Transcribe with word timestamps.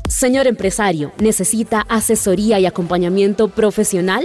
Señor 0.09 0.49
empresario, 0.49 1.13
¿necesita 1.21 1.83
asesoría 1.83 2.59
y 2.59 2.67
acompañamiento 2.67 3.47
profesional? 3.47 4.25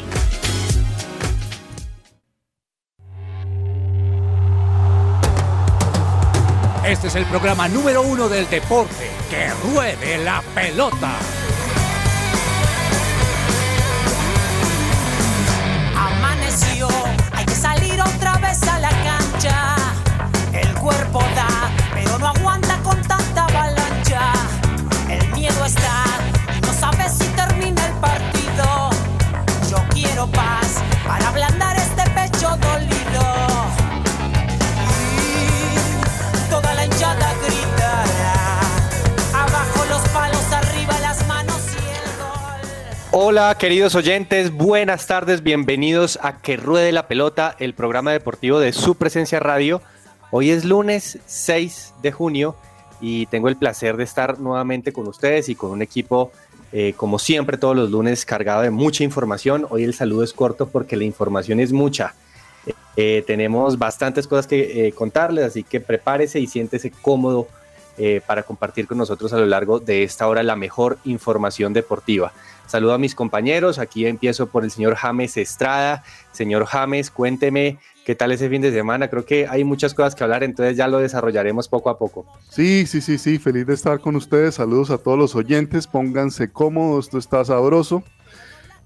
Este 6.86 7.08
es 7.08 7.14
el 7.14 7.26
programa 7.26 7.68
número 7.68 8.00
uno 8.02 8.28
del 8.28 8.48
deporte. 8.48 9.10
¡Que 9.28 9.50
ruede 9.62 10.24
la 10.24 10.42
pelota! 10.54 11.18
Hola 43.22 43.54
queridos 43.58 43.94
oyentes, 43.96 44.50
buenas 44.50 45.06
tardes, 45.06 45.42
bienvenidos 45.42 46.18
a 46.22 46.38
Que 46.38 46.56
Ruede 46.56 46.90
la 46.90 47.06
Pelota, 47.06 47.54
el 47.58 47.74
programa 47.74 48.12
deportivo 48.12 48.58
de 48.58 48.72
su 48.72 48.94
presencia 48.94 49.38
radio. 49.38 49.82
Hoy 50.30 50.48
es 50.48 50.64
lunes 50.64 51.18
6 51.26 51.96
de 52.00 52.12
junio 52.12 52.56
y 52.98 53.26
tengo 53.26 53.48
el 53.48 53.56
placer 53.56 53.98
de 53.98 54.04
estar 54.04 54.40
nuevamente 54.40 54.94
con 54.94 55.06
ustedes 55.06 55.50
y 55.50 55.54
con 55.54 55.70
un 55.70 55.82
equipo, 55.82 56.32
eh, 56.72 56.94
como 56.96 57.18
siempre, 57.18 57.58
todos 57.58 57.76
los 57.76 57.90
lunes 57.90 58.24
cargado 58.24 58.62
de 58.62 58.70
mucha 58.70 59.04
información. 59.04 59.66
Hoy 59.68 59.84
el 59.84 59.92
saludo 59.92 60.24
es 60.24 60.32
corto 60.32 60.70
porque 60.70 60.96
la 60.96 61.04
información 61.04 61.60
es 61.60 61.74
mucha. 61.74 62.14
Eh, 62.96 63.22
tenemos 63.26 63.78
bastantes 63.78 64.26
cosas 64.26 64.46
que 64.46 64.86
eh, 64.86 64.92
contarles, 64.92 65.44
así 65.44 65.62
que 65.62 65.78
prepárese 65.78 66.40
y 66.40 66.46
siéntese 66.46 66.90
cómodo 66.90 67.48
para 68.26 68.44
compartir 68.44 68.86
con 68.86 68.96
nosotros 68.96 69.30
a 69.34 69.36
lo 69.36 69.44
largo 69.44 69.78
de 69.78 70.04
esta 70.04 70.26
hora 70.26 70.42
la 70.42 70.56
mejor 70.56 70.96
información 71.04 71.74
deportiva. 71.74 72.32
Saludo 72.70 72.94
a 72.94 72.98
mis 72.98 73.16
compañeros. 73.16 73.80
Aquí 73.80 74.06
empiezo 74.06 74.46
por 74.46 74.62
el 74.62 74.70
señor 74.70 74.94
James 74.94 75.36
Estrada. 75.36 76.04
Señor 76.30 76.66
James, 76.66 77.10
cuénteme 77.10 77.78
qué 78.04 78.14
tal 78.14 78.30
ese 78.30 78.48
fin 78.48 78.62
de 78.62 78.70
semana. 78.70 79.08
Creo 79.08 79.24
que 79.24 79.48
hay 79.48 79.64
muchas 79.64 79.92
cosas 79.92 80.14
que 80.14 80.22
hablar, 80.22 80.44
entonces 80.44 80.76
ya 80.76 80.86
lo 80.86 80.98
desarrollaremos 80.98 81.66
poco 81.66 81.90
a 81.90 81.98
poco. 81.98 82.26
Sí, 82.48 82.86
sí, 82.86 83.00
sí, 83.00 83.18
sí. 83.18 83.40
Feliz 83.40 83.66
de 83.66 83.74
estar 83.74 83.98
con 83.98 84.14
ustedes. 84.14 84.54
Saludos 84.54 84.92
a 84.92 84.98
todos 84.98 85.18
los 85.18 85.34
oyentes. 85.34 85.88
Pónganse 85.88 86.52
cómodos, 86.52 87.06
esto 87.06 87.18
está 87.18 87.44
sabroso. 87.44 88.04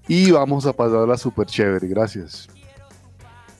Y 0.07 0.31
vamos 0.31 0.65
a 0.65 0.73
pasarla 0.73 1.15
súper 1.15 1.45
chévere. 1.45 1.87
Gracias. 1.87 2.49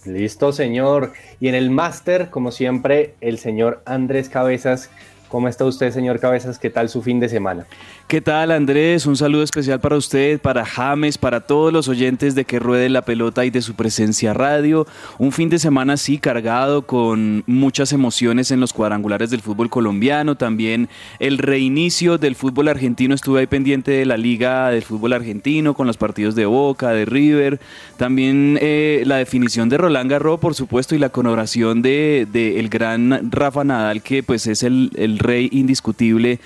Listo, 0.05 0.51
señor. 0.53 1.13
Y 1.39 1.49
en 1.49 1.55
el 1.55 1.69
máster, 1.69 2.31
como 2.31 2.51
siempre, 2.51 3.13
el 3.21 3.37
señor 3.37 3.83
Andrés 3.85 4.27
Cabezas. 4.27 4.89
¿Cómo 5.27 5.47
está 5.49 5.65
usted, 5.65 5.91
señor 5.91 6.19
Cabezas? 6.19 6.59
¿Qué 6.59 6.69
tal 6.69 6.87
su 6.87 7.01
fin 7.01 7.19
de 7.19 7.27
semana? 7.29 7.65
¿Qué 8.07 8.21
tal 8.21 8.51
Andrés? 8.51 9.07
Un 9.07 9.17
saludo 9.17 9.41
especial 9.41 9.79
para 9.79 9.97
usted, 9.97 10.39
para 10.39 10.63
James, 10.63 11.17
para 11.17 11.41
todos 11.41 11.73
los 11.73 11.87
oyentes 11.87 12.35
de 12.35 12.45
que 12.45 12.59
ruede 12.59 12.87
la 12.87 13.01
pelota 13.01 13.45
y 13.45 13.49
de 13.49 13.63
su 13.63 13.73
presencia 13.73 14.31
radio. 14.31 14.85
Un 15.17 15.31
fin 15.31 15.49
de 15.49 15.57
semana 15.57 15.93
así 15.93 16.19
cargado 16.19 16.83
con 16.83 17.43
muchas 17.47 17.93
emociones 17.93 18.51
en 18.51 18.59
los 18.59 18.73
cuadrangulares 18.73 19.31
del 19.31 19.41
fútbol 19.41 19.71
colombiano. 19.71 20.35
También 20.35 20.87
el 21.17 21.39
reinicio 21.39 22.19
del 22.19 22.35
fútbol 22.35 22.67
argentino. 22.67 23.15
Estuve 23.15 23.39
ahí 23.39 23.47
pendiente 23.47 23.89
de 23.89 24.05
la 24.05 24.17
liga 24.17 24.69
del 24.69 24.83
fútbol 24.83 25.13
argentino 25.13 25.73
con 25.73 25.87
los 25.87 25.97
partidos 25.97 26.35
de 26.35 26.45
Boca, 26.45 26.91
de 26.91 27.05
River. 27.05 27.59
También 27.97 28.59
eh, 28.61 29.01
la 29.07 29.15
definición 29.15 29.67
de 29.67 29.79
Roland 29.79 30.11
Garros, 30.11 30.39
por 30.39 30.53
supuesto, 30.53 30.93
y 30.93 30.99
la 30.99 31.09
coronación 31.09 31.81
de, 31.81 32.27
de, 32.31 32.59
el 32.59 32.69
gran 32.69 33.31
Rafa 33.31 33.63
Nadal, 33.63 34.03
que 34.03 34.21
pues 34.21 34.45
es 34.45 34.61
el 34.61 35.17
rey 35.17 35.49
indiscutible 35.51 36.39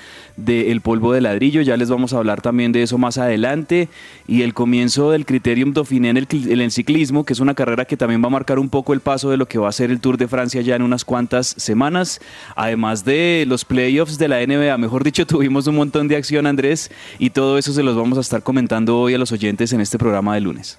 del 0.45 0.81
polvo 0.81 1.13
de 1.13 1.21
ladrillo. 1.21 1.61
Ya 1.61 1.77
les 1.77 1.89
vamos 1.89 2.13
a 2.13 2.17
hablar 2.17 2.41
también 2.41 2.71
de 2.71 2.83
eso 2.83 2.97
más 2.97 3.17
adelante. 3.17 3.89
Y 4.27 4.41
el 4.41 4.53
comienzo 4.53 5.11
del 5.11 5.25
Criterium 5.25 5.73
Dauphiné 5.73 6.09
en 6.09 6.17
el, 6.17 6.27
en 6.31 6.61
el, 6.61 6.71
ciclismo, 6.71 7.25
que 7.25 7.33
es 7.33 7.39
una 7.39 7.53
carrera 7.53 7.85
que 7.85 7.97
también 7.97 8.23
va 8.23 8.27
a 8.27 8.31
marcar 8.31 8.59
un 8.59 8.69
poco 8.69 8.93
el 8.93 8.99
paso 8.99 9.29
de 9.29 9.37
lo 9.37 9.47
que 9.47 9.57
va 9.57 9.69
a 9.69 9.71
ser 9.71 9.91
el 9.91 9.99
Tour 9.99 10.17
de 10.17 10.27
Francia 10.27 10.61
ya 10.61 10.75
en 10.75 10.81
unas 10.81 11.05
cuantas 11.05 11.47
semanas. 11.57 12.21
Además 12.55 13.05
de 13.05 13.45
los 13.47 13.65
playoffs 13.65 14.17
de 14.17 14.27
la 14.27 14.45
NBA, 14.45 14.77
mejor 14.77 15.03
dicho, 15.03 15.25
tuvimos 15.27 15.67
un 15.67 15.75
montón 15.75 16.07
de 16.07 16.15
acción, 16.15 16.47
Andrés, 16.47 16.91
y 17.17 17.31
todo 17.31 17.57
eso 17.57 17.73
se 17.73 17.83
los 17.83 17.95
vamos 17.95 18.17
a 18.17 18.21
estar 18.21 18.43
comentando 18.43 18.99
hoy 18.99 19.13
a 19.13 19.17
los 19.17 19.31
oyentes 19.31 19.73
en 19.73 19.81
este 19.81 19.97
programa 19.97 20.35
de 20.35 20.41
lunes. 20.41 20.77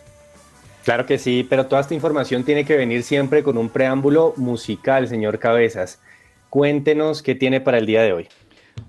Claro 0.85 1.05
que 1.05 1.19
sí, 1.19 1.47
pero 1.49 1.67
toda 1.67 1.83
esta 1.83 1.95
información 1.95 2.43
tiene 2.45 2.65
que 2.65 2.77
venir 2.77 3.03
siempre 3.03 3.43
con 3.43 3.59
un 3.59 3.69
preámbulo 3.69 4.33
musical, 4.37 5.09
señor 5.09 5.39
Cabezas. 5.39 6.01
Cuéntenos 6.49 7.23
qué 7.23 7.35
tiene 7.35 7.61
para 7.61 7.79
el 7.79 7.87
día 7.87 8.03
de 8.03 8.13
hoy. 8.13 8.29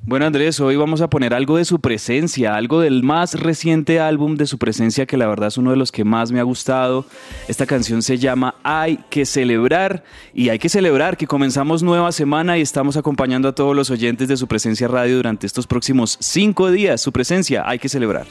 Bueno 0.03 0.25
Andrés, 0.25 0.59
hoy 0.59 0.75
vamos 0.75 1.01
a 1.01 1.09
poner 1.09 1.33
algo 1.33 1.57
de 1.57 1.65
su 1.65 1.79
presencia, 1.79 2.55
algo 2.55 2.81
del 2.81 3.03
más 3.03 3.33
reciente 3.35 3.99
álbum 3.99 4.35
de 4.35 4.47
su 4.47 4.57
presencia 4.57 5.05
que 5.05 5.17
la 5.17 5.27
verdad 5.27 5.47
es 5.49 5.57
uno 5.57 5.71
de 5.71 5.77
los 5.77 5.91
que 5.91 6.03
más 6.03 6.31
me 6.31 6.39
ha 6.39 6.43
gustado. 6.43 7.05
Esta 7.47 7.65
canción 7.65 8.01
se 8.01 8.17
llama 8.17 8.55
Hay 8.63 8.99
que 9.09 9.25
celebrar 9.25 10.03
y 10.33 10.49
hay 10.49 10.59
que 10.59 10.69
celebrar 10.69 11.17
que 11.17 11.27
comenzamos 11.27 11.83
nueva 11.83 12.11
semana 12.11 12.57
y 12.57 12.61
estamos 12.61 12.97
acompañando 12.97 13.47
a 13.47 13.55
todos 13.55 13.75
los 13.75 13.89
oyentes 13.89 14.27
de 14.27 14.37
su 14.37 14.47
presencia 14.47 14.87
radio 14.87 15.17
durante 15.17 15.47
estos 15.47 15.67
próximos 15.67 16.17
cinco 16.19 16.71
días. 16.71 17.01
Su 17.01 17.11
presencia 17.11 17.63
hay 17.65 17.79
que 17.79 17.89
celebrar. 17.89 18.27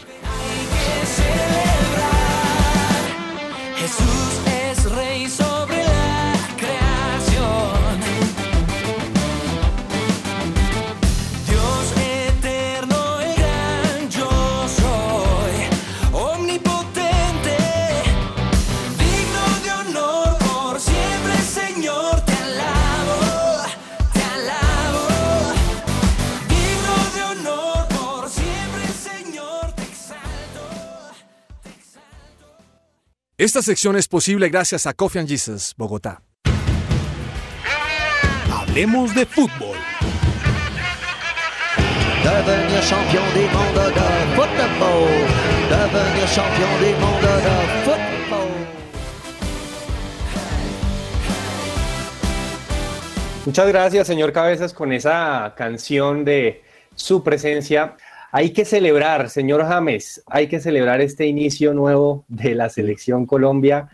Esta 33.40 33.62
sección 33.62 33.96
es 33.96 34.06
posible 34.06 34.50
gracias 34.50 34.86
a 34.86 34.92
Coffee 34.92 35.18
and 35.18 35.26
Jesus, 35.26 35.72
Bogotá. 35.78 36.20
Hablemos 38.52 39.14
de 39.14 39.24
fútbol. 39.24 39.78
Devenir 42.22 42.82
champion 42.82 43.24
du 43.32 43.40
monde 43.40 43.94
de 43.94 44.36
football. 44.36 45.08
Devenir 45.70 46.28
champion 46.28 46.70
du 46.80 46.90
monde 47.00 47.28
de 47.28 47.84
football. 47.86 48.48
Muchas 53.46 53.68
gracias, 53.68 54.06
señor 54.06 54.34
Cabezas, 54.34 54.74
con 54.74 54.92
esa 54.92 55.54
canción 55.56 56.26
de 56.26 56.62
su 56.94 57.24
presencia. 57.24 57.96
Hay 58.32 58.50
que 58.50 58.64
celebrar, 58.64 59.28
señor 59.28 59.64
James, 59.64 60.22
hay 60.26 60.46
que 60.46 60.60
celebrar 60.60 61.00
este 61.00 61.26
inicio 61.26 61.74
nuevo 61.74 62.24
de 62.28 62.54
la 62.54 62.68
selección 62.68 63.26
Colombia, 63.26 63.88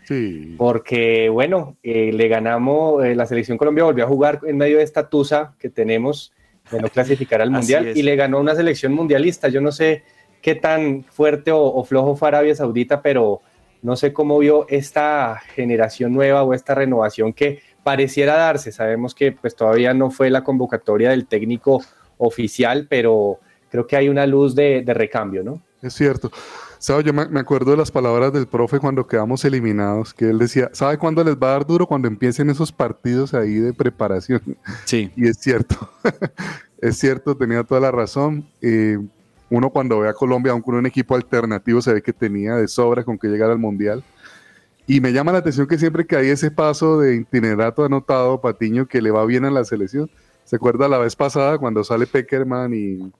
porque 0.59 1.31
bueno, 1.31 1.77
eh, 1.83 2.13
le 2.13 2.29
ganamos, 2.29 3.03
eh, 3.05 3.15
la 3.15 3.27
selección 3.27 3.57
Colombia 3.57 3.85
volvió 3.85 4.05
a 4.05 4.09
jugar 4.09 4.41
en 4.47 4.59
medio 4.59 4.77
de 4.77 4.85
esta 4.85 5.09
tusa 5.09 5.55
que 5.59 5.71
tenemos 5.71 6.33
de 6.71 6.81
no 6.81 6.89
clasificar 6.89 7.41
al 7.41 7.51
mundial 7.51 7.93
y 7.95 8.03
le 8.03 8.15
ganó 8.17 8.39
una 8.39 8.55
selección 8.55 8.93
mundialista. 8.93 9.49
Yo 9.49 9.63
no 9.63 9.73
sé 9.73 10.03
qué 10.43 10.55
tan 10.55 11.05
fuerte 11.05 11.51
o, 11.51 11.63
o 11.63 11.85
flojo 11.85 12.15
fue 12.15 12.29
Arabia 12.29 12.55
Saudita, 12.55 13.01
pero 13.01 13.41
no 13.81 13.97
sé 13.97 14.13
cómo 14.13 14.39
vio 14.39 14.67
esta 14.69 15.41
generación 15.55 16.13
nueva 16.13 16.43
o 16.43 16.53
esta 16.53 16.75
renovación 16.75 17.33
que 17.33 17.61
pareciera 17.83 18.35
darse. 18.35 18.71
Sabemos 18.71 19.15
que 19.15 19.33
pues 19.33 19.57
todavía 19.57 19.95
no 19.95 20.11
fue 20.11 20.29
la 20.29 20.45
convocatoria 20.45 21.11
del 21.11 21.27
técnico 21.27 21.83
oficial, 22.19 22.87
pero 22.91 23.39
creo 23.71 23.87
que 23.87 23.97
hay 23.97 24.09
una 24.09 24.27
luz 24.27 24.55
de, 24.55 24.83
recambio, 24.87 25.43
¿no? 25.43 25.61
Es 25.83 25.95
cierto. 25.95 26.31
¿Sabes? 26.79 27.05
Yo 27.05 27.13
me, 27.13 27.41
acuerdo 27.41 27.71
de 27.71 27.77
las 27.77 27.91
palabras 27.91 28.33
del 28.33 28.47
profe 28.47 28.79
cuando 28.79 29.07
quedamos 29.07 29.45
eliminados, 29.45 30.13
que 30.13 30.31
él 30.31 30.39
decía, 30.39 30.71
¿sabe 30.73 30.99
cuándo 30.99 31.25
les 31.25 31.37
va 31.37 31.49
a 31.49 31.53
dar 31.53 31.67
duro? 31.67 31.87
Cuando 31.87 32.07
empiecen 32.07 32.51
esos 32.51 32.71
partidos 32.71 33.35
ahí 33.35 33.55
de 33.55 33.73
preparación. 33.73 34.43
Sí. 34.85 35.11
Y 35.17 35.29
es 35.29 35.39
cierto, 35.39 35.77
es 36.81 36.99
cierto, 36.99 37.37
tenía 37.37 37.65
toda 37.65 37.81
la 37.81 37.91
razón. 37.91 38.47
Eh, 38.61 38.99
uno 39.49 39.71
cuando 39.71 40.01
ve 40.01 40.09
a 40.09 40.15
Colombia, 40.15 40.53
aún 40.53 40.63
con 40.63 40.75
un 40.75 40.87
equipo 40.87 41.15
alternativo, 41.15 41.81
se 41.81 41.95
ve 41.95 42.03
que 42.03 42.13
tenía 42.13 42.57
de 42.57 42.69
sobra 42.69 43.05
con 43.05 43.19
que 43.19 43.29
llegar 43.29 43.51
al 43.51 43.59
Mundial. 43.59 44.03
Y 44.87 45.01
me 45.01 45.13
llama 45.13 45.33
la 45.33 45.39
atención 45.39 45.67
que 45.67 45.79
siempre 45.79 46.07
que 46.07 46.17
hay 46.17 46.29
ese 46.29 46.51
paso 46.51 47.01
de 47.01 47.17
itinerato 47.17 47.85
anotado, 47.85 48.41
Patiño, 48.41 48.87
que 48.87 49.03
le 49.03 49.11
va 49.11 49.25
bien 49.25 49.45
a 49.45 49.51
la 49.51 49.65
selección. 49.65 50.09
¿Se 50.45 50.57
acuerda 50.57 50.89
la 50.89 50.99
vez 50.99 51.17
pasada 51.17 51.59
cuando 51.59 51.83
sale 51.83 52.07
Peckerman 52.07 52.73
y 52.73 53.13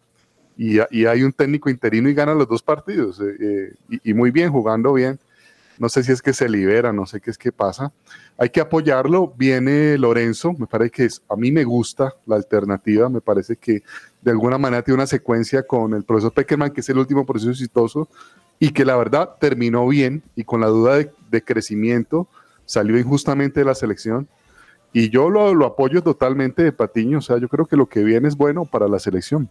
y, 0.57 0.79
hay 0.79 1.23
un 1.23 1.33
técnico 1.33 1.69
interino 1.69 2.09
y 2.09 2.15
gana 2.15 2.35
los 2.35 2.49
dos 2.49 2.63
partidos, 2.63 3.21
eh, 3.21 3.37
eh, 3.91 3.99
y, 4.03 4.15
muy 4.15 4.31
bien, 4.31 4.51
jugando 4.51 4.93
bien. 4.95 5.19
No 5.79 5.91
sé 5.91 6.03
si 6.03 6.11
es 6.11 6.23
que 6.23 6.33
se 6.33 6.49
libera, 6.49 6.91
no 6.91 7.05
sé 7.05 7.21
qué 7.21 7.31
es 7.31 7.37
que 7.37 7.53
pasa. 7.53 7.93
Hay 8.39 8.49
que 8.49 8.61
apoyarlo. 8.61 9.35
Viene 9.37 9.99
Lorenzo, 9.99 10.55
me 10.55 10.67
parece 10.67 10.91
que 10.91 11.05
es, 11.05 11.23
a 11.29 11.37
mí 11.37 11.53
me 11.53 11.65
gusta 11.65 12.15
la 12.25 12.37
alternativa, 12.37 13.11
me 13.11 13.21
parece 13.21 13.57
que 13.57 13.83
de 14.23 14.31
alguna 14.31 14.57
manera 14.57 14.83
tiene 14.83 14.97
una 14.97 15.07
secuencia 15.07 15.65
con 15.65 15.93
el 15.93 16.05
profesor 16.05 16.33
Peckerman, 16.33 16.71
que 16.71 16.81
es 16.81 16.89
el 16.89 16.97
último 16.97 17.27
proceso 17.27 17.51
exitoso, 17.51 18.09
y 18.59 18.71
que 18.71 18.87
la 18.87 18.97
verdad 18.97 19.35
terminó 19.39 19.87
bien 19.87 20.23
y 20.35 20.45
con 20.45 20.63
la 20.63 20.69
duda 20.69 20.97
de, 20.97 21.43
crecimiento 21.43 22.27
salió 22.65 22.99
injustamente 22.99 23.61
de 23.61 23.67
la 23.67 23.75
selección. 23.75 24.27
Y 24.95 25.11
yo 25.11 25.29
lo, 25.29 25.53
lo 25.53 25.67
apoyo 25.67 26.03
totalmente 26.03 26.63
de 26.63 26.73
Patiño, 26.73 27.19
o 27.19 27.21
sea, 27.23 27.37
yo 27.37 27.51
creo 27.51 27.67
que 27.67 27.77
lo 27.77 27.87
que 27.87 28.03
viene 28.03 28.29
es 28.29 28.37
bueno 28.37 28.65
para 28.65 28.89
la 28.89 28.99
selección. 28.99 29.51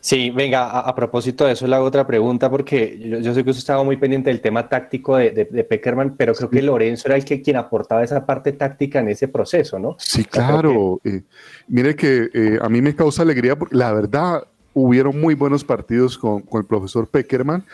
Sí, 0.00 0.30
venga, 0.30 0.80
a, 0.80 0.94
propósito 0.94 1.44
de 1.44 1.52
eso 1.52 1.66
le 1.66 1.74
hago 1.74 1.84
otra 1.84 2.06
pregunta 2.06 2.50
porque 2.50 2.98
yo, 3.22 3.34
sé 3.34 3.44
que 3.44 3.50
usted 3.50 3.60
estaba 3.60 3.84
muy 3.84 3.96
pendiente 3.96 4.30
del 4.30 4.40
tema 4.40 4.68
táctico 4.68 5.16
de, 5.16 5.30
de, 5.30 5.64
Peckerman, 5.64 6.16
pero 6.16 6.34
creo 6.34 6.50
que 6.50 6.62
Lorenzo 6.62 7.08
era 7.08 7.16
el 7.16 7.24
que 7.24 7.42
quien 7.42 7.56
aportaba 7.56 8.02
esa 8.02 8.24
parte 8.24 8.52
táctica 8.52 9.00
en 9.00 9.08
ese 9.08 9.28
proceso, 9.28 9.78
¿no? 9.78 9.96
Sí, 9.98 10.24
claro. 10.24 11.00
Eh, 11.04 11.22
mire 11.68 11.94
que 11.96 12.28
eh, 12.32 12.58
a 12.60 12.68
mí 12.68 12.80
me 12.82 12.94
causa 12.94 13.22
alegría 13.22 13.56
porque 13.56 13.76
la 13.76 13.92
verdad 13.92 14.44
hubieron 14.74 15.20
muy 15.20 15.34
buenos 15.34 15.64
partidos 15.64 16.18
con, 16.18 16.42
con 16.42 16.60
el 16.60 16.66
profesor 16.66 17.08
Peckerman. 17.08 17.64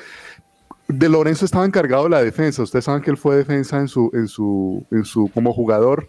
De 0.89 1.09
Lorenzo 1.09 1.45
estaba 1.45 1.65
encargado 1.65 2.05
de 2.05 2.11
la 2.11 2.23
defensa. 2.23 2.63
Ustedes 2.63 2.85
saben 2.85 3.03
que 3.03 3.11
él 3.11 3.17
fue 3.17 3.37
defensa 3.37 3.79
en 3.79 3.89
su, 3.89 4.11
en 4.13 4.29
su, 4.29 4.85
en 4.91 5.05
su 5.05 5.31
como 5.33 5.53
jugador 5.53 6.09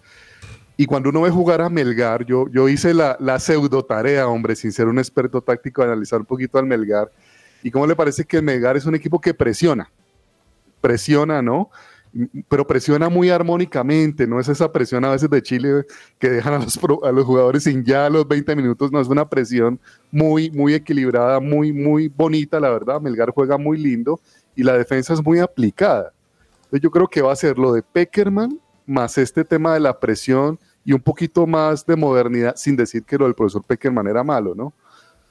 y 0.77 0.86
cuando 0.86 1.10
uno 1.10 1.22
ve 1.22 1.30
jugar 1.30 1.62
a 1.62 1.69
Melgar, 1.69 2.25
yo, 2.25 2.50
yo 2.50 2.68
hice 2.68 2.94
la, 2.94 3.16
la 3.19 3.39
pseudo 3.39 3.83
tarea, 3.83 4.27
hombre, 4.27 4.56
sin 4.56 4.72
ser 4.72 4.88
un 4.88 5.00
experto 5.00 5.42
táctico, 5.42 5.81
analizar 5.81 6.19
un 6.19 6.25
poquito 6.25 6.57
al 6.57 6.66
Melgar. 6.66 7.10
¿Y 7.63 7.72
cómo 7.72 7.88
le 7.88 7.95
parece 7.95 8.25
que 8.25 8.38
el 8.38 8.44
Melgar 8.44 8.75
es 8.75 8.86
un 8.86 8.94
equipo 8.94 9.19
que 9.19 9.33
presiona? 9.33 9.89
Presiona, 10.81 11.42
¿no? 11.42 11.69
Pero 12.50 12.68
presiona 12.68 13.10
muy 13.10 13.30
armónicamente, 13.30 14.27
no 14.27 14.39
es 14.39 14.48
esa 14.50 14.72
presión 14.72 15.04
a 15.06 15.12
veces 15.12 15.30
de 15.30 15.42
Chile 15.42 15.86
que 16.19 16.30
dejan 16.30 16.54
a 16.54 16.60
los, 16.60 16.80
a 17.04 17.12
los 17.12 17.25
jugadores 17.25 17.63
sin 17.63 17.83
ya 17.83 18.10
los 18.10 18.27
20 18.27 18.56
minutos, 18.56 18.92
no 18.92 19.01
es 19.01 19.07
una 19.07 19.27
presión 19.27 19.80
muy, 20.12 20.51
muy 20.51 20.74
equilibrada, 20.74 21.39
muy, 21.39 21.74
muy 21.74 22.10
bonita, 22.10 22.60
la 22.60 22.69
verdad. 22.69 23.01
Melgar 23.01 23.31
juega 23.31 23.57
muy 23.57 23.77
lindo 23.77 24.19
y 24.56 24.63
la 24.63 24.77
defensa 24.77 25.13
es 25.13 25.24
muy 25.24 25.39
aplicada. 25.39 26.12
Yo 26.72 26.92
creo 26.92 27.07
que 27.07 27.22
va 27.22 27.31
a 27.31 27.36
ser 27.36 27.57
lo 27.57 27.72
de 27.72 27.81
Peckerman 27.81 28.60
más 28.85 29.17
este 29.17 29.43
tema 29.43 29.73
de 29.73 29.79
la 29.79 29.99
presión 29.99 30.59
y 30.83 30.93
un 30.93 31.01
poquito 31.01 31.47
más 31.47 31.85
de 31.85 31.95
modernidad, 31.95 32.55
sin 32.55 32.75
decir 32.75 33.03
que 33.03 33.17
lo 33.17 33.25
del 33.25 33.33
profesor 33.33 33.63
Peckerman 33.65 34.07
era 34.07 34.23
malo, 34.23 34.53
¿no? 34.55 34.73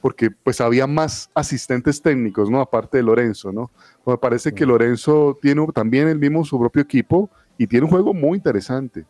Porque 0.01 0.29
pues 0.29 0.61
había 0.61 0.85
más 0.85 1.29
asistentes 1.33 2.01
técnicos, 2.01 2.49
¿no? 2.49 2.61
Aparte 2.61 2.97
de 2.97 3.03
Lorenzo, 3.03 3.51
¿no? 3.51 3.71
me 4.05 4.17
parece 4.17 4.53
que 4.53 4.65
Lorenzo 4.65 5.37
tiene 5.41 5.65
también 5.73 6.07
el 6.07 6.19
mismo 6.19 6.45
su 6.45 6.59
propio 6.59 6.81
equipo 6.83 7.29
y 7.57 7.65
tiene 7.65 7.85
un 7.85 7.91
juego 7.91 8.13
muy 8.13 8.37
interesante. 8.37 9.05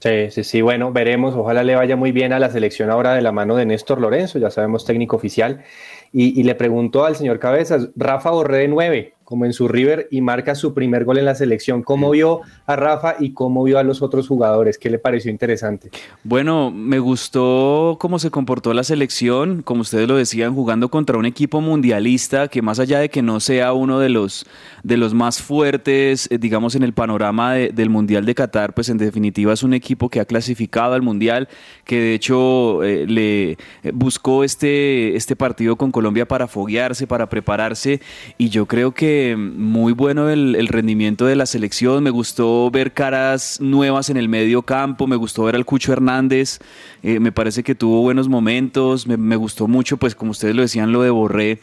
Sí, 0.00 0.30
sí, 0.30 0.44
sí, 0.44 0.60
bueno, 0.60 0.92
veremos, 0.92 1.34
ojalá 1.34 1.62
le 1.62 1.76
vaya 1.76 1.96
muy 1.96 2.12
bien 2.12 2.34
a 2.34 2.38
la 2.38 2.50
selección 2.50 2.90
ahora 2.90 3.14
de 3.14 3.22
la 3.22 3.32
mano 3.32 3.56
de 3.56 3.64
Néstor 3.64 4.00
Lorenzo, 4.00 4.38
ya 4.38 4.50
sabemos 4.50 4.84
técnico 4.84 5.16
oficial, 5.16 5.64
y, 6.12 6.38
y 6.38 6.42
le 6.42 6.54
preguntó 6.54 7.06
al 7.06 7.16
señor 7.16 7.38
Cabezas, 7.38 7.88
Rafa 7.96 8.30
Borré 8.30 8.58
de 8.58 8.68
9, 8.68 9.13
como 9.24 9.44
en 9.46 9.52
su 9.52 9.68
River 9.68 10.08
y 10.10 10.20
marca 10.20 10.54
su 10.54 10.74
primer 10.74 11.04
gol 11.04 11.18
en 11.18 11.24
la 11.24 11.34
selección. 11.34 11.82
¿Cómo 11.82 12.10
vio 12.10 12.42
a 12.66 12.76
Rafa 12.76 13.16
y 13.18 13.32
cómo 13.32 13.64
vio 13.64 13.78
a 13.78 13.82
los 13.82 14.02
otros 14.02 14.28
jugadores? 14.28 14.78
¿Qué 14.78 14.90
le 14.90 14.98
pareció 14.98 15.30
interesante? 15.30 15.90
Bueno, 16.22 16.70
me 16.70 16.98
gustó 16.98 17.96
cómo 17.98 18.18
se 18.18 18.30
comportó 18.30 18.74
la 18.74 18.84
selección, 18.84 19.62
como 19.62 19.80
ustedes 19.80 20.06
lo 20.06 20.16
decían, 20.16 20.54
jugando 20.54 20.90
contra 20.90 21.18
un 21.18 21.26
equipo 21.26 21.60
mundialista 21.60 22.48
que 22.48 22.62
más 22.62 22.78
allá 22.78 23.00
de 23.00 23.08
que 23.08 23.22
no 23.22 23.40
sea 23.40 23.72
uno 23.72 23.98
de 23.98 24.10
los, 24.10 24.46
de 24.82 24.96
los 24.96 25.14
más 25.14 25.40
fuertes, 25.42 26.28
eh, 26.30 26.38
digamos, 26.38 26.74
en 26.74 26.82
el 26.82 26.92
panorama 26.92 27.54
del 27.54 27.90
Mundial 27.90 28.26
de 28.26 28.34
Qatar, 28.34 28.74
pues 28.74 28.88
en 28.88 28.98
definitiva 28.98 29.52
es 29.52 29.62
un 29.62 29.74
equipo 29.74 30.08
que 30.08 30.20
ha 30.20 30.24
clasificado 30.24 30.94
al 30.94 31.02
Mundial, 31.02 31.48
que 31.84 31.98
de 32.00 32.14
hecho 32.14 32.82
eh, 32.82 33.06
le 33.06 33.52
eh, 33.52 33.56
buscó 33.92 34.44
este, 34.44 35.16
este 35.16 35.36
partido 35.36 35.76
con 35.76 35.90
Colombia 35.90 36.26
para 36.26 36.46
foguearse, 36.46 37.06
para 37.06 37.28
prepararse, 37.28 38.00
y 38.36 38.48
yo 38.50 38.66
creo 38.66 38.92
que 38.92 39.13
muy 39.36 39.92
bueno 39.92 40.28
el, 40.30 40.68
rendimiento 40.68 41.26
de 41.26 41.36
la 41.36 41.46
selección, 41.46 42.02
me 42.02 42.10
gustó 42.10 42.70
ver 42.70 42.92
caras 42.92 43.60
nuevas 43.60 44.10
en 44.10 44.16
el 44.16 44.28
medio 44.28 44.62
campo, 44.62 45.06
me 45.06 45.16
gustó 45.16 45.44
ver 45.44 45.56
al 45.56 45.64
Cucho 45.64 45.92
Hernández, 45.92 46.58
eh, 47.02 47.20
me 47.20 47.32
parece 47.32 47.62
que 47.62 47.74
tuvo 47.74 48.00
buenos 48.02 48.28
momentos, 48.28 49.06
me, 49.06 49.36
gustó 49.36 49.68
mucho, 49.68 49.96
pues 49.96 50.14
como 50.14 50.30
ustedes 50.30 50.54
lo 50.54 50.62
decían, 50.62 50.92
lo 50.92 51.02
de 51.02 51.10
Borré, 51.10 51.60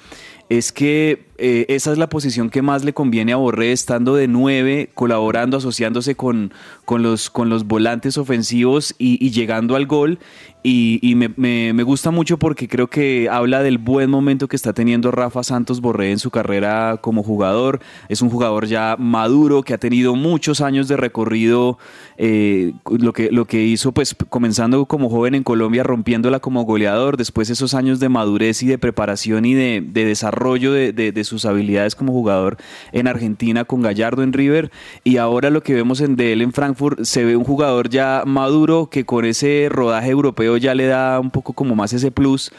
es 0.50 0.74
que 0.74 1.28
eh, 1.38 1.66
esa 1.70 1.94
es 1.94 1.98
la 1.98 2.10
posición 2.10 2.50
que 2.50 2.62
más 2.62 2.84
le 2.84 2.94
conviene 2.94 3.32
a 3.32 3.38
Borré, 3.38 3.72
estando 3.72 4.16
de 4.16 4.28
nueve, 4.28 4.90
colaborando, 4.94 5.58
asociándose 5.58 6.16
con, 6.16 6.54
con, 6.84 7.04
los, 7.04 7.30
con 7.30 7.50
los 7.50 7.66
volantes 7.66 8.18
ofensivos 8.18 8.94
y, 8.98 9.32
llegando 9.32 9.78
al 9.78 9.86
gol. 9.86 10.20
Y, 10.64 11.16
me, 11.16 11.84
gusta 11.84 12.12
mucho 12.12 12.38
porque 12.38 12.68
creo 12.68 12.88
que 12.88 13.28
habla 13.30 13.64
del 13.64 13.80
buen 13.80 14.10
momento 14.10 14.48
que 14.48 14.56
está 14.56 14.74
teniendo 14.74 15.10
Rafa 15.10 15.44
Santos 15.44 15.82
Borré 15.82 16.12
en 16.12 16.20
su 16.20 16.30
carrera 16.30 17.00
como 17.02 17.24
jugador. 17.24 17.80
Es 18.10 18.22
un 18.22 18.30
jugador 18.30 18.68
ya 18.68 18.96
maduro, 19.00 19.64
que 19.64 19.74
ha 19.74 19.80
tenido 19.80 20.16
muchos 20.16 20.62
años 20.62 20.88
de 20.88 20.98
recorrido, 20.98 21.80
eh, 22.18 22.74
lo, 22.92 23.12
que, 23.14 23.32
lo 23.32 23.46
que 23.46 23.64
hizo 23.64 23.92
pues 23.92 24.16
comenzando 24.30 24.86
como 24.86 25.10
joven 25.10 25.34
en 25.34 25.44
Colombia, 25.44 25.84
rompiéndola 25.84 26.40
como 26.40 26.64
goleador, 26.64 27.18
después 27.18 27.50
esos 27.50 27.74
años 27.74 28.00
de 28.00 28.10
madurez 28.10 28.62
y 28.62 28.68
de 28.68 28.78
preparación 28.78 29.46
y 29.46 29.56
de, 29.56 29.82
desarrollo 29.82 30.74
de, 30.74 30.92
de 30.94 31.24
sus 31.24 31.46
habilidades 31.46 31.96
como 31.96 32.12
jugador 32.12 32.58
en 32.92 33.08
Argentina 33.08 33.66
con 33.66 33.82
Gallardo 33.82 34.24
en 34.24 34.34
River 34.34 34.72
y 35.04 35.18
ahora 35.18 35.50
lo 35.50 35.64
que 35.64 35.74
vemos 35.74 36.02
en 36.02 36.16
de 36.16 36.34
él 36.34 36.42
en 36.42 36.54
Frankfurt 36.54 37.04
se 37.04 37.24
ve 37.24 37.36
un 37.36 37.44
jugador 37.44 37.90
ya 37.90 38.24
maduro 38.26 38.90
que 38.90 39.06
con 39.06 39.26
ese 39.26 39.68
rodaje 39.70 40.10
europeo 40.10 40.51
ya 40.58 40.76
le 40.76 40.88
da 40.88 41.20
un 41.20 41.32
poco 41.32 41.54
como 41.54 41.76
más 41.76 41.94
ese 41.94 42.12
plus 42.12 42.52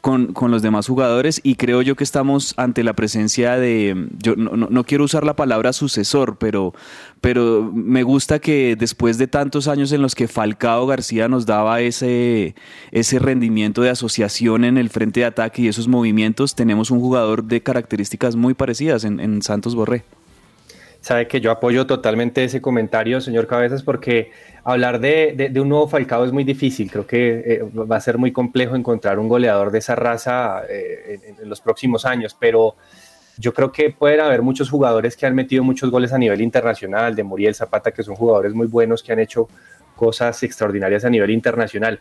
con, 0.00 0.32
con, 0.32 0.52
los 0.52 0.62
demás 0.62 0.86
jugadores 0.86 1.40
y 1.42 1.56
creo 1.56 1.82
yo 1.82 1.96
que 1.96 2.04
estamos 2.04 2.54
ante 2.56 2.84
la 2.84 2.92
presencia 2.92 3.56
de, 3.56 4.08
yo 4.18 4.36
no, 4.36 4.54
no, 4.54 4.84
quiero 4.84 5.02
usar 5.02 5.24
la 5.24 5.34
palabra 5.34 5.72
sucesor, 5.72 6.36
pero, 6.38 6.74
pero 7.20 7.72
me 7.74 8.04
gusta 8.04 8.38
que 8.38 8.76
después 8.76 9.18
de 9.18 9.26
tantos 9.26 9.66
años 9.66 9.90
en 9.90 10.02
los 10.02 10.14
que 10.14 10.28
Falcao 10.28 10.86
García 10.86 11.26
nos 11.28 11.44
daba 11.44 11.80
ese, 11.80 12.54
ese 12.92 13.18
rendimiento 13.18 13.82
de 13.82 13.90
asociación 13.90 14.64
en 14.64 14.78
el 14.78 14.90
frente 14.90 15.20
de 15.20 15.26
ataque 15.26 15.62
y 15.62 15.68
esos 15.68 15.88
movimientos, 15.88 16.54
tenemos 16.54 16.92
un 16.92 17.00
jugador 17.00 17.42
de 17.42 17.62
características 17.62 18.36
muy 18.36 18.54
parecidas 18.54 19.02
en, 19.02 19.18
en 19.18 19.42
Santos 19.42 19.74
Borré. 19.74 20.04
Sabe 21.06 21.28
que 21.28 21.40
yo 21.40 21.52
apoyo 21.52 21.86
totalmente 21.86 22.42
ese 22.42 22.60
comentario, 22.60 23.20
señor 23.20 23.46
Cabezas, 23.46 23.84
porque 23.84 24.32
hablar 24.64 24.98
de, 24.98 25.52
un 25.54 25.68
nuevo 25.68 25.86
Falcao 25.86 26.24
es 26.24 26.32
muy 26.32 26.42
difícil. 26.42 26.90
Creo 26.90 27.06
que 27.06 27.44
eh, 27.46 27.62
va 27.62 27.94
a 27.94 28.00
ser 28.00 28.18
muy 28.18 28.32
complejo 28.32 28.74
encontrar 28.74 29.20
un 29.20 29.28
goleador 29.28 29.70
de 29.70 29.78
esa 29.78 29.94
raza 29.94 30.64
eh, 30.68 31.36
en, 31.38 31.48
los 31.48 31.60
próximos 31.60 32.04
años, 32.04 32.36
pero 32.36 32.74
yo 33.38 33.54
creo 33.54 33.70
que 33.70 33.90
pueden 33.90 34.18
haber 34.18 34.42
muchos 34.42 34.68
jugadores 34.68 35.16
que 35.16 35.26
han 35.26 35.36
metido 35.36 35.62
muchos 35.62 35.92
goles 35.92 36.12
a 36.12 36.18
nivel 36.18 36.40
internacional, 36.40 37.14
de 37.14 37.22
Muriel 37.22 37.54
Zapata, 37.54 37.92
que 37.92 38.02
son 38.02 38.16
jugadores 38.16 38.52
muy 38.52 38.66
buenos 38.66 39.00
que 39.04 39.12
han 39.12 39.20
hecho 39.20 39.48
cosas 39.94 40.42
extraordinarias 40.42 41.04
a 41.04 41.10
nivel 41.10 41.30
internacional 41.30 42.00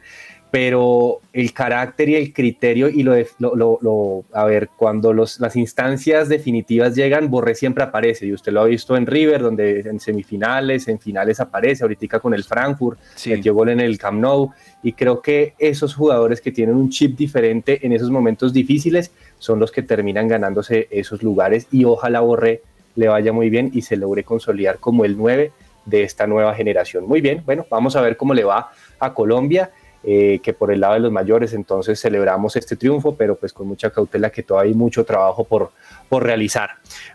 pero 0.51 1.19
el 1.33 1.51
carácter 1.51 2.07
y 2.09 2.15
el 2.15 2.33
criterio 2.33 2.87
y 2.87 3.03
lo, 3.03 3.11
de, 3.11 3.27
lo, 3.39 4.23
a 4.31 4.45
ver, 4.45 4.69
cuando 4.77 5.11
los, 5.11 5.39
las 5.39 5.55
instancias 5.57 6.29
definitivas 6.29 6.95
llegan, 6.95 7.29
Borré 7.29 7.55
siempre 7.55 7.83
aparece 7.83 8.25
y 8.25 8.33
usted 8.33 8.53
lo 8.53 8.61
ha 8.61 8.65
visto 8.65 8.95
en 8.95 9.05
River, 9.05 9.41
donde 9.41 9.81
en 9.81 9.99
semifinales, 9.99 10.87
en 10.87 10.99
finales 10.99 11.39
aparece, 11.41 11.83
ahorita 11.83 12.19
con 12.19 12.33
el 12.33 12.43
Frankfurt, 12.43 12.99
metió 13.25 13.53
gol 13.53 13.69
en 13.69 13.81
el 13.81 13.97
Camp 13.97 14.21
Nou 14.21 14.51
y 14.81 14.93
creo 14.93 15.21
que 15.21 15.55
esos 15.59 15.93
jugadores 15.93 16.39
que 16.39 16.51
tienen 16.51 16.75
un 16.75 16.89
chip 16.89 17.17
diferente 17.17 17.85
en 17.85 17.91
esos 17.91 18.09
momentos 18.09 18.53
difíciles 18.53 19.11
son 19.39 19.59
los 19.59 19.71
que 19.71 19.81
terminan 19.81 20.27
ganándose 20.27 20.87
esos 20.91 21.21
lugares 21.21 21.67
y 21.71 21.83
ojalá 21.83 22.21
Borré 22.21 22.61
le 22.95 23.07
vaya 23.07 23.33
muy 23.33 23.49
bien 23.49 23.71
y 23.73 23.81
se 23.81 23.97
logre 23.97 24.23
consolidar 24.23 24.79
como 24.79 25.05
el 25.05 25.17
9 25.17 25.51
de 25.85 26.03
esta 26.03 26.27
nueva 26.27 26.53
generación. 26.55 27.07
Muy 27.07 27.21
bien, 27.21 27.43
bueno, 27.45 27.65
vamos 27.69 27.95
a 27.95 28.01
ver 28.01 28.17
cómo 28.17 28.33
le 28.33 28.43
va 28.43 28.71
a 28.99 29.13
Colombia. 29.13 29.71
Eh, 30.07 30.39
que 30.43 30.53
por 30.53 30.71
el 30.71 30.81
lado 30.81 30.93
de 30.93 30.99
los 30.99 31.11
mayores 31.11 31.53
entonces 31.53 31.99
celebramos 31.99 32.55
este 32.55 32.75
triunfo, 32.75 33.15
pero 33.15 33.35
pues 33.35 33.51
con 33.51 33.67
mucha 33.67 33.89
cautela 33.89 34.29
que 34.29 34.43
todavía 34.43 34.71
hay 34.71 34.77
mucho 34.77 35.03
trabajo 35.03 35.43
por, 35.43 35.71
por 36.09 36.21
realizar. 36.21 36.69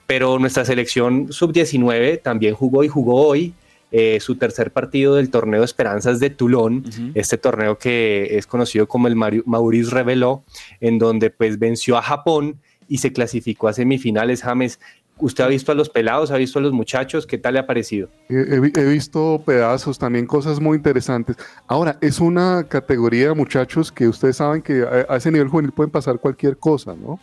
Pero 0.08 0.40
nuestra 0.40 0.64
selección 0.64 1.32
sub-19 1.32 2.20
también 2.20 2.56
jugó 2.56 2.82
y 2.82 2.88
jugó 2.88 3.28
hoy 3.28 3.54
eh, 3.92 4.18
su 4.20 4.36
tercer 4.36 4.72
partido 4.72 5.14
del 5.14 5.30
torneo 5.30 5.62
Esperanzas 5.62 6.18
de 6.18 6.30
Toulon, 6.30 6.84
este 7.14 7.38
torneo 7.38 7.78
que 7.78 8.38
es 8.38 8.48
conocido 8.48 8.88
como 8.88 9.06
el 9.06 9.14
Maurice 9.16 9.90
Reveló, 9.92 10.42
en 10.80 10.98
donde 10.98 11.30
pues 11.30 11.60
venció 11.60 11.96
a 11.96 12.02
Japón 12.02 12.60
y 12.88 12.98
se 12.98 13.12
clasificó 13.12 13.68
a 13.68 13.72
semifinales. 13.72 14.42
James, 14.42 14.80
¿Usted 15.20 15.44
ha 15.44 15.48
visto 15.48 15.72
a 15.72 15.74
los 15.74 15.88
pelados, 15.88 16.30
ha 16.30 16.36
visto 16.36 16.58
a 16.58 16.62
los 16.62 16.72
muchachos? 16.72 17.26
¿Qué 17.26 17.38
tal 17.38 17.54
le 17.54 17.60
ha 17.60 17.66
parecido? 17.66 18.08
He, 18.28 18.84
visto 18.84 19.42
pedazos, 19.44 19.98
también 19.98 20.26
cosas 20.26 20.60
muy 20.60 20.76
interesantes. 20.76 21.36
Ahora, 21.66 21.98
es 22.00 22.20
una 22.20 22.64
categoría 22.68 23.28
de 23.28 23.34
muchachos 23.34 23.92
que 23.92 24.08
ustedes 24.08 24.36
saben 24.36 24.62
que 24.62 24.82
a, 24.82 25.16
ese 25.16 25.30
nivel 25.30 25.48
juvenil 25.48 25.72
pueden 25.72 25.90
pasar 25.90 26.18
cualquier 26.18 26.56
cosa, 26.56 26.94
¿no? 26.94 27.20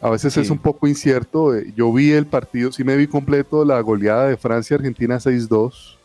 A 0.00 0.10
veces 0.10 0.36
es 0.36 0.50
un 0.50 0.58
poco 0.58 0.88
incierto. 0.88 1.54
Eh, 1.54 1.72
yo 1.76 1.92
vi 1.92 2.10
el 2.10 2.26
partido, 2.26 2.72
sí 2.72 2.82
me 2.82 2.96
vi 2.96 3.06
completo 3.06 3.64
la 3.64 3.80
goleada 3.80 4.26
de 4.28 4.36
Francia-Argentina 4.36 5.16
6-2. 5.16 5.96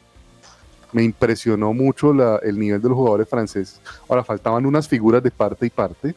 Me 0.91 1.03
impresionó 1.03 1.73
mucho 1.73 2.11
el 2.41 2.59
nivel 2.59 2.81
de 2.81 2.89
los 2.89 2.95
jugadores 2.95 3.27
franceses. 3.27 3.81
Ahora, 4.07 4.23
faltaban 4.23 4.65
unas 4.65 4.87
figuras 4.87 5.23
de 5.23 5.31
parte 5.31 5.65
y 5.65 5.69
parte. 5.69 6.15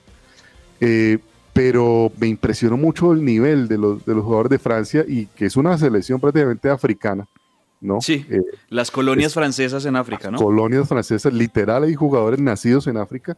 Eh, 0.79 1.19
pero 1.53 2.13
me 2.19 2.29
impresionó 2.29 2.77
mucho 2.77 3.13
el 3.13 3.25
nivel 3.25 3.69
de 3.69 3.79
los, 3.79 4.05
de 4.05 4.15
los 4.15 4.25
jugadores 4.25 4.51
de 4.51 4.59
Francia 4.59 5.05
y 5.07 5.27
que 5.27 5.47
es 5.47 5.57
una 5.57 5.77
selección 5.79 6.21
prácticamente 6.21 6.69
africana. 6.69 7.27
¿no? 7.81 8.01
Sí, 8.01 8.27
eh, 8.29 8.43
las 8.69 8.91
colonias 8.91 9.33
francesas 9.33 9.87
en 9.87 9.97
África, 9.97 10.31
¿no? 10.31 10.39
Colonias 10.39 10.87
francesas, 10.87 11.33
literal, 11.33 11.85
hay 11.85 11.95
jugadores 11.95 12.39
nacidos 12.39 12.87
en 12.87 12.99
África. 12.99 13.37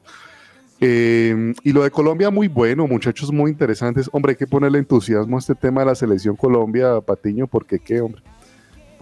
Eh, 0.81 1.54
y 1.62 1.73
lo 1.73 1.85
de 1.85 1.92
Colombia, 1.92 2.28
muy 2.31 2.49
bueno, 2.49 2.88
muchachos 2.88 3.31
muy 3.31 3.52
interesantes. 3.52 4.11
Hombre, 4.12 4.31
hay 4.31 4.37
que 4.37 4.49
ponerle 4.49 4.81
entusiasmo 4.81 5.37
a 5.37 5.38
este 5.38 5.54
tema 5.54 5.83
de 5.83 5.87
la 5.87 5.95
selección 5.95 6.35
Colombia, 6.35 7.00
Patiño, 7.00 7.47
porque 7.47 7.78
qué, 7.78 8.00
hombre 8.00 8.23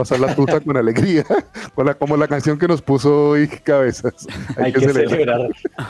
pasar 0.01 0.19
la 0.19 0.35
tuta 0.35 0.61
con 0.61 0.79
alegría, 0.79 1.25
como 1.99 2.17
la 2.17 2.27
canción 2.27 2.59
que 2.59 2.67
nos 2.67 2.81
puso 2.81 3.31
hoy 3.31 3.47
Cabezas. 3.49 4.27
Hay, 4.57 4.73
que, 4.73 4.81
celebrar. 4.81 5.47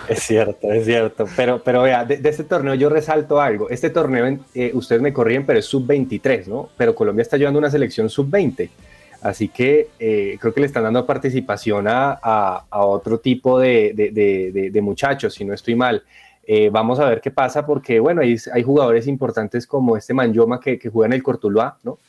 Es 0.08 0.24
cierto, 0.24 0.72
es 0.72 0.84
cierto. 0.84 1.26
Pero, 1.36 1.62
pero 1.62 1.82
vea, 1.82 2.04
de, 2.04 2.20
este 2.28 2.42
torneo 2.42 2.74
yo 2.74 2.88
resalto 2.88 3.40
algo. 3.40 3.70
Este 3.70 3.88
torneo, 3.88 4.38
eh, 4.52 4.72
ustedes 4.74 5.00
me 5.00 5.12
corrían, 5.12 5.46
pero 5.46 5.60
es 5.60 5.66
sub-23, 5.66 6.46
¿no? 6.46 6.70
Pero 6.76 6.92
Colombia 6.92 7.22
está 7.22 7.36
llevando 7.36 7.60
una 7.60 7.70
selección 7.70 8.10
sub-20. 8.10 8.68
Así 9.22 9.48
que 9.48 9.90
eh, 10.00 10.36
creo 10.40 10.52
que 10.52 10.60
le 10.60 10.66
están 10.66 10.82
dando 10.82 11.06
participación 11.06 11.86
a, 11.86 12.18
a, 12.20 12.84
otro 12.84 13.20
tipo 13.20 13.60
de, 13.60 13.92
de, 13.94 14.70
de, 14.72 14.80
muchachos, 14.80 15.34
si 15.34 15.44
no 15.44 15.54
estoy 15.54 15.76
mal. 15.76 16.02
Eh, 16.52 16.68
vamos 16.68 16.98
a 16.98 17.08
ver 17.08 17.20
qué 17.20 17.30
pasa 17.30 17.64
porque, 17.64 18.00
bueno, 18.00 18.22
hay, 18.22 18.34
hay 18.52 18.64
jugadores 18.64 19.06
importantes 19.06 19.68
como 19.68 19.96
este 19.96 20.12
Manjoma 20.12 20.58
que, 20.58 20.80
que 20.80 20.90
juega 20.90 21.06
en 21.06 21.12
el 21.12 21.22
Cortuluá, 21.22 21.78
¿no? 21.84 22.00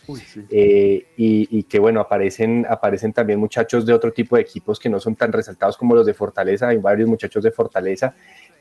Eh, 0.49 1.05
y, 1.15 1.61
que, 1.65 1.77
bueno, 1.77 1.99
aparecen, 1.99 2.65
aparecen 2.67 3.13
también 3.13 3.39
muchachos 3.39 3.85
de 3.85 3.93
otro 3.93 4.11
tipo 4.11 4.35
de 4.35 4.41
equipos 4.41 4.79
que 4.79 4.89
no 4.89 4.99
son 4.99 5.15
tan 5.15 5.31
resaltados 5.31 5.77
como 5.77 5.93
los 5.93 6.07
de 6.07 6.15
Fortaleza. 6.15 6.69
Hay 6.69 6.77
varios 6.77 7.07
muchachos 7.07 7.43
de 7.43 7.51
Fortaleza 7.51 8.15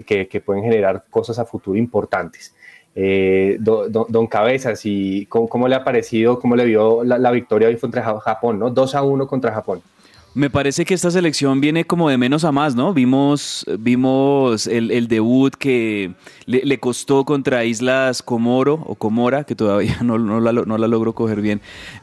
que, 0.05 0.29
que 0.29 0.43
pueden 0.43 0.65
generar 0.65 1.05
cosas 1.09 1.39
a 1.39 1.47
futuro 1.47 1.79
importantes. 1.79 2.55
Eh, 2.95 3.57
don, 3.59 4.27
Cabezas, 4.27 4.83
y 4.85 5.25
cómo, 5.31 5.67
le 5.67 5.77
ha 5.77 5.83
parecido, 5.83 6.39
cómo 6.39 6.57
le 6.57 6.67
vio 6.67 7.05
la, 7.05 7.17
la 7.17 7.31
victoria 7.31 7.69
hoy 7.69 7.79
contra 7.79 8.21
Japón, 8.21 8.59
¿no? 8.59 8.69
2 8.69 8.95
a 8.97 9.03
1 9.03 9.27
contra 9.27 9.51
Japón. 9.51 9.81
Me 10.33 10.49
parece 10.49 10.85
que 10.85 10.95
esta 10.95 11.11
selección 11.11 11.61
viene 11.61 11.85
como 11.85 12.09
de 12.09 12.17
menos 12.17 12.45
a 12.45 12.53
más, 12.53 12.77
¿no? 12.77 12.95
Vimos, 12.95 13.67
vimos 13.81 14.69
el, 14.69 15.09
debut 15.09 15.53
que 15.57 16.15
le, 16.47 16.79
costó 16.79 17.25
contra 17.25 17.65
Islas 17.65 18.23
Comoro 18.23 18.75
o 18.87 18.95
Comora, 18.95 19.43
que 19.43 19.57
todavía 19.57 19.99
no, 20.03 20.19
no, 20.19 20.41
la, 20.41 20.53
no 20.53 20.79
la 20.79 20.87
logro 20.87 21.15
coger 21.15 21.41
bien. 21.41 21.61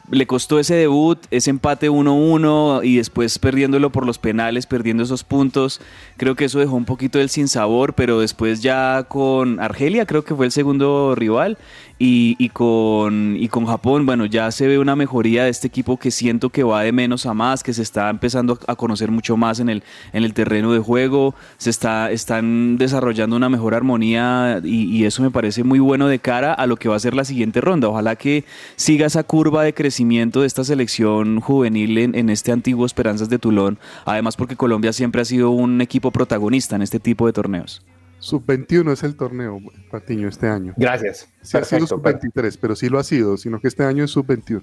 Le 0.10 0.26
costó 0.26 0.58
ese 0.58 0.76
debut, 0.76 1.20
ese 1.32 1.50
empate 1.50 1.90
1-1 1.90 2.82
y 2.86 2.96
después 2.96 3.40
perdiéndolo 3.40 3.92
por 3.92 4.06
los 4.06 4.20
penales, 4.20 4.66
perdiendo 4.66 5.04
esos 5.04 5.26
puntos. 5.26 5.82
Creo 6.16 6.36
que 6.36 6.46
eso 6.46 6.60
dejó 6.60 6.78
un 6.78 6.86
poquito 6.86 7.20
del 7.20 7.30
sinsabor, 7.30 7.94
pero 7.94 8.22
después 8.22 8.62
ya 8.62 9.04
con 9.10 9.60
Argelia, 9.60 10.06
creo 10.06 10.24
que 10.24 10.34
fue 10.34 10.46
el 10.46 10.54
segundo 10.54 11.14
rival, 11.14 11.58
y, 12.00 12.50
con, 12.50 13.36
y 13.38 13.48
con 13.48 13.66
Japón, 13.66 14.06
bueno, 14.06 14.26
ya 14.28 14.52
se 14.52 14.68
ve 14.68 14.78
una 14.78 14.96
mejoría 14.96 15.46
de 15.46 15.50
este 15.50 15.68
equipo 15.68 15.98
que 15.98 16.12
siento 16.12 16.50
que 16.50 16.64
va 16.64 16.84
de 16.84 16.92
menos 16.92 17.26
a 17.26 17.34
más, 17.34 17.64
que 17.64 17.74
se 17.74 17.82
está 17.82 18.10
empezando 18.10 18.60
a 18.68 18.76
conocer 18.76 19.10
mucho 19.10 19.36
más 19.36 19.60
en 19.60 19.70
el, 19.70 19.84
en 20.14 20.24
el 20.24 20.34
terreno 20.34 20.72
de 20.74 20.80
juego, 20.80 21.34
se 21.58 21.72
está, 21.72 22.12
están 22.12 22.78
desarrollando 22.78 23.36
una 23.36 23.50
mejor 23.50 23.74
armonía 23.74 24.62
y, 24.64 25.08
eso 25.08 25.24
me 25.24 25.32
parece 25.32 25.64
muy 25.64 25.80
bueno 25.80 26.08
de 26.08 26.20
cara 26.20 26.54
a 26.54 26.66
lo 26.68 26.76
que 26.76 26.90
va 26.90 26.96
a 26.96 27.00
ser 27.00 27.14
la 27.14 27.24
siguiente 27.24 27.62
ronda. 27.62 27.88
Ojalá 27.88 28.18
que 28.18 28.44
siga 28.76 29.06
esa 29.06 29.24
curva 29.24 29.64
de 29.64 29.74
crecimiento 29.74 29.97
de 29.98 30.46
esta 30.46 30.64
selección 30.64 31.40
juvenil 31.40 31.98
en, 31.98 32.16
en 32.16 32.30
este 32.30 32.52
antiguo 32.52 32.86
Esperanzas 32.86 33.30
de 33.30 33.40
Tulón, 33.40 33.80
además 34.06 34.36
porque 34.36 34.56
Colombia 34.56 34.94
siempre 34.94 35.22
ha 35.22 35.26
sido 35.26 35.50
un 35.50 35.82
equipo 35.82 36.12
protagonista 36.12 36.76
en 36.76 36.84
este 36.84 37.00
tipo 37.00 37.26
de 37.26 37.34
torneos. 37.34 37.84
Sub-21 38.20 38.92
es 38.92 39.04
el 39.04 39.16
torneo, 39.16 39.60
Patiño, 39.90 40.28
este 40.28 40.48
año. 40.48 40.74
Gracias. 40.78 41.30
Sí 41.42 41.58
ha 41.58 41.64
sido 41.64 41.88
sub-23, 41.88 42.58
pero 42.60 42.76
sí 42.76 42.90
lo 42.90 43.00
ha 43.00 43.04
sido, 43.04 43.38
sino 43.38 43.60
que 43.60 43.68
este 43.68 43.84
año 43.84 44.04
es 44.04 44.12
sub-21. 44.12 44.62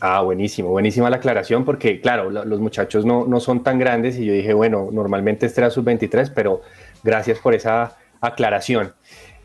Ah, 0.00 0.20
buenísimo, 0.22 0.68
buenísima 0.70 1.08
la 1.08 1.16
aclaración, 1.16 1.64
porque 1.64 2.00
claro, 2.00 2.30
los 2.30 2.60
muchachos 2.60 3.04
no, 3.04 3.26
no 3.26 3.40
son 3.40 3.62
tan 3.62 3.78
grandes 3.78 4.18
y 4.18 4.26
yo 4.26 4.32
dije, 4.32 4.52
bueno, 4.52 4.88
normalmente 4.92 5.46
este 5.46 5.60
era 5.60 5.70
sub-23, 5.70 6.32
pero 6.34 6.62
gracias 7.02 7.38
por 7.38 7.54
esa 7.54 7.96
aclaración. 8.20 8.92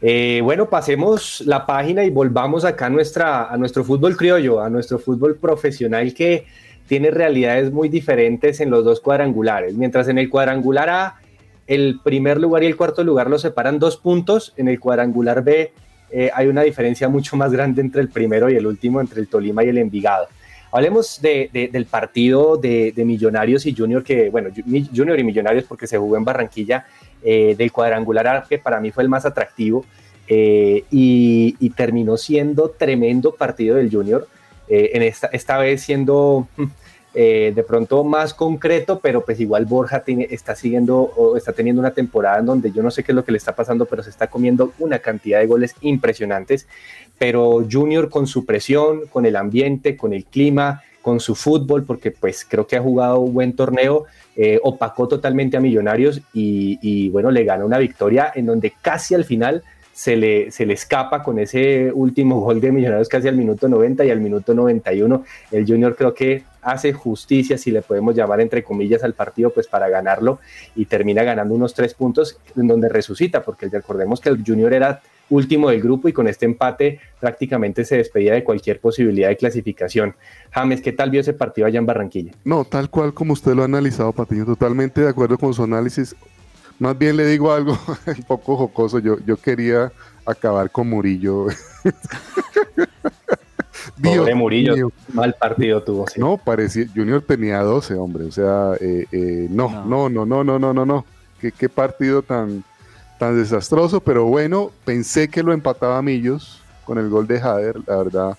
Eh, 0.01 0.41
bueno, 0.43 0.69
pasemos 0.69 1.41
la 1.45 1.65
página 1.65 2.03
y 2.03 2.09
volvamos 2.09 2.65
acá 2.65 2.85
a, 2.87 3.53
a 3.53 3.57
nuestro 3.57 3.83
fútbol 3.83 4.17
criollo, 4.17 4.59
a 4.59 4.69
nuestro 4.69 4.97
fútbol 4.97 5.37
profesional 5.37 6.13
que 6.13 6.45
tiene 6.87 7.11
realidades 7.11 7.71
muy 7.71 7.87
diferentes 7.87 8.59
en 8.59 8.69
los 8.71 8.83
dos 8.83 8.99
cuadrangulares. 8.99 9.75
Mientras 9.75 10.07
en 10.07 10.17
el 10.17 10.29
cuadrangular 10.29 10.89
A 10.89 11.15
el 11.67 11.99
primer 12.03 12.37
lugar 12.37 12.63
y 12.63 12.65
el 12.65 12.75
cuarto 12.75 13.03
lugar 13.03 13.29
lo 13.29 13.39
separan 13.39 13.79
dos 13.79 13.95
puntos. 13.95 14.53
En 14.57 14.67
el 14.67 14.79
cuadrangular 14.79 15.43
B 15.43 15.71
eh, 16.11 16.29
hay 16.33 16.47
una 16.47 16.63
diferencia 16.63 17.07
mucho 17.07 17.37
más 17.37 17.51
grande 17.51 17.81
entre 17.81 18.01
el 18.01 18.09
primero 18.09 18.49
y 18.49 18.55
el 18.55 18.67
último, 18.67 18.99
entre 18.99 19.21
el 19.21 19.27
Tolima 19.27 19.63
y 19.63 19.69
el 19.69 19.77
Envigado. 19.77 20.27
Hablemos 20.73 21.21
del 21.21 21.85
partido 21.85 22.57
de, 22.57 22.93
Millonarios 23.05 23.65
y 23.65 23.75
Junior, 23.75 24.03
que, 24.03 24.29
bueno, 24.29 24.49
Junior 24.93 25.19
y 25.19 25.23
Millonarios 25.23 25.65
porque 25.65 25.85
se 25.85 25.97
jugó 25.97 26.15
en 26.15 26.23
Barranquilla, 26.23 26.85
eh, 27.23 27.55
del 27.57 27.71
cuadrangular 27.71 28.45
que 28.47 28.57
para 28.57 28.79
mí 28.79 28.91
fue 28.91 29.03
el 29.03 29.09
más 29.09 29.25
atractivo 29.25 29.85
eh, 30.27 30.83
y, 30.91 31.69
terminó 31.71 32.17
siendo 32.17 32.69
tremendo 32.69 33.33
partido 33.33 33.75
del 33.77 33.91
Junior. 33.91 34.27
en 34.67 35.01
esta, 35.01 35.27
esta 35.27 35.57
vez 35.57 35.81
siendo 35.81 36.47
eh, 37.13 37.51
de 37.53 37.63
pronto 37.63 38.05
más 38.05 38.33
concreto, 38.33 38.99
pero 38.99 39.25
pues 39.25 39.37
igual 39.41 39.65
Borja 39.65 40.01
tiene, 40.01 40.27
está 40.31 40.55
siguiendo 40.55 40.97
o 40.97 41.35
está 41.35 41.51
teniendo 41.51 41.81
una 41.81 41.91
temporada 41.91 42.39
en 42.39 42.45
donde 42.45 42.71
yo 42.71 42.81
no 42.81 42.89
sé 42.89 43.03
qué 43.03 43.11
es 43.11 43.15
lo 43.17 43.25
que 43.25 43.33
le 43.33 43.37
está 43.37 43.53
pasando, 43.53 43.85
pero 43.85 44.01
se 44.01 44.09
está 44.09 44.27
comiendo 44.27 44.71
una 44.79 44.99
cantidad 44.99 45.39
de 45.39 45.45
goles 45.45 45.75
impresionantes. 45.81 46.67
Pero 47.17 47.65
Junior 47.69 48.09
con 48.09 48.27
su 48.27 48.45
presión, 48.45 49.07
con 49.07 49.25
el 49.25 49.35
ambiente, 49.35 49.97
con 49.97 50.13
el 50.13 50.23
clima, 50.23 50.83
con 51.01 51.19
su 51.19 51.35
fútbol, 51.35 51.83
porque 51.83 52.11
pues 52.11 52.45
creo 52.47 52.67
que 52.67 52.77
ha 52.77 52.81
jugado 52.81 53.19
un 53.19 53.33
buen 53.33 53.55
torneo, 53.55 54.05
eh, 54.35 54.59
opacó 54.63 55.07
totalmente 55.07 55.57
a 55.57 55.59
Millonarios 55.59 56.21
y, 56.33 56.79
y 56.81 57.09
bueno, 57.09 57.31
le 57.31 57.43
ganó 57.43 57.65
una 57.65 57.77
victoria 57.77 58.31
en 58.33 58.45
donde 58.45 58.73
casi 58.81 59.15
al 59.15 59.25
final 59.25 59.63
se 59.93 60.15
le, 60.15 60.51
se 60.51 60.65
le 60.65 60.73
escapa 60.73 61.21
con 61.21 61.37
ese 61.37 61.91
último 61.93 62.39
gol 62.39 62.61
de 62.61 62.71
Millonarios 62.71 63.09
casi 63.09 63.27
al 63.27 63.35
minuto 63.35 63.67
90 63.67 64.05
y 64.05 64.09
al 64.09 64.19
minuto 64.19 64.53
91. 64.53 65.23
El 65.51 65.67
Junior 65.67 65.95
creo 65.95 66.13
que 66.13 66.43
hace 66.61 66.93
justicia, 66.93 67.57
si 67.57 67.71
le 67.71 67.81
podemos 67.81 68.15
llamar 68.15 68.41
entre 68.41 68.63
comillas 68.63 69.03
al 69.03 69.13
partido, 69.13 69.49
pues 69.49 69.67
para 69.67 69.89
ganarlo 69.89 70.39
y 70.75 70.85
termina 70.85 71.23
ganando 71.23 71.53
unos 71.53 71.73
tres 71.73 71.93
puntos 71.93 72.39
en 72.55 72.67
donde 72.67 72.89
resucita, 72.89 73.43
porque 73.43 73.67
recordemos 73.67 74.21
que 74.21 74.29
el 74.29 74.43
Junior 74.45 74.73
era 74.73 75.01
último 75.31 75.69
del 75.69 75.81
grupo 75.81 76.07
y 76.07 76.13
con 76.13 76.27
este 76.27 76.45
empate 76.45 76.99
prácticamente 77.19 77.83
se 77.85 77.97
despedía 77.97 78.33
de 78.33 78.43
cualquier 78.43 78.79
posibilidad 78.79 79.29
de 79.29 79.37
clasificación. 79.37 80.15
James, 80.51 80.81
¿qué 80.81 80.91
tal 80.91 81.09
vio 81.09 81.21
ese 81.21 81.33
partido 81.33 81.65
allá 81.65 81.79
en 81.79 81.85
Barranquilla? 81.85 82.33
No, 82.43 82.65
tal 82.65 82.89
cual 82.89 83.13
como 83.13 83.33
usted 83.33 83.55
lo 83.55 83.63
ha 83.63 83.65
analizado, 83.65 84.11
Patiño, 84.11 84.45
totalmente 84.45 85.01
de 85.01 85.09
acuerdo 85.09 85.37
con 85.37 85.53
su 85.53 85.63
análisis. 85.63 86.15
Más 86.77 86.97
bien 86.97 87.17
le 87.17 87.25
digo 87.25 87.51
algo 87.51 87.77
un 88.05 88.23
poco 88.23 88.57
jocoso, 88.57 88.99
yo, 88.99 89.17
yo 89.25 89.37
quería 89.37 89.91
acabar 90.25 90.69
con 90.69 90.89
Murillo. 90.89 91.47
Pobre 94.03 94.35
Murillo, 94.35 94.91
mal 95.13 95.35
partido 95.39 95.81
tuvo. 95.81 96.05
No, 96.17 96.37
parecía, 96.37 96.85
Junior 96.93 97.21
tenía 97.21 97.59
12, 97.59 97.95
hombre, 97.95 98.25
o 98.25 98.31
sea, 98.31 98.73
eh, 98.79 99.05
eh, 99.11 99.47
no, 99.49 99.85
no, 99.85 100.09
no, 100.09 100.25
no, 100.25 100.43
no, 100.43 100.59
no, 100.59 100.73
no, 100.73 100.85
no, 100.85 101.05
¿Qué, 101.39 101.51
qué 101.51 101.69
partido 101.69 102.21
tan, 102.21 102.63
tan 103.21 103.37
desastroso, 103.37 104.01
pero 104.01 104.25
bueno, 104.25 104.71
pensé 104.83 105.27
que 105.27 105.43
lo 105.43 105.53
empataba 105.53 106.01
Millos 106.01 106.59
con 106.85 106.97
el 106.97 107.07
gol 107.07 107.27
de 107.27 107.39
Jader, 107.39 107.75
la 107.85 107.97
verdad. 107.97 108.37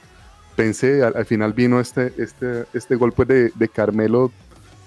Pensé, 0.56 1.04
al, 1.04 1.24
final 1.24 1.52
vino 1.52 1.78
este, 1.78 2.12
este, 2.18 2.64
este 2.74 2.96
golpe 2.96 3.24
de, 3.24 3.52
de, 3.54 3.68
Carmelo, 3.68 4.32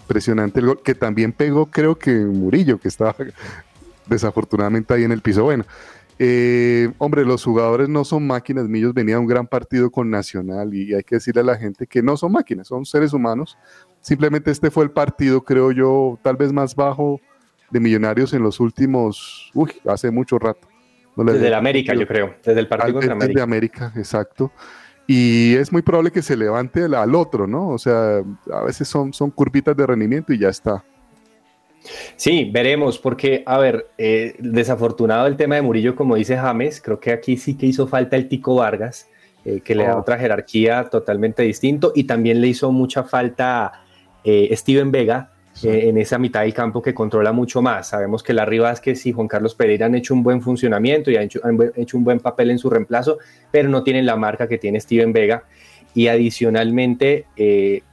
presionante 0.05 0.59
el 0.59 0.65
gol, 0.65 0.81
que 0.83 0.95
también 0.95 1.31
pegó, 1.31 1.67
creo 1.67 1.97
que 1.97 2.13
Murillo, 2.13 2.77
que 2.77 2.89
estaba 2.89 3.15
desafortunadamente 4.05 4.93
ahí 4.93 5.05
en 5.05 5.13
el 5.13 5.21
piso. 5.21 5.45
Bueno, 5.45 5.63
eh, 6.19 6.91
hombre, 6.97 7.23
los 7.23 7.41
jugadores 7.45 7.87
no 7.87 8.03
son 8.03 8.27
máquinas. 8.27 8.67
Millos 8.67 8.93
venía 8.93 9.17
un 9.17 9.27
gran 9.27 9.47
partido 9.47 9.89
con 9.89 10.09
Nacional 10.09 10.73
y 10.73 10.93
hay 10.93 11.03
que 11.03 11.15
decirle 11.15 11.39
a 11.39 11.45
la 11.45 11.55
gente 11.55 11.87
que 11.87 12.03
no 12.03 12.17
son 12.17 12.33
máquinas, 12.33 12.67
son 12.67 12.85
seres 12.85 13.13
humanos. 13.13 13.57
Simplemente 14.01 14.51
este 14.51 14.69
fue 14.71 14.83
el 14.83 14.91
partido, 14.91 15.45
creo 15.45 15.71
yo, 15.71 16.19
tal 16.21 16.35
vez 16.35 16.51
más 16.51 16.75
bajo 16.75 17.21
de 17.71 17.79
Millonarios 17.79 18.33
en 18.33 18.43
los 18.43 18.59
últimos, 18.59 19.51
uy, 19.53 19.71
hace 19.87 20.11
mucho 20.11 20.39
rato. 20.39 20.67
desde 21.15 21.47
el 21.47 21.53
América, 21.53 21.93
yo 21.93 22.07
creo, 22.07 22.35
desde 22.43 22.59
el 22.59 22.67
partido 22.67 22.93
contra 22.93 23.13
América. 23.13 23.27
Desde 23.27 23.41
América, 23.41 23.93
exacto. 23.95 24.51
Y 25.07 25.55
es 25.55 25.71
muy 25.71 25.81
probable 25.81 26.11
que 26.11 26.21
se 26.21 26.35
levante 26.35 26.83
al, 26.83 27.15
otro, 27.15 27.45
¿no? 27.45 27.69
O 27.69 27.77
sea, 27.77 28.23
a 28.51 28.63
veces 28.63 28.87
son, 28.87 29.13
son 29.13 29.29
curvitas 29.29 29.77
de 29.77 29.85
rendimiento 29.85 30.33
y 30.33 30.39
ya 30.39 30.49
está. 30.49 30.83
Sí, 32.15 32.49
veremos, 32.51 32.97
porque, 32.97 33.43
a 33.45 33.57
ver, 33.57 33.87
eh, 33.97 34.35
desafortunado 34.39 35.27
el 35.27 35.37
tema 35.37 35.55
de 35.55 35.61
Murillo, 35.61 35.95
como 35.95 36.15
dice 36.15 36.35
James, 36.35 36.81
creo 36.81 36.99
que 36.99 37.11
aquí 37.11 37.37
sí 37.37 37.55
que 37.55 37.67
hizo 37.67 37.87
falta 37.87 38.15
el 38.15 38.27
Tico 38.27 38.55
Vargas, 38.55 39.07
eh, 39.43 39.61
que 39.63 39.75
le 39.75 39.83
da 39.83 39.95
oh. 39.95 39.99
otra 39.99 40.17
jerarquía 40.17 40.85
totalmente 40.85 41.43
distinto, 41.43 41.91
y 41.93 42.05
también 42.05 42.41
le 42.41 42.47
hizo 42.47 42.71
mucha 42.71 43.03
falta 43.03 43.83
eh, 44.23 44.49
Steven 44.55 44.91
Vega, 44.91 45.34
eh, 45.63 45.87
en 45.87 45.97
esa 45.97 46.17
mitad 46.17 46.41
del 46.41 46.53
campo 46.53 46.81
que 46.81 46.93
controla 46.93 47.31
mucho 47.31 47.61
más. 47.61 47.89
Sabemos 47.89 48.21
que 48.23 48.33
la 48.33 48.45
Vázquez 48.45 49.05
y 49.05 49.13
Juan 49.13 49.27
Carlos 49.27 49.55
Pereira 49.55 49.85
han 49.85 49.95
hecho 49.95 50.13
un 50.13 50.21
buen 50.21 50.41
funcionamiento 50.41 51.11
y 51.11 51.15
han 51.15 51.23
hecho, 51.23 51.39
un 51.97 52.03
buen 52.03 52.19
papel 52.19 52.51
en 52.51 52.59
su 52.59 52.69
reemplazo, 52.69 53.19
pero 53.51 53.69
no 53.69 53.83
tienen 53.83 54.05
la 54.05 54.17
marca 54.17 54.47
que 54.47 54.57
tiene 54.57 54.79
Steven 54.79 55.13
Vega. 55.13 55.43
Y 55.93 56.07
adicionalmente, 56.07 57.25
eh, 57.37 57.83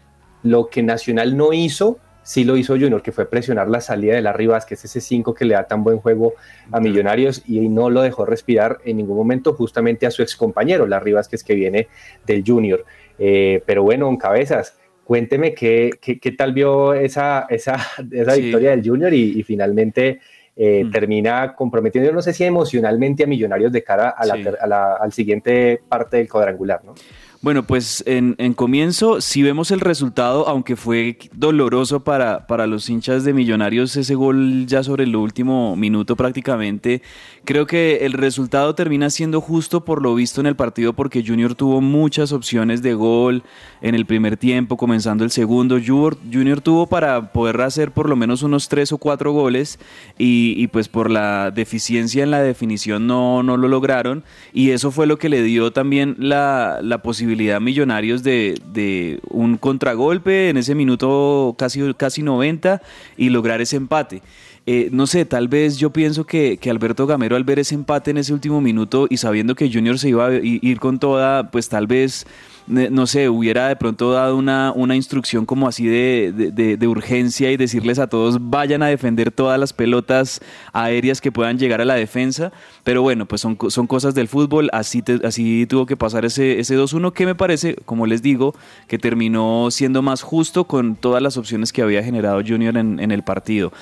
lo 0.43 0.69
que 0.69 0.82
Nacional 0.82 1.36
no 1.36 1.52
hizo, 1.52 1.99
sí 2.25 2.43
lo 2.43 2.56
hizo 2.56 2.75
Junior, 2.75 3.00
que 3.00 3.13
fue 3.13 3.26
presionar 3.26 3.69
la 3.69 3.80
salida 3.80 4.15
de 4.15 4.23
la 4.23 4.32
Vázquez, 4.32 4.84
ese 4.84 5.00
5 5.00 5.32
que 5.32 5.45
le 5.45 5.54
da 5.54 5.65
tan 5.65 5.84
buen 5.84 5.99
juego 5.99 6.34
a 6.73 6.80
Millonarios 6.80 7.43
y 7.47 7.69
no 7.69 7.91
lo 7.91 8.02
dejó 8.02 8.26
respirar 8.26 8.78
en 8.84 8.97
ningún 8.97 9.17
momento 9.17 9.54
justamente 9.54 10.04
a 10.06 10.10
su 10.10 10.23
excompañero, 10.23 10.86
la 10.86 10.99
Vázquez 11.00 11.45
que 11.45 11.54
viene 11.54 11.89
del 12.26 12.43
Junior. 12.45 12.84
Eh, 13.19 13.63
pero 13.67 13.84
bueno, 13.84 14.08
en 14.08 14.17
cabezas, 14.17 14.76
Cuénteme 15.04 15.54
qué, 15.54 15.91
qué, 16.00 16.32
tal 16.32 16.52
vio 16.52 16.95
esa, 16.95 17.47
esa, 17.49 17.75
esa 18.10 18.34
victoria 18.34 18.71
del 18.71 18.86
Junior 18.86 19.12
y, 19.12 19.43
finalmente 19.43 20.21
eh, 20.56 20.84
mm. 20.84 20.91
termina 20.91 21.54
comprometiendo, 21.54 22.12
no 22.12 22.23
sé 22.23 22.32
si 22.32 22.45
emocionalmente 22.45 23.25
a 23.25 23.26
Millonarios 23.26 23.73
de 23.73 23.82
cara 23.82 24.10
a 24.10 24.26
la, 24.26 24.34
a 24.60 24.67
la 24.67 24.95
al 24.95 25.12
siguiente 25.12 25.80
parte 25.88 26.19
del 26.19 26.28
cuadrangular, 26.28 26.84
¿no? 26.84 26.95
Bueno, 27.43 27.65
pues 27.65 28.05
en, 28.07 28.37
comienzo, 28.55 29.21
si 29.21 29.43
vemos 29.43 29.73
el 29.73 29.81
resultado, 29.81 30.47
aunque 30.47 30.76
fue 30.76 31.19
doloroso 31.33 32.05
para, 32.05 32.47
para 32.47 32.69
los 32.69 32.89
hinchas 32.89 33.25
de 33.25 33.33
Millonarios 33.33 33.97
ese 33.97 34.15
gol 34.15 34.65
ya 34.67 34.85
sobre 34.85 35.02
el 35.02 35.17
último 35.17 35.75
minuto 35.75 36.15
prácticamente, 36.15 37.02
creo 37.45 37.67
que 37.67 38.07
el 38.07 38.13
resultado 38.13 38.76
termina 38.76 39.11
siendo 39.11 39.41
justo 39.41 39.85
por 39.85 40.02
lo 40.02 40.15
visto 40.15 40.41
en 40.41 40.47
el 40.47 40.55
partido 40.55 40.93
porque 40.93 41.25
Junior 41.26 41.57
tuvo 41.57 41.81
muchas 41.81 42.31
opciones 42.31 42.81
de 42.81 42.95
gol 42.95 43.43
en 43.81 43.97
el 43.97 44.07
primer 44.07 44.37
tiempo, 44.37 44.76
comenzando 44.76 45.25
el 45.25 45.33
segundo. 45.33 45.81
Junior, 45.85 46.61
tuvo 46.61 46.87
para 46.87 47.33
poder 47.33 47.61
hacer 47.63 47.91
por 47.91 48.09
lo 48.09 48.15
menos 48.15 48.45
unos 48.45 48.69
tres 48.69 48.93
o 48.93 48.99
cuatro 48.99 49.33
goles 49.33 49.81
y, 50.17 50.69
pues 50.69 50.89
por 50.89 51.11
la 51.11 51.50
deficiencia 51.50 52.23
en 52.23 52.31
la 52.31 52.41
definición 52.41 53.09
no, 53.09 53.43
no 53.43 53.57
lo 53.57 53.67
lograron 53.67 54.23
y 54.52 54.71
eso 54.71 54.93
fue 54.93 55.09
lo 55.09 55.19
que 55.19 55.28
le 55.28 55.43
dio 55.43 55.73
también 55.73 56.15
la, 56.21 56.78
la 56.83 57.02
posibilidad 57.02 57.31
Millonarios 57.60 58.23
de, 58.23 59.21
un 59.28 59.56
contragolpe 59.56 60.49
en 60.49 60.56
ese 60.56 60.75
minuto 60.75 61.54
casi, 61.58 61.95
casi 61.95 62.23
90 62.23 62.82
y 63.16 63.30
lograr 63.30 63.60
ese 63.60 63.76
empate. 63.76 64.23
Eh, 64.64 64.90
no 64.92 65.08
sé, 65.08 65.25
tal 65.25 65.49
vez 65.49 65.76
yo 65.76 65.90
pienso 65.90 66.25
que, 66.25 66.56
que, 66.56 66.71
Alberto 66.71 67.06
Gamero 67.08 67.34
al 67.34 67.42
ver 67.42 67.58
ese 67.58 67.75
empate 67.75 68.12
en 68.12 68.18
ese 68.18 68.32
último 68.32 68.60
minuto 68.60 69.08
y 69.10 69.16
sabiendo 69.16 69.56
que 69.56 69.68
Junior 69.73 69.99
se 69.99 70.10
iba 70.10 70.28
a 70.28 70.34
ir 70.34 70.78
con 70.78 71.00
toda, 71.00 71.50
pues 71.50 71.68
tal 71.68 71.88
vez 71.88 72.26
no 72.66 73.06
sé, 73.06 73.28
hubiera 73.28 73.68
de 73.68 73.76
pronto 73.76 74.12
dado 74.12 74.36
una, 74.36 74.73
una 74.75 74.95
instrucción 74.95 75.47
como 75.47 75.66
así 75.66 75.86
de, 75.86 76.78
urgencia 76.86 77.50
y 77.50 77.56
decirles 77.56 77.99
a 77.99 78.06
todos 78.06 78.38
vayan 78.40 78.82
a 78.82 78.86
defender 78.86 79.30
todas 79.30 79.58
las 79.58 79.73
pelotas 79.73 80.40
aéreas 80.73 81.21
que 81.21 81.32
puedan 81.32 81.58
llegar 81.58 81.80
a 81.80 81.84
la 81.84 81.95
defensa. 81.95 82.52
Pero 82.84 83.02
bueno, 83.02 83.26
pues 83.26 83.40
son, 83.40 83.58
son 83.68 83.86
cosas 83.86 84.14
del 84.14 84.28
fútbol, 84.28 84.68
así, 84.73 85.02
así 85.25 85.66
tuvo 85.66 85.86
que 85.86 85.97
pasar 85.97 86.25
ese, 86.25 86.60
ese 86.60 86.78
2-1 86.78 87.12
que 87.12 87.22
me 87.26 87.35
parece, 87.35 87.76
como 87.85 88.06
les 88.06 88.23
digo, 88.23 88.54
que 88.89 88.99
terminó 88.99 89.69
siendo 89.71 90.02
más 90.02 90.23
justo 90.23 90.65
con 90.65 90.97
todas 90.97 91.23
las 91.23 91.37
opciones 91.37 91.73
que 91.73 91.82
había 91.82 92.02
generado 92.02 92.43
Junior 92.47 92.76
en, 92.76 93.11
el 93.11 93.23
partido. 93.23 93.73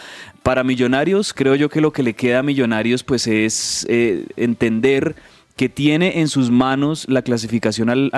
Para 0.42 0.64
Millonarios, 0.64 1.32
creo 1.32 1.54
yo 1.54 1.68
que 1.68 1.80
lo 1.80 1.92
que 1.92 2.02
le 2.02 2.14
queda 2.14 2.40
a 2.40 2.42
Millonarios 2.42 3.02
pues 3.04 3.26
es 3.26 3.86
eh, 3.88 4.26
entender 4.36 5.14
que 5.60 5.68
tiene 5.68 6.20
en 6.20 6.28
sus 6.28 6.50
manos 6.50 7.04
la 7.06 7.20
clasificación 7.20 7.90
al, 7.90 8.10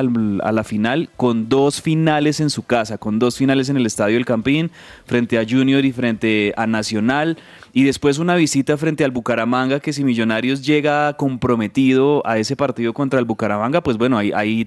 a 0.45 0.53
la 0.53 0.63
final 0.63 1.11
con 1.17 1.49
dos 1.49 1.83
finales 1.83 2.39
en 2.39 2.51
su 2.51 2.63
casa, 2.63 2.99
con 2.99 3.19
dos 3.19 3.37
finales 3.37 3.69
en 3.69 3.77
el 3.77 3.85
Estadio 3.85 4.15
del 4.15 4.25
Campín, 4.25 4.71
frente 5.07 5.39
a 5.39 5.45
Junior 5.45 5.85
y 5.85 5.91
frente 5.91 6.55
a 6.57 6.69
Nacional. 6.69 7.39
Y 7.75 7.85
después 7.85 8.19
una 8.19 8.35
visita 8.35 8.77
frente 8.77 9.03
al 9.03 9.13
Bucaramanga, 9.13 9.81
que 9.81 9.95
si 9.95 10.05
Millonarios 10.05 10.65
llega 10.65 11.15
comprometido 11.15 12.23
a 12.27 12.37
ese 12.37 12.55
partido 12.55 12.93
contra 12.93 13.19
el 13.19 13.25
Bucaramanga, 13.25 13.83
pues 13.83 13.97
bueno, 13.97 14.19
ahí, 14.19 14.31
ahí, 14.33 14.67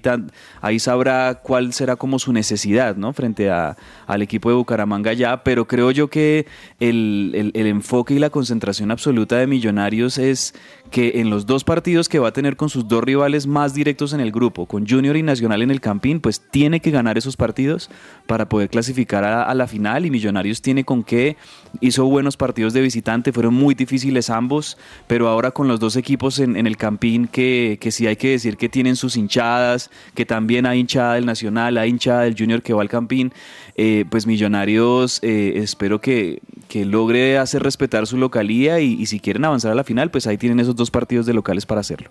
ahí 0.60 0.78
sabrá 0.80 1.40
cuál 1.42 1.72
será 1.72 1.94
como 1.94 2.18
su 2.18 2.32
necesidad, 2.32 2.96
¿no? 2.96 3.12
Frente 3.12 3.48
a, 3.48 3.76
al 4.08 4.22
equipo 4.22 4.48
de 4.48 4.56
Bucaramanga 4.56 5.12
ya. 5.12 5.44
Pero 5.44 5.68
creo 5.68 5.92
yo 5.92 6.08
que 6.08 6.46
el, 6.80 7.52
el, 7.54 7.66
enfoque 7.66 8.14
y 8.14 8.18
la 8.18 8.30
concentración 8.30 8.90
absoluta 8.90 9.36
de 9.36 9.46
Millonarios 9.46 10.18
es 10.18 10.54
que 10.90 11.20
en 11.20 11.30
los 11.30 11.46
dos 11.46 11.62
partidos 11.62 12.08
que 12.08 12.18
va 12.18 12.28
a 12.28 12.32
tener 12.32 12.56
con 12.56 12.68
sus 12.68 12.88
dos 12.88 13.04
rivales 13.04 13.46
más 13.46 13.72
directos 13.72 14.12
en 14.14 14.20
el 14.20 14.32
grupo, 14.32 14.66
con 14.66 14.86
Junior 14.86 15.16
y 15.16 15.22
Nacional 15.22 15.62
en 15.62 15.70
el 15.70 15.80
Campín, 15.80 16.20
pues 16.20 16.40
tiene 16.50 16.80
que 16.80 16.90
ganar 16.90 17.18
esos 17.18 17.36
partidos 17.36 17.88
para 18.26 18.48
poder 18.48 18.68
clasificar 18.68 19.24
a, 19.24 19.54
la 19.54 19.66
final 19.66 20.04
y 20.06 20.10
Millonarios 20.10 20.60
tiene 20.60 20.84
con 20.84 21.02
qué, 21.02 21.36
hizo 21.80 22.04
buenos 22.06 22.36
partidos 22.36 22.72
de 22.72 22.80
visita 22.82 23.06
fueron 23.32 23.54
muy 23.54 23.74
difíciles 23.74 24.30
ambos, 24.30 24.76
pero 25.06 25.28
ahora 25.28 25.52
con 25.52 25.68
los 25.68 25.80
dos 25.80 25.96
equipos 25.96 26.38
en, 26.38 26.56
el 26.56 26.76
Campín 26.76 27.28
que, 27.28 27.78
que, 27.80 27.90
sí 27.90 28.06
hay 28.06 28.16
que 28.16 28.30
decir 28.30 28.56
que 28.56 28.68
tienen 28.68 28.96
sus 28.96 29.16
hinchadas, 29.16 29.90
que 30.14 30.26
también 30.26 30.66
hay 30.66 30.80
hinchada 30.80 31.14
del 31.14 31.26
Nacional, 31.26 31.78
hay 31.78 31.90
hinchada 31.90 32.22
del 32.22 32.36
Junior 32.36 32.62
que 32.62 32.72
va 32.72 32.82
al 32.82 32.88
Campín, 32.88 33.32
eh, 33.76 34.04
pues 34.10 34.26
Millonarios 34.26 35.20
eh, 35.22 35.54
espero 35.56 36.00
que, 36.00 36.40
que, 36.68 36.84
logre 36.84 37.38
hacer 37.38 37.62
respetar 37.62 38.06
su 38.06 38.16
localía 38.16 38.80
y 38.80 39.06
si 39.06 39.20
quieren 39.20 39.44
avanzar 39.44 39.72
a 39.72 39.74
la 39.74 39.84
final, 39.84 40.10
pues 40.10 40.26
ahí 40.26 40.36
tienen 40.36 40.60
esos 40.60 40.76
dos 40.76 40.90
partidos 40.90 41.26
de 41.26 41.34
locales 41.34 41.66
para 41.66 41.80
hacerlo. 41.80 42.10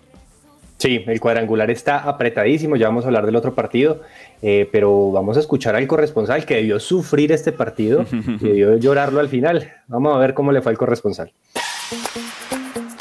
Sí, 0.78 1.02
el 1.06 1.20
cuadrangular 1.20 1.70
está 1.70 2.00
apretadísimo, 2.00 2.76
ya 2.76 2.88
vamos 2.88 3.04
a 3.04 3.08
hablar 3.08 3.24
del 3.24 3.36
otro 3.36 3.54
partido, 3.54 4.02
eh, 4.42 4.68
pero 4.70 5.10
vamos 5.10 5.38
a 5.38 5.40
escuchar 5.40 5.74
al 5.74 5.86
corresponsal 5.86 6.44
que 6.44 6.56
debió 6.56 6.78
sufrir 6.78 7.32
este 7.32 7.52
partido, 7.52 8.04
que 8.40 8.46
debió 8.46 8.76
llorarlo 8.76 9.20
al 9.20 9.28
final. 9.28 9.72
Vamos 9.86 10.14
a 10.14 10.18
ver 10.18 10.34
cómo 10.34 10.52
le 10.52 10.60
fue 10.60 10.72
al 10.72 10.78
corresponsal. 10.78 11.32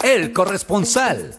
El 0.03 0.31
corresponsal. 0.31 1.31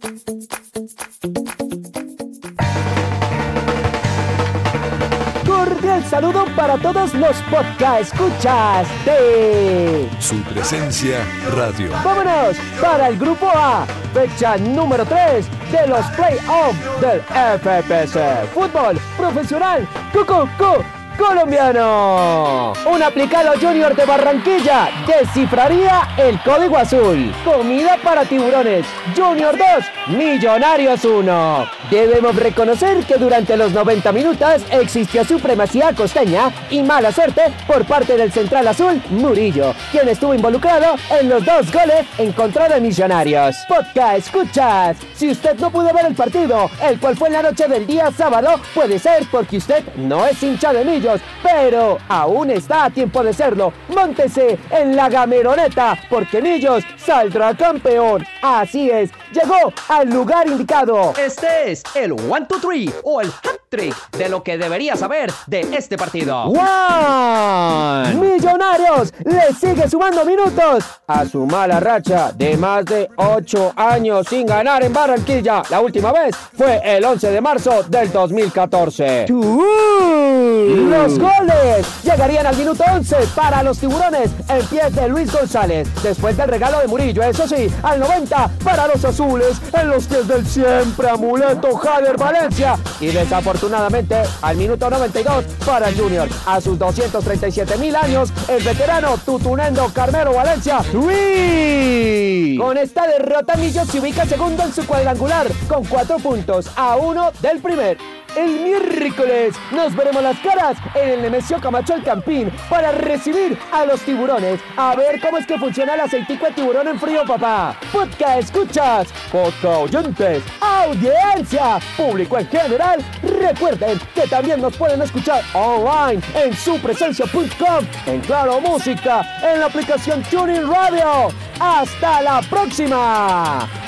cordial 5.47 6.05
saludo 6.05 6.45
para 6.55 6.77
todos 6.77 7.15
los 7.15 7.37
podcast 7.51 8.13
escuchas 8.13 8.89
de 9.05 10.09
Su 10.21 10.37
presencia 10.43 11.19
radio. 11.55 11.91
Vámonos 12.05 12.57
para 12.81 13.09
el 13.09 13.19
grupo 13.19 13.49
A, 13.55 13.87
fecha 14.13 14.57
número 14.59 15.05
3 15.07 15.56
de 15.71 15.87
los 15.87 16.05
playoffs 16.11 17.01
del 17.01 17.21
FPC. 17.23 18.47
Fútbol 18.53 18.99
profesional. 19.17 19.87
Cucu, 20.13 20.49
cu, 20.57 20.85
colombiano. 21.19 22.73
Un 22.87 23.03
aplicado 23.03 23.53
junior 23.61 23.95
de 23.95 24.05
Barranquilla 24.05 24.89
descifraría 25.07 26.09
el 26.17 26.41
código 26.43 26.77
azul. 26.77 27.33
Comida 27.45 27.99
para 28.03 28.25
tiburones. 28.25 28.87
Junior 29.17 29.57
2, 29.57 29.67
Millonarios 30.09 31.05
1. 31.05 31.69
Debemos 31.91 32.37
reconocer 32.37 32.99
que 33.05 33.17
durante 33.17 33.57
los 33.57 33.73
90 33.73 34.13
minutos 34.13 34.63
existió 34.71 35.25
supremacía 35.25 35.93
costeña 35.95 36.53
y 36.71 36.81
mala 36.81 37.11
suerte 37.11 37.43
por 37.67 37.85
parte 37.87 38.17
del 38.17 38.31
central 38.31 38.69
azul 38.69 39.03
Murillo, 39.11 39.75
quien 39.91 40.09
estuvo 40.09 40.33
involucrado 40.33 40.95
en 41.11 41.29
los 41.29 41.45
dos 41.45 41.73
goles 41.73 42.07
en 42.19 42.31
contra 42.33 42.69
de 42.69 42.81
Millonarios. 42.81 43.57
Podcast, 43.69 44.19
escuchas. 44.19 44.97
Si 45.15 45.29
usted 45.29 45.59
no 45.59 45.71
pudo 45.71 45.93
ver 45.93 46.07
el 46.07 46.15
partido, 46.15 46.71
el 46.85 47.01
cual 47.01 47.17
fue 47.17 47.27
en 47.27 47.35
la 47.35 47.43
noche 47.43 47.67
del 47.67 47.85
día 47.85 48.13
sábado, 48.17 48.61
puede 48.75 49.01
ser 49.01 49.25
porque 49.33 49.57
usted 49.57 49.85
no 49.97 50.25
es 50.25 50.41
hincha 50.41 50.73
de 50.73 50.85
Millos, 50.85 51.21
pero 51.43 51.99
aún 52.09 52.51
está 52.51 52.85
a 52.85 52.91
tiempo 52.91 53.25
de 53.25 53.33
serlo. 53.33 53.73
Móntese 53.89 54.57
en 54.71 54.95
la 54.95 55.09
gameroneta, 55.09 55.99
porque 56.09 56.41
Millos 56.41 56.85
saldrá 56.97 57.55
campeón. 57.55 58.25
Así 58.41 58.89
es, 58.89 59.11
llegó 59.37 59.73
al 59.89 60.09
lugar 60.09 60.49
indicado. 60.49 61.13
Este 61.19 61.71
es 61.71 61.83
el 61.95 62.13
1, 62.13 62.47
2, 62.49 62.61
3 62.61 62.95
o 63.05 63.21
el 63.21 63.29
hat 63.29 63.61
trick 63.69 63.95
de 64.13 64.29
lo 64.29 64.43
que 64.43 64.57
debería 64.57 64.97
saber 64.97 65.33
de 65.47 65.61
este 65.77 65.97
partido. 65.97 66.45
One. 66.45 68.15
Millonarios 68.15 69.13
le 69.25 69.53
sigue 69.53 69.89
sumando 69.89 70.25
minutos 70.25 70.85
a 71.07 71.27
su 71.27 71.45
mala 71.47 71.81
racha 71.81 72.33
de 72.33 72.57
más 72.57 72.85
de 72.85 73.11
8 73.17 73.73
años 73.77 74.27
sin 74.29 74.47
ganar 74.47 74.83
en 74.85 74.93
Barranquilla. 74.93 75.63
La 75.71 75.81
última 75.81 76.13
vez 76.13 76.35
fue 76.57 76.81
el 76.85 77.05
11 77.05 77.31
de 77.31 77.41
marzo 77.41 77.83
del 77.89 78.11
2014. 78.13 79.27
Los 79.29 81.19
goles 81.19 81.87
llegarían 82.03 82.47
al 82.47 82.57
minuto 82.57 82.85
11 82.91 83.17
para 83.35 83.63
los 83.63 83.79
tiburones 83.79 84.31
en 84.49 84.67
pie 84.67 84.91
de 84.91 85.09
Luis 85.09 85.33
González. 85.33 85.89
Después 86.03 86.37
del 86.37 86.49
regalo 86.49 86.81
de 86.81 86.87
Murillo, 86.87 87.23
eso 87.23 87.47
sí, 87.47 87.71
al 87.83 88.01
90 88.01 88.51
para 88.65 88.87
los 88.87 89.05
azules 89.27 89.61
en 89.73 89.89
los 89.89 90.07
pies 90.07 90.29
del 90.29 90.47
siempre 90.47 91.09
amuleto 91.09 91.75
Javier 91.77 92.17
Valencia. 92.17 92.77
Y 93.01 93.07
desafortunadamente 93.07 94.23
al 94.43 94.57
minuto 94.57 94.89
92 94.89 95.45
para 95.65 95.89
el 95.89 95.99
Junior. 95.99 96.29
A 96.47 96.61
sus 96.61 96.79
237 96.79 97.77
mil 97.79 97.95
años, 97.97 98.33
el 98.49 98.63
veterano 98.63 99.17
tutunendo 99.25 99.91
Carmelo 99.93 100.35
Valencia. 100.35 100.81
¡Uy! 100.93 102.57
Con 102.59 102.79
esta 102.79 103.07
derrota, 103.07 103.57
Millos 103.57 103.89
se 103.89 104.01
ubica 104.01 104.25
segundo 104.27 104.63
en 104.63 104.73
su 104.73 104.87
cuadrangular 104.87 105.47
con 105.69 105.85
cuatro 105.85 106.19
puntos 106.19 106.71
a 106.77 106.97
uno 106.97 107.33
del 107.43 107.59
primer. 107.59 107.99
El 108.37 108.61
miércoles 108.61 109.57
nos 109.71 109.97
veremos 109.97 110.23
las 110.23 110.39
caras 110.41 110.77
en 110.95 111.09
el 111.09 111.23
Nemesio 111.23 111.59
Camacho 111.59 111.95
El 111.95 112.03
Campín 112.03 112.53
para 112.69 112.93
recibir 112.93 113.59
a 113.73 113.87
los 113.87 114.03
tiburones. 114.03 114.61
A 114.77 114.95
ver 114.95 115.19
cómo 115.23 115.39
es 115.39 115.47
que 115.47 115.59
funciona 115.59 115.95
el 115.95 116.01
aceitico 116.01 116.45
de 116.45 116.53
tiburón 116.53 116.87
en 116.87 117.01
frío, 117.01 117.25
papá. 117.25 117.75
Podcast 117.91 118.41
escuchas, 118.41 119.09
podcast 119.33 119.65
oyentes, 119.65 120.43
audiencia, 120.61 121.79
público 121.97 122.39
en 122.39 122.47
general. 122.49 123.03
Recuerden 123.23 123.99
que 124.15 124.29
también 124.29 124.61
nos 124.61 124.77
pueden 124.77 125.01
escuchar 125.01 125.43
online 125.55 126.21
en 126.35 126.55
supresencia.com, 126.55 127.87
en 128.05 128.21
Claro 128.21 128.61
Música, 128.61 129.23
en 129.43 129.61
la 129.61 129.67
aplicación 129.67 130.23
Tuning 130.25 130.69
Radio. 130.71 131.29
¡Hasta 131.59 132.21
la 132.21 132.43
próxima! 132.43 133.86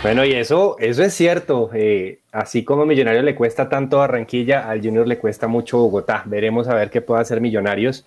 Bueno, 0.00 0.24
y 0.24 0.32
eso, 0.32 0.76
eso 0.78 1.02
es 1.02 1.12
cierto. 1.12 1.70
Eh, 1.74 2.20
así 2.30 2.62
como 2.62 2.82
a 2.82 2.86
Millonarios 2.86 3.24
le 3.24 3.34
cuesta 3.34 3.68
tanto 3.68 3.98
Barranquilla, 3.98 4.70
al 4.70 4.80
Junior 4.80 5.08
le 5.08 5.18
cuesta 5.18 5.48
mucho 5.48 5.78
Bogotá. 5.78 6.22
Veremos 6.26 6.68
a 6.68 6.74
ver 6.74 6.88
qué 6.90 7.00
puede 7.00 7.20
hacer 7.20 7.40
Millonarios. 7.40 8.06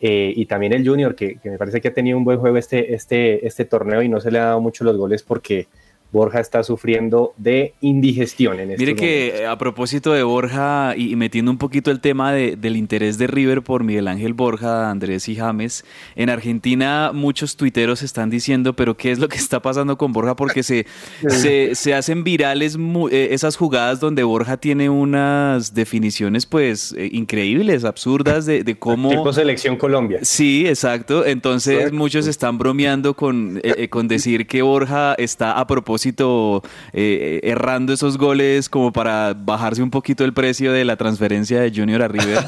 Eh, 0.00 0.32
y 0.34 0.46
también 0.46 0.72
el 0.72 0.86
Junior, 0.86 1.14
que, 1.14 1.38
que, 1.38 1.50
me 1.50 1.58
parece 1.58 1.80
que 1.80 1.88
ha 1.88 1.94
tenido 1.94 2.18
un 2.18 2.24
buen 2.24 2.38
juego 2.38 2.56
este, 2.56 2.92
este, 2.94 3.46
este 3.46 3.64
torneo 3.64 4.02
y 4.02 4.08
no 4.08 4.20
se 4.20 4.32
le 4.32 4.40
ha 4.40 4.46
dado 4.46 4.60
mucho 4.60 4.82
los 4.84 4.96
goles 4.96 5.22
porque 5.22 5.68
Borja 6.10 6.40
está 6.40 6.62
sufriendo 6.62 7.34
de 7.36 7.74
indigestión 7.82 8.60
en 8.60 8.70
este 8.70 8.82
Mire 8.82 8.96
que 8.96 9.46
a 9.46 9.58
propósito 9.58 10.12
de 10.12 10.22
Borja 10.22 10.94
y, 10.96 11.16
metiendo 11.16 11.50
un 11.50 11.58
poquito 11.58 11.90
el 11.90 12.00
tema 12.00 12.32
de, 12.32 12.56
del 12.56 12.76
interés 12.76 13.18
de 13.18 13.26
River 13.26 13.62
por 13.62 13.84
Miguel 13.84 14.08
Ángel 14.08 14.32
Borja, 14.32 14.90
Andrés 14.90 15.28
y 15.28 15.36
James, 15.36 15.84
en 16.16 16.30
Argentina 16.30 17.10
muchos 17.12 17.56
tuiteros 17.56 18.02
están 18.02 18.30
diciendo, 18.30 18.74
pero 18.74 18.96
¿qué 18.96 19.10
es 19.10 19.18
lo 19.18 19.28
que 19.28 19.36
está 19.36 19.60
pasando 19.60 19.98
con 19.98 20.12
Borja? 20.12 20.34
Porque 20.34 20.62
se, 20.62 20.86
se, 21.28 21.74
se, 21.74 21.94
hacen 21.94 22.24
virales 22.24 22.78
eh, 23.10 23.28
esas 23.32 23.56
jugadas 23.56 24.00
donde 24.00 24.22
Borja 24.22 24.56
tiene 24.56 24.88
unas 24.88 25.74
definiciones 25.74 26.46
pues 26.46 26.94
eh, 26.96 27.10
increíbles, 27.12 27.84
absurdas 27.84 28.46
de, 28.46 28.64
de 28.64 28.78
cómo... 28.78 29.10
Tipo 29.10 29.32
selección 29.34 29.76
Colombia. 29.76 30.20
Sí, 30.22 30.66
exacto. 30.66 31.26
Entonces 31.26 31.92
muchos 31.92 32.26
están 32.26 32.56
bromeando 32.56 33.12
con, 33.14 33.60
eh, 33.62 33.88
con 33.90 34.08
decir 34.08 34.46
que 34.46 34.62
Borja 34.62 35.14
está 35.14 35.52
a 35.52 35.66
propósito 35.66 35.97
eh, 36.06 37.40
errando 37.42 37.92
esos 37.92 38.18
goles 38.18 38.68
como 38.68 38.92
para 38.92 39.34
bajarse 39.34 39.82
un 39.82 39.90
poquito 39.90 40.24
el 40.24 40.32
precio 40.32 40.72
de 40.72 40.84
la 40.84 40.96
transferencia 40.96 41.60
de 41.60 41.72
Junior 41.74 42.02
a 42.02 42.08
River. 42.08 42.44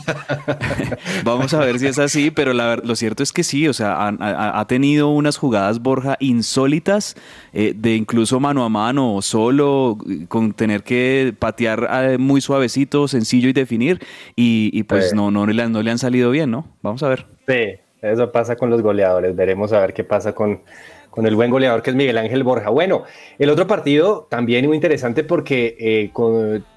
Vamos 1.25 1.55
a 1.55 1.61
ver 1.61 1.79
si 1.79 1.87
es 1.87 1.99
así, 1.99 2.31
pero 2.31 2.53
la, 2.53 2.77
lo 2.77 2.97
cierto 2.97 3.23
es 3.23 3.33
que 3.33 3.45
sí, 3.45 3.69
o 3.69 3.73
sea, 3.73 3.95
ha, 3.95 4.61
ha 4.61 4.67
tenido 4.67 5.09
unas 5.09 5.37
jugadas 5.37 5.81
Borja 5.81 6.17
insólitas 6.21 7.17
eh, 7.53 7.75
de 7.77 7.95
incluso 7.97 8.41
mano 8.41 8.65
a 8.65 8.69
mano 8.69 9.15
o 9.15 9.23
solo, 9.23 9.99
con 10.29 10.53
tener 10.53 10.83
que 10.83 11.35
patear 11.39 11.89
eh, 11.91 12.19
muy 12.19 12.41
suavecito, 12.41 13.09
sencillo 13.09 13.49
y 13.49 13.53
definir, 13.53 14.01
y, 14.37 14.71
y 14.73 14.83
pues 14.85 15.11
sí. 15.11 15.17
no, 15.17 15.31
no, 15.31 15.47
le, 15.47 15.69
no 15.69 15.83
le 15.83 15.91
han 15.91 15.99
salido 15.99 16.31
bien, 16.31 16.51
¿no? 16.51 16.67
Vamos 16.83 17.03
a 17.03 17.09
ver. 17.09 17.27
Sí, 17.47 17.79
eso 18.03 18.31
pasa 18.33 18.57
con 18.57 18.71
los 18.71 18.83
goleadores, 18.83 19.35
veremos 19.35 19.73
a 19.73 19.81
ver 19.81 19.93
qué 19.93 20.05
pasa 20.05 20.33
con 20.33 20.61
con 21.11 21.27
el 21.27 21.35
buen 21.35 21.51
goleador 21.51 21.83
que 21.83 21.91
es 21.91 21.97
Miguel 21.97 22.19
Ángel 22.19 22.43
Borja. 22.43 22.71
Bueno, 22.71 23.05
el 23.39 23.51
otro 23.51 23.67
partido 23.67 24.27
también 24.31 24.67
muy 24.67 24.77
interesante 24.77 25.25
porque 25.25 25.77
eh, 25.79 26.11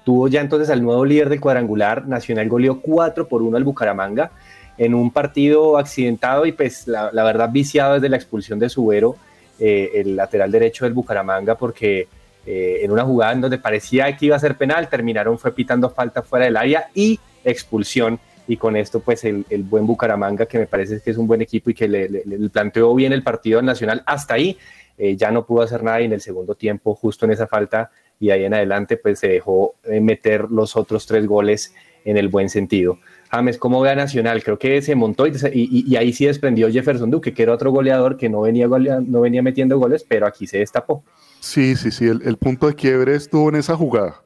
tuvo 0.04 0.28
ya 0.28 0.40
entonces 0.40 0.70
al 0.70 0.82
nuevo 0.82 1.04
líder 1.04 1.28
del 1.28 1.40
cuadrangular, 1.40 2.06
Nacional 2.06 2.48
goleó 2.48 2.80
4 2.80 3.28
por 3.28 3.42
1 3.42 3.56
al 3.56 3.64
Bucaramanga 3.64 4.32
en 4.76 4.94
un 4.94 5.10
partido 5.10 5.78
accidentado 5.78 6.46
y 6.46 6.52
pues 6.52 6.86
la, 6.88 7.10
la 7.12 7.22
verdad 7.22 7.48
viciado 7.50 7.94
desde 7.94 8.08
la 8.08 8.16
expulsión 8.16 8.58
de 8.58 8.68
Subero, 8.68 9.16
eh, 9.60 9.92
el 9.94 10.16
lateral 10.16 10.50
derecho 10.50 10.84
del 10.84 10.94
Bucaramanga, 10.94 11.54
porque 11.54 12.08
eh, 12.44 12.80
en 12.82 12.90
una 12.90 13.04
jugada 13.04 13.32
en 13.32 13.40
donde 13.40 13.58
parecía 13.58 14.16
que 14.16 14.26
iba 14.26 14.36
a 14.36 14.40
ser 14.40 14.56
penal, 14.56 14.88
terminaron 14.88 15.38
fue 15.38 15.52
pitando 15.52 15.88
falta 15.90 16.22
fuera 16.22 16.46
del 16.46 16.56
área 16.56 16.88
y 16.92 17.20
expulsión 17.44 18.18
y 18.46 18.56
con 18.56 18.76
esto 18.76 19.00
pues 19.00 19.24
el, 19.24 19.46
el, 19.50 19.62
buen 19.62 19.86
Bucaramanga 19.86 20.46
que 20.46 20.58
me 20.58 20.66
parece 20.66 21.00
que 21.00 21.10
es 21.10 21.16
un 21.16 21.26
buen 21.26 21.40
equipo 21.40 21.70
y 21.70 21.74
que 21.74 21.88
le, 21.88 22.08
planteó 22.50 22.94
bien 22.94 23.12
el 23.12 23.22
partido 23.22 23.62
nacional 23.62 24.02
hasta 24.06 24.34
ahí 24.34 24.58
eh, 24.98 25.16
ya 25.16 25.30
no 25.30 25.46
pudo 25.46 25.62
hacer 25.62 25.82
nada 25.82 26.00
y 26.00 26.04
en 26.04 26.12
el 26.12 26.20
segundo 26.20 26.54
tiempo 26.54 26.94
justo 26.94 27.24
en 27.24 27.32
esa 27.32 27.46
falta 27.46 27.90
y 28.20 28.30
ahí 28.30 28.44
en 28.44 28.54
adelante 28.54 28.96
pues 28.96 29.18
se 29.18 29.28
dejó 29.28 29.74
eh, 29.84 30.00
meter 30.00 30.50
los 30.50 30.76
otros 30.76 31.06
tres 31.06 31.26
goles 31.26 31.74
en 32.04 32.18
el 32.18 32.28
buen 32.28 32.50
sentido. 32.50 32.98
James, 33.30 33.58
¿cómo 33.58 33.80
ve 33.80 33.90
a 33.90 33.94
Nacional? 33.96 34.44
Creo 34.44 34.58
que 34.58 34.80
se 34.82 34.94
montó 34.94 35.26
y, 35.26 35.32
y, 35.52 35.96
ahí 35.96 36.12
sí 36.12 36.26
desprendió 36.26 36.70
Jefferson 36.70 37.10
Duque, 37.10 37.32
que 37.32 37.42
era 37.42 37.52
otro 37.52 37.72
goleador 37.72 38.16
que 38.16 38.28
no 38.28 38.42
venía, 38.42 38.68
golea, 38.68 39.00
no 39.00 39.22
venía 39.22 39.42
metiendo 39.42 39.78
goles, 39.78 40.04
pero 40.06 40.26
aquí 40.26 40.46
se 40.46 40.58
destapó. 40.58 41.02
Sí, 41.40 41.74
sí, 41.74 41.90
sí, 41.90 42.06
el, 42.06 42.36
punto 42.36 42.68
de 42.68 42.74
quiebre 42.74 43.16
estuvo 43.16 43.48
en 43.48 43.56
esa 43.56 43.74
jugada, 43.74 44.22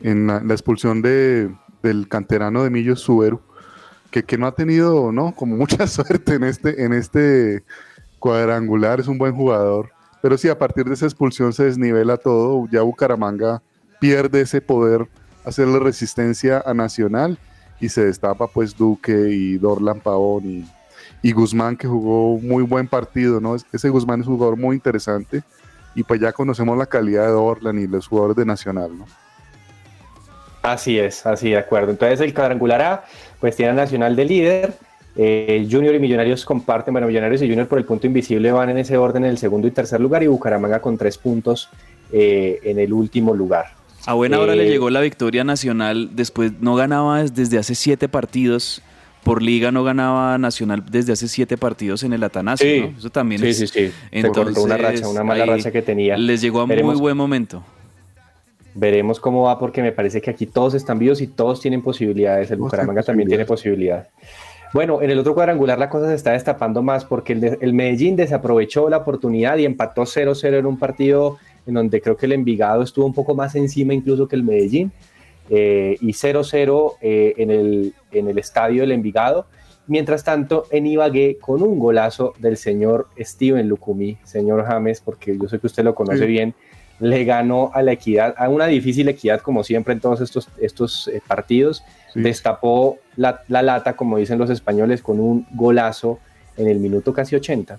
en 0.00 0.28
la 0.28 0.54
expulsión 0.54 1.02
de, 1.02 1.50
del 1.82 2.08
canterano 2.08 2.62
de 2.62 2.70
Millo 2.70 2.96
Suberu, 2.96 3.40
que, 4.10 4.22
que, 4.22 4.38
no 4.38 4.46
ha 4.46 4.54
tenido, 4.54 5.12
¿no? 5.12 5.34
Como 5.34 5.56
mucha 5.56 5.86
suerte 5.88 6.34
en 6.34 6.44
este, 6.44 6.84
en 6.84 6.92
este 6.92 7.64
cuadrangular, 8.18 9.00
es 9.00 9.08
un 9.08 9.18
buen 9.18 9.34
jugador. 9.34 9.90
Pero 10.22 10.38
sí, 10.38 10.48
a 10.48 10.58
partir 10.58 10.84
de 10.84 10.94
esa 10.94 11.06
expulsión 11.06 11.52
se 11.52 11.64
desnivela 11.64 12.16
todo. 12.16 12.68
Ya 12.70 12.82
Bucaramanga 12.82 13.62
pierde 14.00 14.42
ese 14.42 14.60
poder 14.60 15.08
hacerle 15.44 15.80
resistencia 15.80 16.62
a 16.64 16.72
Nacional 16.74 17.38
y 17.80 17.88
se 17.88 18.04
destapa 18.04 18.46
pues 18.46 18.76
Duque 18.76 19.30
y 19.30 19.58
Dorlan 19.58 20.00
Pavón 20.00 20.44
y, 20.44 20.70
y 21.22 21.32
Guzmán 21.32 21.76
que 21.76 21.88
jugó 21.88 22.38
muy 22.38 22.62
buen 22.62 22.86
partido, 22.86 23.40
¿no? 23.40 23.56
Ese 23.72 23.88
Guzmán 23.88 24.20
es 24.20 24.28
un 24.28 24.36
jugador 24.36 24.56
muy 24.56 24.76
interesante 24.76 25.42
y 25.94 26.04
pues 26.04 26.20
ya 26.20 26.32
conocemos 26.32 26.78
la 26.78 26.86
calidad 26.86 27.26
de 27.26 27.32
Dorlan 27.32 27.78
y 27.78 27.86
los 27.86 28.06
jugadores 28.06 28.36
de 28.36 28.44
Nacional, 28.44 28.96
¿no? 28.96 29.06
Así 30.62 30.98
es, 30.98 31.26
así 31.26 31.50
de 31.50 31.58
acuerdo. 31.58 31.90
Entonces 31.90 32.20
el 32.20 32.32
cuadrangular 32.32 32.80
A, 32.82 33.04
pues 33.40 33.56
tiene 33.56 33.72
a 33.72 33.74
Nacional 33.74 34.14
de 34.16 34.24
líder. 34.24 34.74
Eh, 35.16 35.66
Junior 35.70 35.94
y 35.94 35.98
Millonarios 35.98 36.44
comparten, 36.44 36.94
bueno, 36.94 37.06
Millonarios 37.06 37.42
y 37.42 37.48
Junior 37.48 37.66
por 37.66 37.78
el 37.78 37.84
punto 37.84 38.06
invisible 38.06 38.50
van 38.52 38.70
en 38.70 38.78
ese 38.78 38.96
orden 38.96 39.24
en 39.24 39.30
el 39.30 39.38
segundo 39.38 39.68
y 39.68 39.70
tercer 39.72 40.00
lugar 40.00 40.22
y 40.22 40.26
Bucaramanga 40.28 40.80
con 40.80 40.96
tres 40.96 41.18
puntos 41.18 41.68
eh, 42.12 42.60
en 42.62 42.78
el 42.78 42.92
último 42.92 43.34
lugar. 43.34 43.66
A 44.06 44.14
buena 44.14 44.38
hora 44.40 44.54
le 44.56 44.66
Eh, 44.66 44.70
llegó 44.70 44.88
la 44.90 45.00
victoria 45.00 45.44
nacional. 45.44 46.10
Después 46.16 46.52
no 46.60 46.74
ganaba 46.76 47.22
desde 47.24 47.58
hace 47.58 47.74
siete 47.74 48.08
partidos. 48.08 48.82
Por 49.22 49.40
liga 49.42 49.70
no 49.70 49.84
ganaba 49.84 50.36
Nacional 50.38 50.82
desde 50.90 51.12
hace 51.12 51.28
siete 51.28 51.56
partidos 51.56 52.02
en 52.02 52.12
el 52.12 52.24
Atanasio. 52.24 52.66
Sí, 52.68 52.80
¿no? 52.80 52.98
Eso 52.98 53.10
también 53.10 53.40
sí, 53.40 53.48
es. 53.48 53.58
sí, 53.58 53.66
sí. 53.68 54.22
Cortó 54.34 54.62
una 54.64 54.76
racha, 54.76 55.06
una 55.06 55.22
mala 55.22 55.46
racha 55.46 55.70
que 55.70 55.82
tenía. 55.82 56.16
Les 56.16 56.40
llegó 56.40 56.60
a 56.60 56.66
Veremos. 56.66 56.94
muy 56.94 57.00
buen 57.00 57.16
momento. 57.16 57.62
Veremos 58.74 59.20
cómo 59.20 59.42
va 59.42 59.58
porque 59.58 59.82
me 59.82 59.92
parece 59.92 60.20
que 60.20 60.30
aquí 60.30 60.46
todos 60.46 60.74
están 60.74 60.98
vivos 60.98 61.20
y 61.20 61.26
todos 61.26 61.60
tienen 61.60 61.82
posibilidades. 61.82 62.50
El 62.50 62.58
Bucaramanga 62.58 63.02
también 63.02 63.28
tiene 63.28 63.44
posibilidad. 63.44 64.08
Bueno, 64.72 65.02
en 65.02 65.10
el 65.10 65.18
otro 65.18 65.34
cuadrangular 65.34 65.78
la 65.78 65.90
cosa 65.90 66.08
se 66.08 66.14
está 66.14 66.32
destapando 66.32 66.82
más 66.82 67.04
porque 67.04 67.34
el, 67.34 67.40
de- 67.40 67.58
el 67.60 67.74
Medellín 67.74 68.16
desaprovechó 68.16 68.88
la 68.88 68.96
oportunidad 68.98 69.58
y 69.58 69.66
empató 69.66 70.02
0-0 70.02 70.58
en 70.58 70.64
un 70.64 70.78
partido 70.78 71.36
en 71.66 71.74
donde 71.74 72.00
creo 72.00 72.16
que 72.16 72.24
el 72.24 72.32
Envigado 72.32 72.82
estuvo 72.82 73.04
un 73.04 73.12
poco 73.12 73.34
más 73.34 73.54
encima 73.54 73.92
incluso 73.92 74.26
que 74.26 74.36
el 74.36 74.42
Medellín 74.44 74.90
eh, 75.50 75.98
y 76.00 76.12
0-0 76.12 76.92
eh, 77.02 77.34
en, 77.36 77.50
el, 77.50 77.94
en 78.12 78.28
el 78.28 78.38
estadio 78.38 78.80
del 78.80 78.92
Envigado. 78.92 79.46
Mientras 79.88 80.24
tanto, 80.24 80.64
en 80.70 80.86
Ibagué, 80.86 81.36
con 81.38 81.60
un 81.62 81.78
golazo 81.78 82.32
del 82.38 82.56
señor 82.56 83.08
Steven 83.18 83.68
Lucumí, 83.68 84.16
señor 84.24 84.64
James, 84.64 85.00
porque 85.02 85.36
yo 85.36 85.48
sé 85.48 85.58
que 85.58 85.66
usted 85.66 85.84
lo 85.84 85.94
conoce 85.94 86.20
Sí. 86.20 86.26
bien, 86.26 86.54
le 87.02 87.24
ganó 87.24 87.70
a 87.74 87.82
la 87.82 87.92
equidad, 87.92 88.34
a 88.38 88.48
una 88.48 88.66
difícil 88.66 89.08
equidad 89.08 89.40
como 89.40 89.64
siempre 89.64 89.92
en 89.92 90.00
todos 90.00 90.20
estos, 90.20 90.48
estos 90.58 91.08
eh, 91.08 91.20
partidos, 91.26 91.82
Sí. 92.14 92.20
destapó 92.20 92.98
la, 93.16 93.40
la 93.48 93.62
lata, 93.62 93.94
como 93.94 94.18
dicen 94.18 94.38
los 94.38 94.50
españoles, 94.50 95.00
con 95.00 95.18
un 95.18 95.46
golazo 95.52 96.18
en 96.58 96.68
el 96.68 96.78
minuto 96.78 97.14
casi 97.14 97.34
80. 97.34 97.78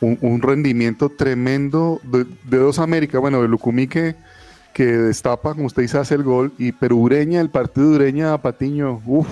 un, 0.00 0.16
un 0.20 0.40
rendimiento 0.40 1.08
tremendo 1.10 2.00
de, 2.04 2.24
de 2.44 2.56
dos 2.58 2.78
Américas. 2.78 3.20
Bueno, 3.20 3.42
de 3.42 3.48
Lucumí 3.48 3.88
que, 3.88 4.14
que 4.72 4.84
destapa, 4.86 5.54
como 5.54 5.66
usted 5.66 5.82
dice, 5.82 5.98
hace 5.98 6.14
el 6.14 6.22
gol. 6.22 6.52
Y 6.58 6.70
pero 6.70 6.94
Ureña, 6.94 7.40
el 7.40 7.50
partido 7.50 7.90
de 7.90 7.96
Ureña 7.96 8.38
Patiño, 8.38 9.02
uff, 9.04 9.26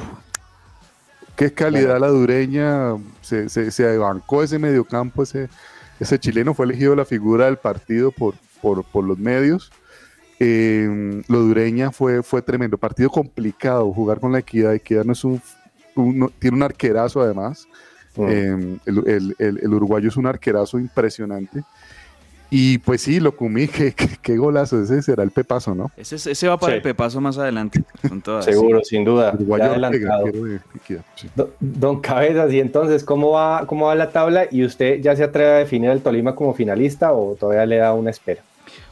qué 1.36 1.52
calidad 1.52 2.00
la 2.00 2.08
de 2.08 2.18
Ureña. 2.18 2.96
Se, 3.22 3.48
se, 3.48 3.70
se 3.70 3.96
bancó 3.98 4.42
ese 4.42 4.58
mediocampo, 4.58 5.22
ese, 5.22 5.48
ese 6.00 6.18
chileno 6.18 6.54
fue 6.54 6.66
elegido 6.66 6.96
la 6.96 7.04
figura 7.04 7.44
del 7.46 7.56
partido 7.58 8.10
por, 8.10 8.34
por, 8.60 8.84
por 8.84 9.04
los 9.04 9.18
medios. 9.18 9.70
Eh, 10.40 11.22
lo 11.28 11.44
de 11.44 11.50
Ureña 11.50 11.90
fue, 11.90 12.22
fue 12.22 12.42
tremendo. 12.42 12.78
Partido 12.78 13.10
complicado, 13.10 13.92
jugar 13.92 14.20
con 14.20 14.32
la 14.32 14.38
equidad. 14.38 14.74
Equidad 14.74 15.04
no 15.04 15.12
es 15.12 15.24
un, 15.24 15.40
un- 15.96 16.18
no- 16.18 16.30
tiene 16.38 16.56
un 16.56 16.62
arquerazo 16.62 17.20
además. 17.20 17.66
Mm. 18.16 18.26
Eh, 18.28 18.78
el, 18.86 18.98
el- 19.08 19.36
el- 19.38 19.58
el 19.62 19.74
uruguayo 19.74 20.08
es 20.08 20.16
un 20.16 20.26
arquerazo 20.26 20.78
impresionante. 20.78 21.62
Y 22.50 22.78
pues 22.78 23.02
sí, 23.02 23.20
lo 23.20 23.36
comí, 23.36 23.68
qué, 23.68 23.92
qué- 23.92 24.16
qué 24.22 24.36
golazo, 24.38 24.80
ese 24.82 25.02
será 25.02 25.22
el 25.22 25.30
pepazo, 25.32 25.74
¿no? 25.74 25.90
Ese, 25.96 26.16
es- 26.16 26.26
ese 26.28 26.48
va 26.48 26.56
para 26.56 26.72
Sí. 26.72 26.76
el 26.78 26.82
Pepazo 26.82 27.20
más 27.20 27.36
adelante. 27.36 27.82
con 28.08 28.22
todas, 28.22 28.44
Seguro, 28.46 28.78
sí. 28.84 28.90
sin 28.96 29.04
duda. 29.04 29.32
Uruguayo 29.34 29.64
ya 29.64 29.70
Ortega, 29.72 29.86
adelantado. 29.88 30.26
arquero 30.26 30.44
de 30.44 30.60
Equidad, 30.76 31.04
sí. 31.16 31.28
Do- 31.34 31.52
Don 31.60 32.00
Cabezas, 32.00 32.50
y 32.52 32.60
entonces, 32.60 33.04
¿cómo 33.04 33.32
va, 33.32 33.66
¿cómo 33.66 33.86
va 33.86 33.94
la 33.96 34.10
tabla? 34.12 34.46
¿Y 34.50 34.64
usted 34.64 35.00
ya 35.02 35.14
se 35.14 35.24
atreve 35.24 35.50
a 35.50 35.54
definir 35.58 35.90
al 35.90 36.00
Tolima 36.00 36.34
como 36.34 36.54
finalista 36.54 37.12
o 37.12 37.34
todavía 37.34 37.66
le 37.66 37.76
da 37.76 37.92
una 37.92 38.10
espera? 38.10 38.40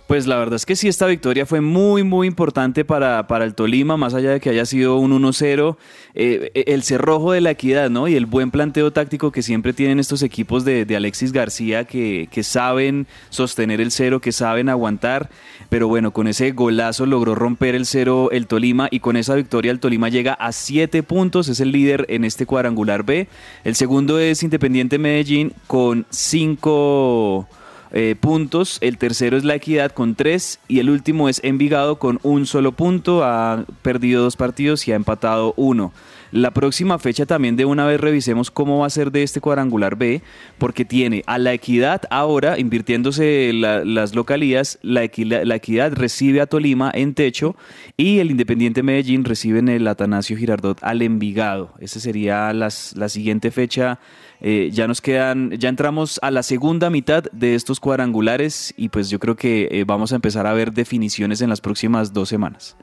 Pues 0.06 0.28
la 0.28 0.36
verdad 0.36 0.54
es 0.54 0.66
que 0.66 0.76
sí, 0.76 0.86
esta 0.86 1.06
victoria 1.06 1.46
fue 1.46 1.60
muy, 1.60 2.04
muy 2.04 2.28
importante 2.28 2.84
para, 2.84 3.26
para 3.26 3.44
el 3.44 3.56
Tolima, 3.56 3.96
más 3.96 4.14
allá 4.14 4.30
de 4.30 4.40
que 4.40 4.50
haya 4.50 4.64
sido 4.64 4.98
un 4.98 5.10
1-0. 5.20 5.76
eh, 6.14 6.52
el 6.54 6.84
cerrojo 6.84 7.32
de 7.32 7.40
la 7.40 7.50
equidad, 7.50 7.90
¿no? 7.90 8.06
Y 8.06 8.14
el 8.14 8.26
buen 8.26 8.52
planteo 8.52 8.92
táctico 8.92 9.32
que 9.32 9.42
siempre 9.42 9.72
tienen 9.72 9.98
estos 9.98 10.22
equipos 10.22 10.64
de, 10.64 10.86
Alexis 10.96 11.32
García, 11.32 11.84
que, 11.84 12.28
que 12.30 12.44
saben 12.44 13.08
sostener 13.30 13.80
el 13.80 13.90
cero, 13.90 14.20
que 14.20 14.30
saben 14.30 14.68
aguantar. 14.68 15.28
Pero 15.70 15.88
bueno, 15.88 16.12
con 16.12 16.28
ese 16.28 16.52
golazo 16.52 17.04
logró 17.04 17.34
romper 17.34 17.74
el 17.74 17.84
cero 17.84 18.28
el 18.30 18.46
Tolima 18.46 18.86
y 18.92 19.00
con 19.00 19.16
esa 19.16 19.34
victoria 19.34 19.72
el 19.72 19.80
Tolima 19.80 20.08
llega 20.08 20.34
a 20.34 20.52
7 20.52 21.02
puntos, 21.02 21.48
es 21.48 21.58
el 21.58 21.72
líder 21.72 22.06
en 22.08 22.24
este 22.24 22.46
cuadrangular 22.46 23.02
B. 23.02 23.26
El 23.64 23.74
segundo 23.74 24.20
es 24.20 24.44
Independiente 24.44 24.98
Medellín 24.98 25.52
con 25.66 26.06
5 26.10 27.48
eh, 27.92 28.16
puntos. 28.18 28.78
El 28.80 28.98
tercero 28.98 29.36
es 29.36 29.44
La 29.44 29.54
Equidad 29.54 29.92
con 29.92 30.14
tres. 30.14 30.58
Y 30.68 30.80
el 30.80 30.90
último 30.90 31.28
es 31.28 31.40
Envigado 31.44 31.96
con 31.96 32.18
un 32.22 32.46
solo 32.46 32.72
punto. 32.72 33.24
Ha 33.24 33.64
perdido 33.82 34.22
dos 34.22 34.36
partidos 34.36 34.86
y 34.88 34.92
ha 34.92 34.96
empatado 34.96 35.54
uno. 35.56 35.92
La 36.36 36.50
próxima 36.50 36.98
fecha 36.98 37.24
también 37.24 37.56
de 37.56 37.64
una 37.64 37.86
vez 37.86 37.98
revisemos 37.98 38.50
cómo 38.50 38.80
va 38.80 38.86
a 38.86 38.90
ser 38.90 39.10
de 39.10 39.22
este 39.22 39.40
cuadrangular 39.40 39.96
B, 39.96 40.20
porque 40.58 40.84
tiene 40.84 41.22
a 41.26 41.38
la 41.38 41.54
equidad 41.54 42.02
ahora, 42.10 42.58
invirtiéndose 42.58 43.52
la- 43.54 43.86
las 43.86 44.14
localías, 44.14 44.78
la 44.82 45.02
equidad 45.02 45.92
recibe 45.94 46.42
a 46.42 46.46
Tolima 46.46 46.90
en 46.92 47.14
techo 47.14 47.56
y 47.96 48.18
el 48.18 48.30
Independiente 48.30 48.82
Medellín 48.82 49.24
recibe 49.24 49.60
en 49.60 49.70
el 49.70 49.88
Atanasio 49.88 50.36
Girardot 50.36 50.78
al 50.82 51.00
Envigado. 51.00 51.72
Esa 51.80 52.00
sería 52.00 52.52
las- 52.52 52.94
la 52.98 53.08
siguiente 53.08 53.50
fecha. 53.50 53.98
Eh, 54.42 54.68
ya 54.70 54.86
nos 54.86 55.00
quedan, 55.00 55.52
ya 55.52 55.70
entramos 55.70 56.18
a 56.20 56.30
la 56.30 56.42
segunda 56.42 56.90
mitad 56.90 57.24
de 57.32 57.54
estos 57.54 57.80
cuadrangulares 57.80 58.74
y 58.76 58.90
pues 58.90 59.08
yo 59.08 59.18
creo 59.18 59.36
que 59.36 59.68
eh, 59.70 59.84
vamos 59.86 60.12
a 60.12 60.16
empezar 60.16 60.46
a 60.46 60.52
ver 60.52 60.74
definiciones 60.74 61.40
en 61.40 61.48
las 61.48 61.62
próximas 61.62 62.12
dos 62.12 62.28
semanas. 62.28 62.76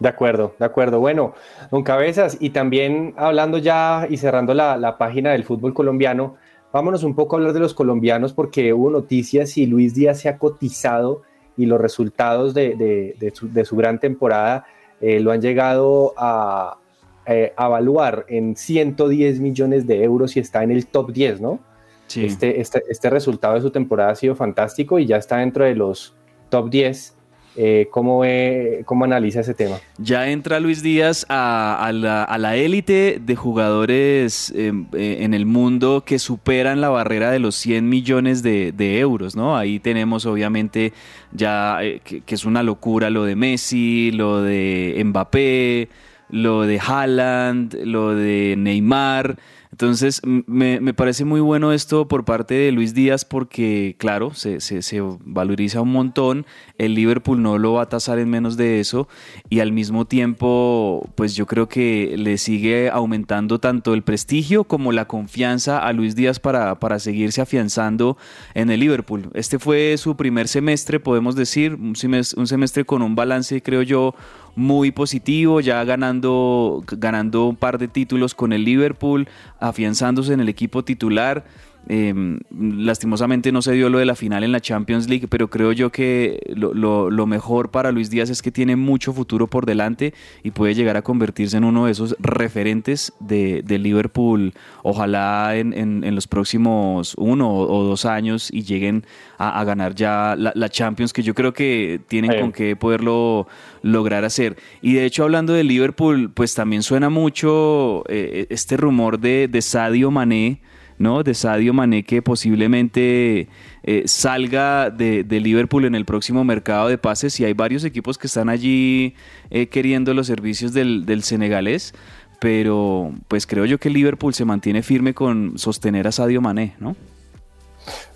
De 0.00 0.08
acuerdo, 0.08 0.54
de 0.58 0.64
acuerdo. 0.64 0.98
Bueno, 0.98 1.34
don 1.70 1.82
Cabezas, 1.84 2.36
y 2.40 2.50
también 2.50 3.14
hablando 3.16 3.58
ya 3.58 4.06
y 4.10 4.16
cerrando 4.16 4.54
la, 4.54 4.76
la 4.76 4.98
página 4.98 5.30
del 5.32 5.44
fútbol 5.44 5.74
colombiano, 5.74 6.36
vámonos 6.72 7.04
un 7.04 7.14
poco 7.14 7.36
a 7.36 7.38
hablar 7.38 7.52
de 7.52 7.60
los 7.60 7.74
colombianos 7.74 8.32
porque 8.32 8.72
hubo 8.72 8.90
noticias 8.90 9.56
y 9.58 9.66
Luis 9.66 9.94
Díaz 9.94 10.18
se 10.20 10.28
ha 10.28 10.38
cotizado 10.38 11.22
y 11.56 11.66
los 11.66 11.80
resultados 11.80 12.54
de, 12.54 12.74
de- 12.76 13.14
de 13.20 13.30
su, 13.34 13.52
de 13.52 13.64
su 13.64 13.76
gran 13.76 14.00
temporada 14.00 14.64
eh, 15.02 15.20
lo 15.20 15.32
han 15.32 15.40
llegado 15.42 16.14
a 16.16 16.78
eh, 17.26 17.52
evaluar 17.58 18.24
en 18.28 18.56
110 18.56 19.40
millones 19.40 19.86
de 19.86 20.02
euros 20.02 20.36
y 20.36 20.40
está 20.40 20.62
en 20.62 20.70
el 20.70 20.86
top 20.86 21.12
10, 21.12 21.40
¿no? 21.42 21.60
Sí. 22.06 22.24
Este, 22.24 22.60
este, 22.60 22.82
este 22.88 23.10
resultado 23.10 23.54
de 23.54 23.60
su 23.60 23.70
temporada 23.70 24.10
ha 24.12 24.14
sido 24.16 24.34
fantástico 24.34 24.98
y 24.98 25.04
ya 25.06 25.18
está 25.18 25.36
dentro 25.36 25.64
de 25.64 25.74
los 25.74 26.16
top 26.48 26.70
10. 26.70 27.16
Eh, 27.56 27.88
¿cómo, 27.90 28.20
ve- 28.20 28.82
¿Cómo 28.86 29.04
analiza 29.04 29.40
ese 29.40 29.54
tema? 29.54 29.76
Ya 29.98 30.28
entra 30.30 30.60
Luis 30.60 30.82
Díaz 30.82 31.26
a, 31.28 31.90
la, 31.92 32.56
élite 32.56 33.18
de 33.20 33.36
jugadores 33.36 34.52
eh, 34.56 34.72
eh, 34.92 35.18
en 35.20 35.34
el 35.34 35.46
mundo 35.46 36.04
que 36.06 36.18
superan 36.18 36.80
la 36.80 36.88
barrera 36.90 37.30
de 37.30 37.38
los 37.40 37.56
100 37.56 37.88
millones 37.88 38.42
de, 38.42 38.72
de 38.72 38.98
euros, 39.00 39.34
¿no? 39.36 39.56
Ahí 39.56 39.80
tenemos 39.80 40.26
obviamente 40.26 40.92
ya 41.32 41.78
eh, 41.82 42.00
que, 42.04 42.20
que 42.20 42.34
es 42.34 42.44
una 42.44 42.62
locura 42.62 43.10
lo 43.10 43.24
de 43.24 43.34
Messi, 43.36 44.10
lo 44.12 44.42
de 44.42 45.00
Mbappé, 45.04 45.88
lo 46.30 46.62
de 46.66 46.78
Haaland, 46.78 47.74
lo 47.84 48.14
de 48.14 48.54
Neymar. 48.56 49.36
Entonces, 49.80 50.20
me, 50.26 50.78
me 50.78 50.92
parece 50.92 51.24
muy 51.24 51.40
bueno 51.40 51.72
esto 51.72 52.06
por 52.06 52.26
parte 52.26 52.52
de 52.52 52.70
Luis 52.70 52.92
Díaz 52.92 53.24
porque, 53.24 53.96
claro, 53.96 54.34
se, 54.34 54.60
se- 54.60 54.82
se 54.82 55.00
valoriza 55.24 55.80
un 55.80 55.90
montón. 55.90 56.44
El 56.76 56.92
Liverpool 56.94 57.40
no 57.40 57.56
lo 57.56 57.72
va 57.72 57.84
a 57.84 57.88
tasar 57.88 58.18
en 58.18 58.28
menos 58.28 58.58
de 58.58 58.78
eso 58.80 59.08
y 59.48 59.60
al 59.60 59.72
mismo 59.72 60.04
tiempo, 60.04 61.08
pues 61.14 61.34
yo 61.34 61.46
creo 61.46 61.66
que 61.70 62.14
le 62.18 62.36
sigue 62.36 62.90
aumentando 62.90 63.58
tanto 63.58 63.94
el 63.94 64.02
prestigio 64.02 64.64
como 64.64 64.92
la 64.92 65.06
confianza 65.06 65.78
a 65.78 65.94
Luis 65.94 66.14
Díaz 66.14 66.40
para, 66.40 66.78
para 66.78 66.98
seguirse 66.98 67.40
afianzando 67.40 68.18
en 68.52 68.68
el 68.68 68.80
Liverpool. 68.80 69.30
Este 69.32 69.58
fue 69.58 69.96
su 69.96 70.14
primer 70.14 70.46
semestre, 70.48 71.00
podemos 71.00 71.36
decir, 71.36 71.72
un 71.76 71.96
semestre, 71.96 72.38
un 72.38 72.46
semestre 72.46 72.84
con 72.84 73.00
un 73.00 73.14
balance, 73.14 73.62
creo 73.62 73.80
yo, 73.80 74.14
muy 74.54 74.90
positivo, 74.90 75.60
ya 75.60 75.82
ganando, 75.84 76.82
ganando 76.86 77.46
un 77.46 77.56
par 77.56 77.78
de 77.78 77.88
títulos 77.88 78.34
con 78.34 78.52
el 78.52 78.64
Liverpool, 78.64 79.28
afianzándose 79.58 80.32
en 80.32 80.40
el 80.40 80.48
equipo 80.48 80.84
titular. 80.84 81.44
Eh, 81.88 82.38
lastimosamente 82.56 83.50
no 83.52 83.62
se 83.62 83.72
dio 83.72 83.88
lo 83.90 83.98
de 83.98 84.04
la 84.04 84.14
final 84.14 84.44
en 84.44 84.52
la 84.52 84.60
Champions 84.60 85.08
League, 85.08 85.26
pero 85.28 85.48
creo 85.48 85.72
yo 85.72 85.90
que 85.90 86.38
lo, 86.54 86.72
lo- 86.74 87.10
lo 87.10 87.26
mejor 87.26 87.70
para 87.70 87.90
Luis 87.90 88.10
Díaz 88.10 88.30
es 88.30 88.42
que 88.42 88.52
tiene 88.52 88.76
mucho 88.76 89.12
futuro 89.12 89.46
por 89.48 89.66
delante 89.66 90.14
y 90.44 90.50
puede 90.52 90.74
llegar 90.74 90.96
a 90.96 91.02
convertirse 91.02 91.56
en 91.56 91.64
uno 91.64 91.86
de 91.86 91.92
esos 91.92 92.14
referentes 92.20 93.12
de, 93.18 93.62
de 93.64 93.78
Liverpool, 93.78 94.52
ojalá 94.82 95.56
en, 95.56 95.72
en- 95.72 96.04
en 96.04 96.14
los 96.14 96.28
próximos 96.28 97.14
uno 97.18 97.52
o, 97.56 97.82
dos 97.84 98.04
años 98.04 98.50
y 98.52 98.62
lleguen 98.62 99.04
a, 99.38 99.58
a 99.58 99.64
ganar 99.64 99.94
ya 99.94 100.36
la, 100.38 100.52
la 100.54 100.68
Champions, 100.68 101.12
que 101.12 101.22
yo 101.22 101.34
creo 101.34 101.52
que 101.54 102.00
tienen 102.08 102.30
con 102.40 102.52
qué 102.52 102.76
poderlo 102.76 103.48
lograr 103.82 104.24
hacer. 104.24 104.56
Y 104.82 104.92
de 104.94 105.06
hecho, 105.06 105.24
hablando 105.24 105.54
de 105.54 105.64
Liverpool, 105.64 106.30
pues 106.32 106.54
también 106.54 106.82
suena 106.82 107.08
mucho 107.10 108.04
eh, 108.08 108.46
este 108.50 108.76
rumor 108.76 109.18
de, 109.18 109.48
de 109.48 109.62
Sadio 109.62 110.10
Mané, 110.10 110.60
¿no? 111.00 111.22
De 111.22 111.32
Sadio 111.32 111.72
Mané 111.72 112.02
que 112.04 112.20
posiblemente 112.20 113.48
eh, 113.82 114.02
salga 114.04 114.90
de, 114.90 115.24
Liverpool 115.24 115.86
en 115.86 115.94
el 115.94 116.04
próximo 116.04 116.44
mercado 116.44 116.88
de 116.88 116.98
pases 116.98 117.40
y 117.40 117.46
hay 117.46 117.54
varios 117.54 117.84
equipos 117.84 118.18
que 118.18 118.26
están 118.26 118.50
allí 118.50 119.14
eh, 119.48 119.68
queriendo 119.68 120.12
los 120.12 120.26
servicios 120.26 120.74
del, 120.74 121.06
del 121.06 121.22
senegalés. 121.22 121.94
Pero 122.38 123.14
pues 123.28 123.46
creo 123.46 123.64
yo 123.64 123.78
que 123.78 123.88
Liverpool 123.88 124.34
se 124.34 124.44
mantiene 124.44 124.82
firme 124.82 125.14
con 125.14 125.58
sostener 125.58 126.06
a 126.06 126.12
Sadio 126.12 126.42
Mané, 126.42 126.74
¿no? 126.78 126.96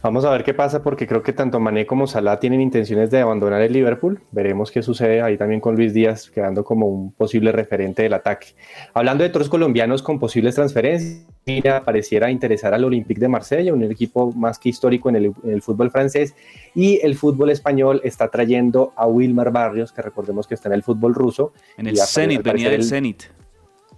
Vamos 0.02 0.24
a 0.24 0.30
ver 0.30 0.44
qué 0.44 0.54
pasa 0.54 0.82
porque 0.82 1.06
creo 1.06 1.22
que 1.22 1.32
tanto 1.32 1.60
Mané 1.60 1.86
como 1.86 2.06
Salah 2.06 2.38
tienen 2.38 2.60
intenciones 2.60 3.10
de 3.10 3.20
abandonar 3.20 3.62
el 3.62 3.72
Liverpool. 3.72 4.20
Veremos 4.32 4.70
qué 4.70 4.82
sucede 4.82 5.22
ahí 5.22 5.38
también 5.38 5.60
con 5.60 5.76
Luis 5.76 5.94
Díaz 5.94 6.30
quedando 6.30 6.64
como 6.64 6.86
un 6.86 7.12
posible 7.12 7.52
referente 7.52 8.02
del 8.02 8.14
ataque. 8.14 8.48
Hablando 8.92 9.24
de 9.24 9.30
otros 9.30 9.48
colombianos 9.48 10.02
con 10.02 10.18
posibles 10.18 10.54
transferencias, 10.54 11.24
mira, 11.46 11.84
pareciera 11.84 12.30
interesar 12.30 12.74
al 12.74 12.84
Olympique 12.84 13.20
de 13.20 13.28
Marsella, 13.28 13.72
un 13.72 13.82
equipo 13.82 14.32
más 14.32 14.58
que 14.58 14.68
histórico 14.68 15.08
en 15.08 15.16
el, 15.16 15.24
en 15.42 15.50
el, 15.52 15.62
fútbol 15.62 15.90
francés, 15.90 16.34
y 16.74 17.00
el 17.02 17.14
fútbol 17.14 17.50
español 17.50 18.00
está 18.04 18.28
trayendo 18.28 18.92
a 18.96 19.06
Wilmar 19.06 19.50
Barrios, 19.52 19.92
que 19.92 20.02
recordemos 20.02 20.46
que 20.46 20.54
está 20.54 20.68
en 20.68 20.74
el 20.74 20.82
fútbol 20.82 21.14
ruso. 21.14 21.52
En 21.76 21.86
el 21.86 21.98
Zenit, 21.98 22.42
venía 22.42 22.70
del 22.70 22.84
Zenit. 22.84 23.24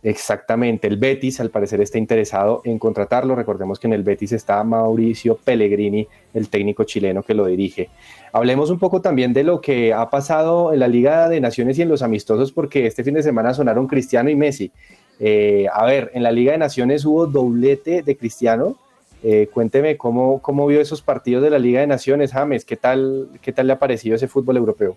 Exactamente, 0.03 0.87
el 0.87 0.99
Betis 0.99 1.41
al 1.41 1.51
parecer 1.51 1.81
está 1.81 1.99
interesado 1.99 2.61
en 2.65 2.79
contratarlo. 2.79 3.35
Recordemos 3.35 3.81
que 3.81 3.87
en 3.87 3.93
el 3.93 4.03
Betis 4.03 4.33
está 4.33 4.63
Mauricio 4.63 5.37
Pellegrini, 5.37 6.07
el 6.35 6.49
técnico 6.49 6.85
chileno 6.85 7.23
que 7.23 7.35
lo 7.35 7.47
dirige. 7.47 7.89
Hablemos 8.33 8.71
un 8.71 8.79
poco 8.79 9.01
también 9.01 9.33
de 9.33 9.43
lo 9.43 9.61
que 9.61 9.93
ha 9.93 10.09
pasado 10.11 10.73
en 10.73 10.81
la 10.81 10.89
Liga 10.89 11.29
de 11.29 11.41
Naciones 11.41 11.79
y 11.79 11.83
en 11.83 11.89
los 11.89 12.03
amistosos, 12.03 12.53
porque 12.53 12.87
este 12.87 13.03
fin 13.03 13.15
de 13.15 13.23
semana 13.23 13.55
sonaron 13.55 13.87
Cristiano 13.87 14.31
y 14.31 14.37
Messi. 14.37 14.71
Eh, 15.19 15.67
a 15.73 15.85
ver, 15.87 16.11
en 16.15 16.23
la 16.23 16.31
Liga 16.31 16.53
de 16.53 16.59
Naciones 16.59 17.05
hubo 17.05 17.27
doblete 17.27 18.03
de 18.03 18.17
Cristiano. 18.17 18.77
Eh, 19.23 19.49
cuénteme 19.53 19.97
cómo, 19.97 20.41
cómo 20.43 20.67
vio 20.67 20.81
esos 20.81 21.03
partidos 21.03 21.43
de 21.43 21.51
la 21.51 21.59
Liga 21.59 21.81
de 21.81 21.87
Naciones, 21.87 22.33
James. 22.33 22.65
¿Qué 22.65 22.77
tal, 22.77 23.29
qué 23.41 23.53
tal 23.53 23.67
le 23.67 23.73
ha 23.73 23.79
parecido 23.79 24.15
ese 24.15 24.29
fútbol 24.29 24.59
europeo? 24.59 24.97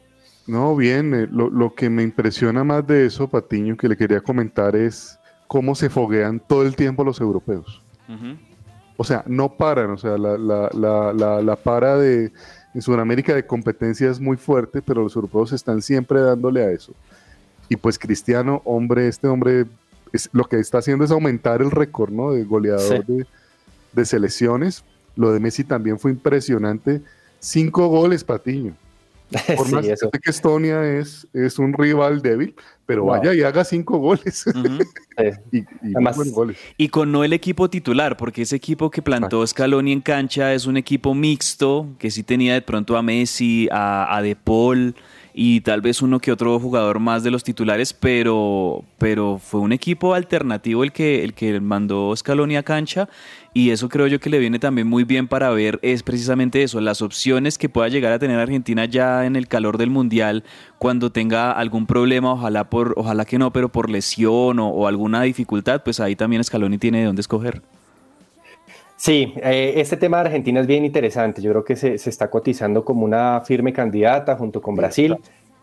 No, 0.49 0.75
bien, 0.75 1.13
eh, 1.13 1.27
lo, 1.31 1.51
lo, 1.51 1.75
que 1.75 1.91
me 1.91 2.01
impresiona 2.01 2.63
más 2.63 2.85
de 2.87 3.05
eso, 3.05 3.27
Patiño, 3.27 3.77
que 3.77 3.87
le 3.87 3.95
quería 3.95 4.19
comentar 4.19 4.75
es 4.75 5.19
cómo 5.45 5.75
se 5.75 5.91
foguean 5.91 6.39
todo 6.39 6.63
el 6.63 6.75
tiempo 6.75 7.03
los 7.03 7.21
europeos. 7.21 7.83
Uh 8.07 8.13
-huh. 8.13 8.37
O 8.97 9.03
sea, 9.03 9.23
no 9.27 9.53
paran, 9.53 9.91
o 9.91 9.97
sea, 9.99 10.17
la, 10.17 10.39
la, 10.39 11.13
la, 11.13 11.41
la, 11.43 11.55
para 11.55 11.97
de 11.97 12.31
en 12.73 12.81
Sudamérica 12.81 13.35
de 13.35 13.45
competencia 13.45 14.09
es 14.09 14.19
muy 14.19 14.37
fuerte, 14.37 14.81
pero 14.81 15.03
los 15.03 15.15
europeos 15.15 15.53
están 15.53 15.83
siempre 15.83 16.19
dándole 16.19 16.63
a 16.63 16.71
eso. 16.71 16.93
Y 17.69 17.75
pues 17.75 17.99
Cristiano, 17.99 18.63
hombre, 18.65 19.07
este 19.07 19.27
hombre 19.27 19.67
es, 20.11 20.29
lo 20.33 20.45
que 20.45 20.57
está 20.57 20.79
haciendo 20.79 21.05
es 21.05 21.11
aumentar 21.11 21.61
el 21.61 21.69
récord, 21.69 22.11
¿no? 22.11 22.31
De 22.31 22.43
goleador 22.43 23.05
sí. 23.05 23.13
de, 23.13 23.27
de 23.93 24.05
selecciones. 24.05 24.83
Lo 25.15 25.31
de 25.31 25.39
Messi 25.39 25.63
también 25.63 25.99
fue 25.99 26.09
impresionante. 26.09 27.03
Cinco 27.39 27.87
goles, 27.87 28.23
Patiño. 28.23 28.73
Por 29.57 29.67
sí, 29.67 29.75
más 29.75 29.85
eso. 29.85 30.09
que 30.09 30.29
Estonia 30.29 30.83
es, 30.83 31.27
es 31.33 31.59
un 31.59 31.73
rival 31.73 32.21
débil, 32.21 32.55
pero 32.85 33.05
vaya 33.05 33.33
y 33.33 33.41
haga 33.43 33.63
cinco 33.63 33.97
goles. 33.97 34.45
Uh 35.19 35.23
-huh. 35.23 35.39
y, 35.51 35.57
y, 35.59 35.65
Además, 35.95 36.17
goles. 36.31 36.57
y, 36.77 36.87
con 36.87 37.11
no 37.11 37.23
el 37.25 37.33
equipo 37.33 37.69
titular, 37.69 38.15
porque 38.15 38.43
ese 38.43 38.55
equipo 38.55 38.89
que 38.89 39.01
plantó 39.01 39.45
Scaloni 39.45 39.91
en 39.91 40.01
cancha 40.01 40.53
es 40.53 40.65
un 40.65 40.77
equipo 40.77 41.13
mixto, 41.13 41.87
que 41.99 42.09
sí 42.09 42.23
tenía 42.23 42.53
de 42.53 42.61
pronto 42.61 42.95
a 42.95 43.01
Messi, 43.01 43.67
a, 43.71 44.15
a 44.15 44.21
De 44.21 44.35
Paul 44.35 44.95
y 45.33 45.61
tal 45.61 45.81
vez 45.81 46.01
uno 46.01 46.19
que 46.19 46.31
otro 46.31 46.59
jugador 46.59 46.99
más 46.99 47.23
de 47.23 47.31
los 47.31 47.43
titulares, 47.43 47.93
pero, 47.93 48.83
pero 48.97 49.37
fue 49.37 49.59
un 49.59 49.71
equipo 49.71 50.13
alternativo 50.13 50.83
el 50.83 50.91
que, 50.91 51.23
el 51.23 51.33
que 51.33 51.59
mandó 51.59 52.15
Scaloni 52.15 52.57
a 52.57 52.63
cancha 52.63 53.09
y 53.53 53.71
eso 53.71 53.89
creo 53.89 54.07
yo 54.07 54.19
que 54.19 54.29
le 54.29 54.39
viene 54.39 54.59
también 54.59 54.87
muy 54.87 55.03
bien 55.03 55.27
para 55.27 55.49
ver 55.49 55.79
es 55.81 56.03
precisamente 56.03 56.63
eso, 56.63 56.81
las 56.81 57.01
opciones 57.01 57.57
que 57.57 57.69
pueda 57.69 57.87
llegar 57.89 58.13
a 58.13 58.19
tener 58.19 58.39
Argentina 58.39 58.85
ya 58.85 59.25
en 59.25 59.35
el 59.35 59.47
calor 59.47 59.77
del 59.77 59.89
Mundial 59.89 60.43
cuando 60.77 61.11
tenga 61.11 61.51
algún 61.51 61.85
problema, 61.85 62.33
ojalá 62.33 62.69
por 62.69 62.93
ojalá 62.97 63.25
que 63.25 63.37
no, 63.37 63.51
pero 63.51 63.69
por 63.69 63.89
lesión 63.89 64.59
o, 64.59 64.69
o 64.69 64.87
alguna 64.87 65.23
dificultad, 65.23 65.83
pues 65.83 65.99
ahí 65.99 66.15
también 66.15 66.43
Scaloni 66.43 66.77
tiene 66.77 66.99
de 66.99 67.05
dónde 67.05 67.21
escoger. 67.21 67.61
Sí, 68.99 69.33
eh, 69.37 69.75
este 69.77 69.95
tema 69.95 70.17
de 70.17 70.25
Argentina 70.25 70.59
es 70.59 70.67
bien 70.67 70.83
interesante. 70.83 71.41
Yo 71.41 71.51
creo 71.51 71.63
que 71.63 71.77
se, 71.77 71.97
se, 71.97 72.09
está 72.09 72.29
cotizando 72.29 72.83
como 72.83 73.05
una 73.05 73.39
firme 73.39 73.71
candidata 73.71 74.35
junto 74.35 74.61
con 74.61 74.75
Brasil. 74.75 75.15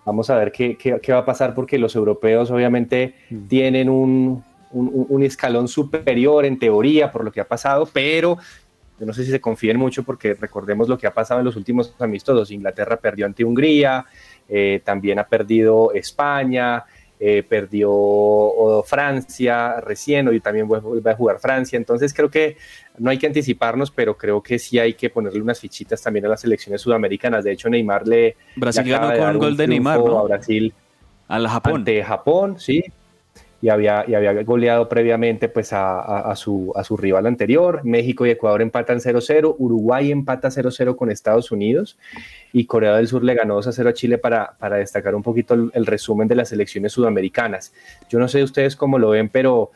Vamos 0.07 0.31
a 0.31 0.37
ver 0.37 0.51
qué, 0.51 0.79
qué, 0.79 0.99
qué 1.03 1.13
va 1.13 1.19
a 1.19 1.25
pasar 1.27 1.55
porque 1.55 1.79
los 1.79 1.95
europeos 1.95 2.51
obviamente 2.51 3.15
mm. 3.29 3.47
tienen 3.47 3.91
un, 3.91 4.43
un, 4.71 5.07
un, 5.11 5.23
escalón 5.23 5.69
superior 5.69 6.47
en 6.47 6.59
teoría 6.59 7.13
por 7.13 7.25
lo 7.25 7.31
que 7.31 7.43
ha 7.43 7.47
pasado, 7.47 7.87
pero 7.93 8.39
yo 8.99 9.05
no 9.05 9.13
sé 9.13 9.23
si 9.23 9.31
se 9.31 9.41
confíen 9.41 9.77
mucho 9.77 10.03
porque 10.03 10.33
recordemos 10.33 10.89
lo 10.89 10.97
que 10.97 11.07
ha 11.07 11.13
pasado 11.13 11.41
en 11.41 11.45
los 11.45 11.57
últimos 11.57 11.95
amistosos. 11.99 12.51
Inglaterra 12.51 12.97
perdió 12.97 13.27
ante 13.27 13.45
Hungría, 13.45 14.07
eh, 14.49 14.81
también 14.83 15.19
ha 15.19 15.27
perdido 15.27 15.93
España, 15.93 16.87
eh, 17.19 17.43
perdió 17.43 18.83
Francia 18.85 19.81
recién, 19.81 20.29
hoy 20.29 20.41
también 20.41 20.69
vuelve 20.69 21.11
a 21.11 21.15
jugar 21.15 21.39
Francia, 21.39 21.77
entonces 21.77 22.13
creo 22.13 22.31
que 22.31 22.57
no 22.99 23.11
hay 23.11 23.19
que 23.19 23.27
anticiparnos, 23.27 23.91
pero 23.91 24.17
creo 24.17 24.43
que 24.43 24.59
sí 24.59 24.79
hay 24.79 24.95
que 24.95 25.11
ponerle 25.11 25.41
unas 25.41 25.61
fichitas 25.61 26.03
también 26.03 26.27
a 26.27 26.29
las 26.29 26.41
selecciones 26.41 26.81
sudamericanas. 26.81 27.45
De 27.45 27.53
hecho, 27.53 27.69
Neymar 27.69 28.07
le. 28.07 28.37
Brasil 28.57 28.85
le 28.85 28.91
ganó 28.91 29.19
con 29.19 29.31
un 29.31 29.39
gol 29.39 29.57
de 29.57 29.67
Neymar, 29.67 30.01
¿no? 30.01 30.19
A 30.19 30.25
Brasil. 30.25 30.75
A 31.29 31.39
la 31.39 31.49
Japón. 31.49 31.77
Ante 31.77 32.03
Japón, 32.05 32.61
sí. 32.61 32.83
Y 33.67 33.69
había, 33.69 34.05
goleado 34.45 34.89
previamente 34.89 35.49
pues, 35.49 35.71
a, 35.73 36.33
su, 36.37 36.73
rival 36.97 37.27
anterior. 37.27 37.81
México 37.83 38.25
y 38.25 38.31
Ecuador 38.31 38.63
empatan 38.63 39.01
0-0. 39.01 39.57
Uruguay 39.59 40.13
empata 40.13 40.51
0-0 40.51 40.95
con 40.95 41.11
Estados 41.11 41.51
Unidos. 41.51 41.99
Y 42.53 42.67
Corea 42.67 42.95
del 42.95 43.09
Sur 43.09 43.25
le 43.25 43.35
ganó 43.35 43.61
2-0 43.61 43.89
a 43.89 43.93
Chile 43.93 44.19
para, 44.19 44.57
destacar 44.79 45.17
un 45.17 45.25
poquito 45.25 45.55
el, 45.55 45.85
resumen 45.85 46.29
de 46.29 46.37
las 46.37 46.51
selecciones 46.51 46.93
sudamericanas. 46.93 47.73
Yo 48.09 48.21
no 48.21 48.29
sé 48.29 48.45
ustedes 48.45 48.77
cómo 48.77 49.01
lo 49.01 49.11
ven, 49.11 49.31
pero 49.31 49.73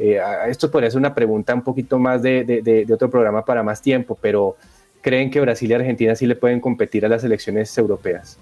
eh, 0.00 0.18
esto 0.48 0.68
podría 0.68 0.90
ser 0.90 0.98
una 0.98 1.14
pregunta 1.14 1.54
un 1.54 1.62
poquito 1.62 1.96
más 2.00 2.22
de, 2.22 2.88
otro 2.92 3.08
programa 3.08 3.44
para 3.44 3.62
más 3.62 3.80
tiempo, 3.80 4.18
pero 4.20 4.56
¿creen 5.00 5.30
que 5.30 5.40
Brasil 5.40 5.70
y 5.70 5.74
Argentina 5.74 6.16
sí 6.16 6.26
le 6.26 6.34
pueden 6.34 6.60
competir 6.60 7.06
a 7.06 7.08
las 7.08 7.22
elecciones 7.22 7.78
europeas? 7.78 8.36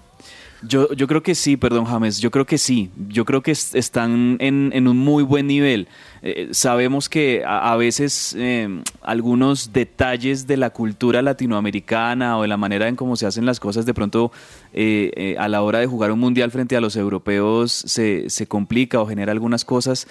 Yo, 0.63 0.91
yo 0.93 1.07
creo 1.07 1.21
que 1.21 1.35
sí, 1.35 1.55
perdón 1.55 1.85
James, 1.85 2.19
yo 2.19 2.31
creo 2.31 2.45
que 2.45 2.57
sí, 2.57 2.89
yo 3.09 3.25
creo 3.25 3.43
que 3.43 3.51
están 3.51 4.37
en, 4.39 4.87
un 4.87 4.97
muy 4.97 5.23
buen 5.23 5.45
nivel. 5.45 5.87
Eh, 6.23 6.49
sabemos 6.51 7.09
que 7.09 7.43
a, 7.45 7.75
veces 7.75 8.35
eh, 8.37 8.67
algunos 9.03 9.71
detalles 9.71 10.47
de 10.47 10.57
la 10.57 10.71
cultura 10.71 11.21
latinoamericana 11.21 12.39
o 12.39 12.41
de 12.41 12.47
la 12.47 12.57
manera 12.57 12.87
en 12.87 12.95
cómo 12.95 13.15
se 13.15 13.27
hacen 13.27 13.45
las 13.45 13.59
cosas 13.59 13.85
de 13.85 13.93
pronto 13.93 14.31
eh, 14.73 15.35
a 15.37 15.47
la 15.47 15.61
hora 15.61 15.77
de 15.77 15.85
jugar 15.85 16.11
un 16.11 16.19
mundial 16.19 16.49
frente 16.49 16.75
a 16.75 16.81
los 16.81 16.95
europeos 16.95 17.71
se, 17.71 18.29
se 18.31 18.47
complica 18.47 18.99
o 18.99 19.05
genera 19.05 19.31
algunas 19.31 19.63
cosas, 19.63 20.07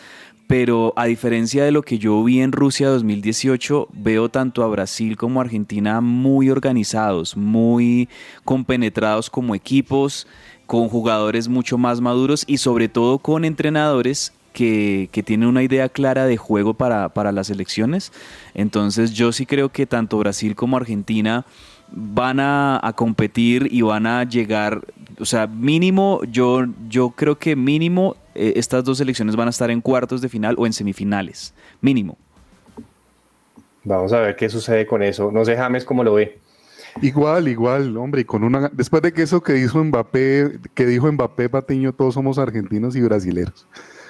pero 0.47 0.93
a 0.97 1.07
diferencia 1.07 1.65
de 1.65 1.73
lo 1.73 1.83
que 1.83 1.99
yo 1.99 2.23
vi 2.23 2.41
en 2.41 2.53
Rusia 2.53 2.89
2018, 2.89 3.89
veo 3.93 4.29
tanto 4.29 4.63
a 4.63 4.69
Brasil 4.69 5.17
como 5.17 5.41
a 5.41 5.45
Argentina 5.45 6.01
muy 6.01 6.51
organizados, 6.51 7.37
muy 7.37 8.09
compenetrados 8.45 9.29
como 9.29 9.55
equipos, 9.55 10.27
con 10.67 10.89
jugadores 10.89 11.49
mucho 11.49 11.79
más 11.79 12.01
maduros 12.01 12.45
y 12.47 12.59
sobre 12.59 12.89
todo 12.89 13.19
con 13.19 13.45
entrenadores 13.45 14.33
que, 14.53 15.09
que, 15.13 15.23
tienen 15.23 15.49
una 15.49 15.63
idea 15.63 15.89
clara 15.89 16.27
de 16.27 16.37
juego 16.37 16.75
para, 16.75 17.11
para 17.11 17.31
las 17.31 17.51
elecciones. 17.51 18.13
Entonces 18.55 19.13
yo 19.13 19.33
sí 19.33 19.47
creo 19.47 19.71
que 19.71 19.87
tanto 19.87 20.19
Brasil 20.19 20.55
como 20.55 20.77
Argentina 20.77 21.45
van 21.93 22.41
a, 22.41 22.81
a, 22.83 22.93
competir 22.95 23.69
y 23.71 23.83
van 23.83 24.07
a 24.07 24.25
llegar, 24.25 24.81
o 25.21 25.25
sea, 25.25 25.47
mínimo, 25.47 26.21
yo, 26.31 26.65
yo 26.89 27.11
creo 27.11 27.39
que 27.39 27.55
mínimo 27.55 28.17
eh, 28.37 28.53
estas 28.57 28.85
dos 28.85 28.99
selecciones 28.99 29.37
van 29.37 29.49
a 29.49 29.51
estar 29.51 29.71
en 29.71 29.81
cuartos 29.81 30.21
de 30.21 30.29
final 30.29 30.55
o 30.59 30.67
en 30.67 30.73
semifinales, 30.73 31.55
mínimo. 31.81 32.17
Vamos 33.85 34.13
a 34.13 34.21
ver 34.21 34.37
qué 34.37 34.49
sucede 34.49 34.87
con 34.87 35.03
eso. 35.03 35.31
No 35.31 35.45
sé, 35.45 35.57
James, 35.57 35.85
cómo 35.85 36.03
lo 36.03 36.15
ve. 36.15 36.39
Igual, 37.03 37.49
igual, 37.49 37.97
hombre, 37.97 38.23
y 38.23 38.25
con 38.25 38.43
una 38.43 38.71
después 38.73 39.03
de 39.03 39.13
que 39.13 39.23
eso 39.23 39.43
que 39.43 39.59
hizo 39.59 39.83
Mbappé, 39.85 40.59
que 40.75 40.87
dijo 40.87 41.11
Mbappé 41.13 41.49
Patiño, 41.49 41.93
todos 41.93 42.15
somos 42.15 42.39
argentinos 42.39 42.97
y 42.97 43.03
brasileros. 43.03 43.67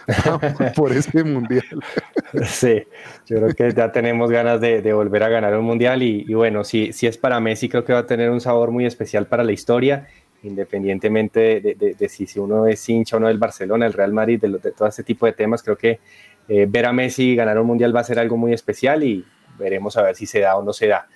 por 0.77 0.93
este 0.93 1.25
mundial. 1.25 1.65
Sí, 2.45 2.83
yo 3.27 3.37
creo 3.37 3.55
que 3.55 3.73
ya 3.73 3.93
tenemos 3.93 4.31
ganas 4.31 4.61
de, 4.61 4.83
de 4.83 4.93
volver 4.93 5.23
a 5.23 5.29
ganar 5.29 5.57
un 5.57 5.65
mundial 5.65 6.03
y, 6.03 6.25
y, 6.29 6.35
bueno, 6.35 6.65
si, 6.65 6.93
si 6.93 7.07
es 7.07 7.17
para 7.17 7.41
Messi, 7.41 7.69
creo 7.69 7.85
que 7.85 7.93
va 7.93 8.01
a 8.01 8.07
tener 8.07 8.31
un 8.31 8.41
sabor 8.41 8.73
muy 8.73 8.85
especial 8.85 9.27
para 9.27 9.45
la 9.45 9.53
historia, 9.53 10.09
independientemente 10.47 11.61
de, 11.61 11.97
de, 11.99 12.09
si, 12.09 12.27
uno 12.39 12.67
es 12.67 12.89
hincha 12.89 13.17
o 13.17 13.21
no 13.21 13.29
del 13.29 13.39
Barcelona, 13.39 13.87
el 13.87 13.93
Real 13.93 14.13
Madrid, 14.13 14.41
de, 14.41 14.73
todo 14.73 14.89
este 14.89 15.03
tipo 15.03 15.27
de 15.27 15.33
temas, 15.33 15.63
creo 15.63 15.77
que 15.77 16.01
eh, 16.49 16.67
ver 16.69 16.87
a 16.87 16.93
Messi 16.93 17.35
ganar 17.35 17.59
un 17.59 17.67
mundial 17.67 17.95
va 17.95 18.01
a 18.01 18.05
ser 18.05 18.19
algo 18.19 18.37
muy 18.37 18.53
especial 18.53 19.03
y 19.03 19.25
veremos 19.59 19.97
a 19.97 20.03
ver 20.03 20.15
si 20.15 20.27
se 20.27 20.41
da 20.41 20.57
o 20.57 20.63
no 20.63 20.73
se 20.73 20.87
da. 20.87 21.09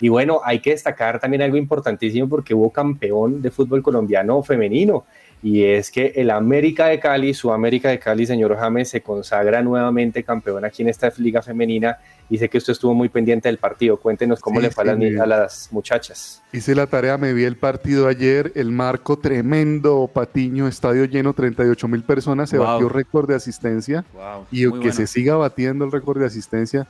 Y 0.00 0.08
bueno, 0.08 0.40
hay 0.44 0.60
que 0.60 0.70
destacar 0.70 1.18
también 1.18 1.42
algo 1.42 1.56
importantísimo 1.56 2.28
porque 2.28 2.54
hubo 2.54 2.70
campeón 2.70 3.42
de 3.42 3.50
fútbol 3.50 3.82
colombiano 3.82 4.42
femenino 4.42 5.06
y 5.42 5.62
es 5.62 5.90
que 5.90 6.12
el 6.16 6.30
América 6.30 6.86
de 6.86 6.98
Cali, 6.98 7.32
su 7.32 7.52
América 7.52 7.88
de 7.90 7.98
Cali, 7.98 8.26
señor 8.26 8.56
James, 8.56 8.88
se 8.88 9.00
consagra 9.00 9.62
nuevamente 9.62 10.24
campeón 10.24 10.64
aquí 10.64 10.82
en 10.82 10.88
esta 10.88 11.12
liga 11.18 11.42
femenina 11.42 11.98
y 12.28 12.38
sé 12.38 12.48
que 12.48 12.58
usted 12.58 12.72
estuvo 12.72 12.92
muy 12.92 13.08
pendiente 13.08 13.48
del 13.48 13.58
partido. 13.58 13.96
Cuéntenos 13.98 14.40
cómo 14.40 14.58
sí, 14.58 14.66
le 14.66 14.70
fue 14.70 14.84
sí, 14.84 14.90
a, 14.90 14.94
las, 14.94 15.20
a, 15.20 15.26
las, 15.26 15.68
muchachas. 15.70 16.42
Hice 16.52 16.74
la 16.74 16.86
tarea, 16.86 17.16
me 17.18 17.32
vi 17.32 17.44
el 17.44 17.56
partido 17.56 18.08
ayer, 18.08 18.52
el 18.56 18.72
marco 18.72 19.18
tremendo, 19.18 20.10
Patiño, 20.12 20.66
estadio 20.66 21.04
lleno, 21.04 21.32
38 21.32 21.86
mil 21.88 22.02
personas, 22.02 22.50
se 22.50 22.58
wow. 22.58 22.66
batió 22.66 22.88
récord 22.88 23.28
de 23.28 23.36
asistencia 23.36 24.04
wow. 24.12 24.46
y 24.50 24.62
que 24.62 24.68
bueno. 24.68 24.92
se 24.92 25.06
siga 25.06 25.36
batiendo 25.36 25.84
el 25.84 25.92
récord 25.92 26.18
de 26.18 26.26
asistencia 26.26 26.88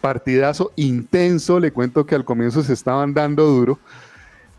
partidazo 0.00 0.72
intenso, 0.76 1.60
le 1.60 1.72
cuento 1.72 2.06
que 2.06 2.14
al 2.14 2.24
comienzo 2.24 2.62
se 2.62 2.72
estaban 2.72 3.14
dando 3.14 3.44
duro, 3.44 3.78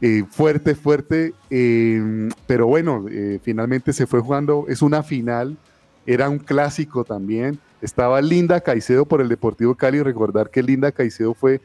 eh, 0.02 0.24
fuerte, 0.30 0.76
fuerte, 0.76 1.34
eh, 1.50 2.30
pero 2.47 2.68
bueno, 2.68 3.06
eh, 3.10 3.39
finalmente 3.43 3.91
se 3.91 4.08
fue 4.08 4.22
jugando, 4.22 4.66
es 4.70 4.82
una 4.82 5.04
final, 5.04 5.58
era 6.06 6.30
un 6.30 6.39
clásico 6.39 7.04
también, 7.04 7.60
estaba 7.82 8.22
Linda 8.22 8.62
Caicedo 8.62 9.06
por 9.06 9.20
el 9.20 9.28
Deportivo 9.28 9.76
Cali, 9.76 10.02
recordar 10.02 10.50
que 10.50 10.64
Linda 10.64 10.93
Caicedo 10.93 11.34
fue 11.34 11.60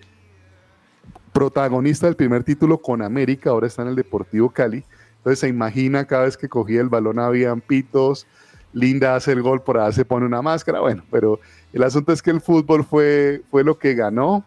protagonista 1.32 2.06
del 2.06 2.16
primer 2.16 2.42
título 2.42 2.78
con 2.78 3.02
América, 3.02 3.50
ahora 3.50 3.68
está 3.68 3.82
en 3.82 3.88
el 3.88 3.96
Deportivo 3.96 4.50
Cali, 4.50 4.84
entonces 5.18 5.38
se 5.38 5.48
imagina 5.48 6.04
cada 6.04 6.24
vez 6.24 6.36
que 6.36 6.48
cogía 6.48 6.80
el 6.80 6.88
balón 6.88 7.20
habían 7.20 7.60
pitos, 7.60 8.26
Linda 8.72 9.14
hace 9.14 9.30
el 9.30 9.42
gol, 9.42 9.62
por 9.62 9.78
ahí 9.78 9.92
se 9.92 10.04
pone 10.04 10.26
una 10.26 10.42
máscara, 10.42 10.80
bueno, 10.80 11.04
pero 11.08 11.38
el 11.72 11.84
asunto 11.84 12.12
es 12.12 12.20
que 12.20 12.32
el 12.32 12.40
fútbol 12.40 12.84
fue, 12.84 13.42
fue 13.48 13.62
lo 13.62 13.78
que 13.78 13.94
ganó. 13.94 14.44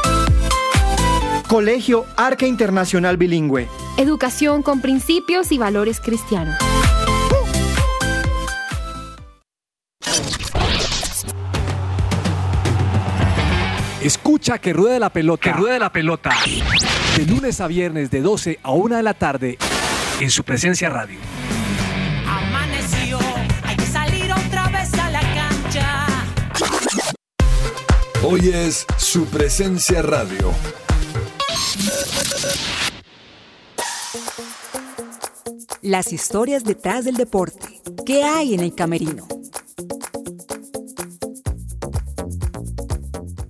Colegio 1.51 2.05
Arca 2.15 2.47
Internacional 2.47 3.17
Bilingüe. 3.17 3.67
Educación 3.97 4.63
con 4.63 4.79
principios 4.79 5.51
y 5.51 5.57
valores 5.57 5.99
cristianos. 5.99 6.55
Escucha 14.01 14.59
que 14.59 14.71
ruede 14.71 14.97
la 14.97 15.09
pelota. 15.09 15.41
Que 15.41 15.51
ruede 15.51 15.77
la 15.77 15.91
pelota. 15.91 16.31
De 17.17 17.25
lunes 17.25 17.59
a 17.59 17.67
viernes 17.67 18.09
de 18.11 18.21
12 18.21 18.59
a 18.63 18.71
1 18.71 18.95
de 18.95 19.03
la 19.03 19.13
tarde 19.13 19.57
en 20.21 20.31
su 20.31 20.45
presencia 20.45 20.87
radio. 20.87 21.19
Amaneció, 22.29 23.19
hay 23.63 23.75
que 23.75 23.87
salir 23.87 24.31
otra 24.31 24.69
vez 24.69 24.93
a 24.93 25.09
la 25.09 25.19
cancha. 25.19 26.07
Hoy 28.23 28.51
es 28.53 28.85
su 28.95 29.25
presencia 29.25 30.01
radio. 30.01 30.53
Las 35.81 36.13
historias 36.13 36.63
detrás 36.63 37.05
del 37.05 37.15
deporte. 37.15 37.81
¿Qué 38.05 38.23
hay 38.23 38.53
en 38.53 38.59
el 38.59 38.75
camerino? 38.75 39.27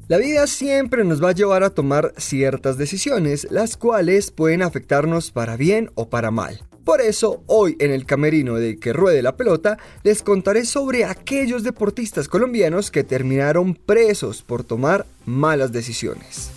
La 0.07 0.17
vida 0.17 0.47
siempre 0.47 1.03
nos 1.03 1.21
va 1.21 1.29
a 1.29 1.33
llevar 1.33 1.63
a 1.63 1.71
tomar 1.71 2.13
ciertas 2.15 2.77
decisiones, 2.77 3.47
las 3.51 3.75
cuales 3.75 4.31
pueden 4.31 4.61
afectarnos 4.61 5.31
para 5.31 5.57
bien 5.57 5.91
o 5.95 6.09
para 6.09 6.31
mal. 6.31 6.61
Por 6.85 7.01
eso, 7.01 7.43
hoy 7.47 7.75
en 7.79 7.91
el 7.91 8.05
camerino 8.05 8.55
de 8.55 8.77
Que 8.77 8.93
Ruede 8.93 9.21
la 9.21 9.35
Pelota, 9.35 9.77
les 10.03 10.23
contaré 10.23 10.63
sobre 10.63 11.03
aquellos 11.03 11.63
deportistas 11.63 12.29
colombianos 12.29 12.91
que 12.91 13.03
terminaron 13.03 13.75
presos 13.75 14.41
por 14.41 14.63
tomar 14.63 15.05
malas 15.25 15.73
decisiones. 15.73 16.49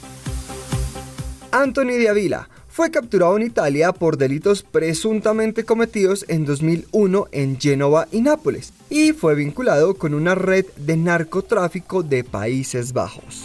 Anthony 1.51 1.99
de 1.99 2.09
Avila 2.09 2.49
fue 2.75 2.91
capturado 2.91 3.37
en 3.37 3.45
Italia 3.45 3.93
por 3.93 4.19
delitos 4.19 4.65
presuntamente 4.65 5.63
cometidos 5.63 6.25
en 6.27 6.45
2001 6.45 7.29
en 7.31 7.57
Génova 7.57 8.09
y 8.11 8.21
Nápoles 8.21 8.73
y 8.91 9.13
fue 9.13 9.37
vinculado 9.37 9.95
con 9.95 10.13
una 10.13 10.35
red 10.35 10.67
de 10.79 10.97
narcotráfico 10.97 12.03
de 12.03 12.25
Países 12.25 12.93
Bajos. 12.93 13.45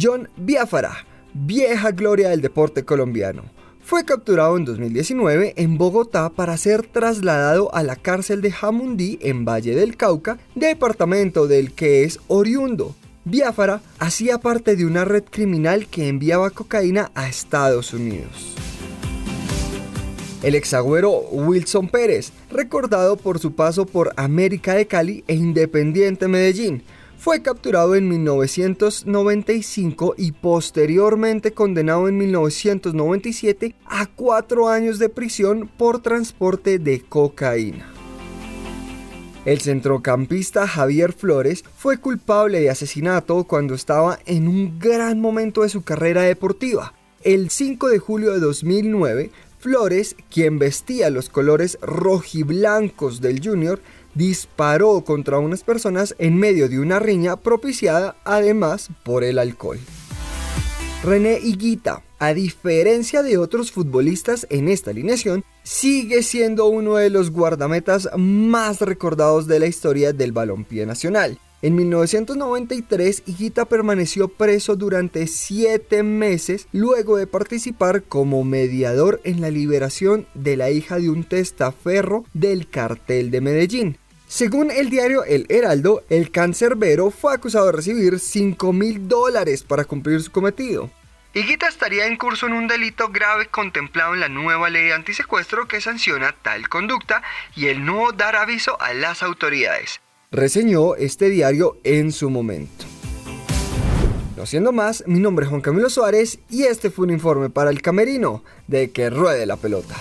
John 0.00 0.28
Biafara, 0.36 1.04
vieja 1.34 1.90
gloria 1.90 2.28
del 2.28 2.40
deporte 2.40 2.84
colombiano, 2.84 3.46
fue 3.80 4.04
capturado 4.04 4.56
en 4.56 4.64
2019 4.64 5.54
en 5.56 5.76
Bogotá 5.76 6.30
para 6.30 6.56
ser 6.58 6.86
trasladado 6.86 7.74
a 7.74 7.82
la 7.82 7.96
cárcel 7.96 8.42
de 8.42 8.52
Jamundí 8.52 9.18
en 9.22 9.44
Valle 9.44 9.74
del 9.74 9.96
Cauca, 9.96 10.38
departamento 10.54 11.48
del 11.48 11.72
que 11.72 12.04
es 12.04 12.20
oriundo 12.28 12.94
Biafara 13.24 13.80
hacía 14.00 14.38
parte 14.38 14.74
de 14.74 14.84
una 14.84 15.04
red 15.04 15.22
criminal 15.30 15.86
que 15.86 16.08
enviaba 16.08 16.50
cocaína 16.50 17.12
a 17.14 17.28
Estados 17.28 17.94
Unidos. 17.94 18.56
El 20.42 20.56
exagüero 20.56 21.12
Wilson 21.30 21.88
Pérez, 21.88 22.32
recordado 22.50 23.16
por 23.16 23.38
su 23.38 23.54
paso 23.54 23.86
por 23.86 24.12
América 24.16 24.74
de 24.74 24.88
Cali 24.88 25.22
e 25.28 25.34
Independiente 25.34 26.26
Medellín, 26.26 26.82
fue 27.16 27.42
capturado 27.42 27.94
en 27.94 28.08
1995 28.08 30.16
y 30.18 30.32
posteriormente 30.32 31.52
condenado 31.52 32.08
en 32.08 32.18
1997 32.18 33.76
a 33.86 34.06
cuatro 34.06 34.68
años 34.68 34.98
de 34.98 35.08
prisión 35.08 35.68
por 35.68 36.02
transporte 36.02 36.80
de 36.80 37.02
cocaína. 37.02 38.01
El 39.44 39.60
centrocampista 39.60 40.68
Javier 40.68 41.12
Flores 41.12 41.64
fue 41.76 41.98
culpable 41.98 42.60
de 42.60 42.70
asesinato 42.70 43.42
cuando 43.42 43.74
estaba 43.74 44.20
en 44.24 44.46
un 44.46 44.78
gran 44.78 45.20
momento 45.20 45.62
de 45.62 45.68
su 45.68 45.82
carrera 45.82 46.22
deportiva. 46.22 46.94
El 47.24 47.50
5 47.50 47.88
de 47.88 47.98
julio 47.98 48.32
de 48.32 48.38
2009, 48.38 49.32
Flores, 49.58 50.14
quien 50.30 50.60
vestía 50.60 51.10
los 51.10 51.28
colores 51.28 51.76
rojiblancos 51.82 53.20
del 53.20 53.44
Junior, 53.44 53.80
disparó 54.14 55.02
contra 55.02 55.40
unas 55.40 55.64
personas 55.64 56.14
en 56.18 56.36
medio 56.36 56.68
de 56.68 56.78
una 56.78 57.00
riña 57.00 57.34
propiciada 57.34 58.14
además 58.24 58.90
por 59.02 59.24
el 59.24 59.40
alcohol. 59.40 59.80
René 61.02 61.40
Higuita, 61.40 62.04
a 62.22 62.34
diferencia 62.34 63.24
de 63.24 63.36
otros 63.36 63.72
futbolistas 63.72 64.46
en 64.48 64.68
esta 64.68 64.92
alineación, 64.92 65.44
sigue 65.64 66.22
siendo 66.22 66.66
uno 66.66 66.94
de 66.94 67.10
los 67.10 67.32
guardametas 67.32 68.08
más 68.16 68.80
recordados 68.80 69.48
de 69.48 69.58
la 69.58 69.66
historia 69.66 70.12
del 70.12 70.30
balompié 70.30 70.86
nacional. 70.86 71.40
En 71.62 71.74
1993, 71.74 73.24
Higuita 73.26 73.64
permaneció 73.64 74.28
preso 74.28 74.76
durante 74.76 75.26
siete 75.26 76.04
meses 76.04 76.68
luego 76.70 77.16
de 77.16 77.26
participar 77.26 78.04
como 78.04 78.44
mediador 78.44 79.20
en 79.24 79.40
la 79.40 79.50
liberación 79.50 80.28
de 80.34 80.56
la 80.56 80.70
hija 80.70 81.00
de 81.00 81.10
un 81.10 81.24
testaferro 81.24 82.24
del 82.34 82.68
cartel 82.70 83.32
de 83.32 83.40
Medellín. 83.40 83.98
Según 84.28 84.70
el 84.70 84.90
diario 84.90 85.24
El 85.24 85.46
Heraldo, 85.48 86.04
el 86.08 86.30
cancerbero 86.30 87.10
fue 87.10 87.34
acusado 87.34 87.66
de 87.66 87.72
recibir 87.72 88.20
5 88.20 88.72
mil 88.72 89.08
dólares 89.08 89.64
para 89.64 89.84
cumplir 89.84 90.22
su 90.22 90.30
cometido. 90.30 90.88
Higuita 91.34 91.66
estaría 91.66 92.06
en 92.06 92.18
curso 92.18 92.46
en 92.46 92.52
un 92.52 92.68
delito 92.68 93.08
grave 93.08 93.46
contemplado 93.46 94.12
en 94.12 94.20
la 94.20 94.28
nueva 94.28 94.68
ley 94.68 94.84
de 94.84 94.92
antisecuestro 94.92 95.66
que 95.66 95.80
sanciona 95.80 96.34
tal 96.42 96.68
conducta 96.68 97.22
y 97.56 97.68
el 97.68 97.86
no 97.86 98.12
dar 98.12 98.36
aviso 98.36 98.78
a 98.82 98.92
las 98.92 99.22
autoridades. 99.22 100.02
Reseñó 100.30 100.94
este 100.94 101.30
diario 101.30 101.78
en 101.84 102.12
su 102.12 102.28
momento. 102.28 102.84
No 104.36 104.44
siendo 104.44 104.72
más, 104.72 105.04
mi 105.06 105.20
nombre 105.20 105.44
es 105.44 105.48
Juan 105.48 105.62
Camilo 105.62 105.88
Suárez 105.88 106.38
y 106.50 106.64
este 106.64 106.90
fue 106.90 107.06
un 107.06 107.12
informe 107.12 107.48
para 107.48 107.70
el 107.70 107.80
camerino 107.80 108.44
de 108.66 108.90
que 108.90 109.08
ruede 109.08 109.46
la 109.46 109.56
pelota. 109.56 109.96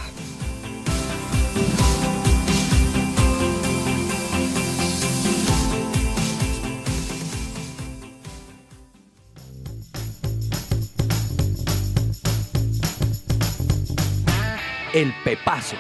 El 14.94 15.14
Pepazo. 15.24 15.78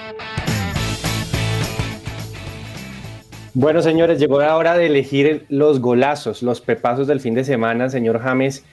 Bueno, 3.53 3.81
señores, 3.81 4.19
llegó 4.19 4.39
la 4.39 4.55
hora 4.55 4.77
de 4.77 4.85
elegir 4.85 5.45
los 5.49 5.81
golazos, 5.81 6.41
los 6.41 6.61
pepazos 6.61 7.07
del 7.07 7.19
fin 7.19 7.33
de 7.33 7.43
semana. 7.43 7.89
Señor 7.89 8.19
James, 8.19 8.63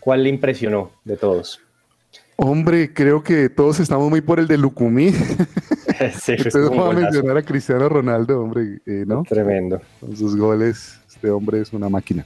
¿cuál 0.00 0.22
le 0.22 0.30
impresionó 0.30 0.92
de 1.04 1.18
todos? 1.18 1.60
Hombre, 2.36 2.94
creo 2.94 3.22
que 3.22 3.50
todos 3.50 3.80
estamos 3.80 4.08
muy 4.08 4.22
por 4.22 4.40
el 4.40 4.48
de 4.48 4.56
Lucumí. 4.56 5.10
sí, 6.18 6.36
Usted 6.38 6.70
va 6.70 6.90
a 6.90 6.94
mencionar 6.94 7.36
a 7.36 7.42
Cristiano 7.42 7.86
Ronaldo, 7.90 8.40
hombre, 8.40 8.80
eh, 8.86 9.04
¿no? 9.06 9.24
Tremendo. 9.24 9.82
Con 10.00 10.16
sus 10.16 10.34
goles, 10.36 10.98
este 11.06 11.30
hombre 11.30 11.60
es 11.60 11.70
una 11.74 11.90
máquina. 11.90 12.24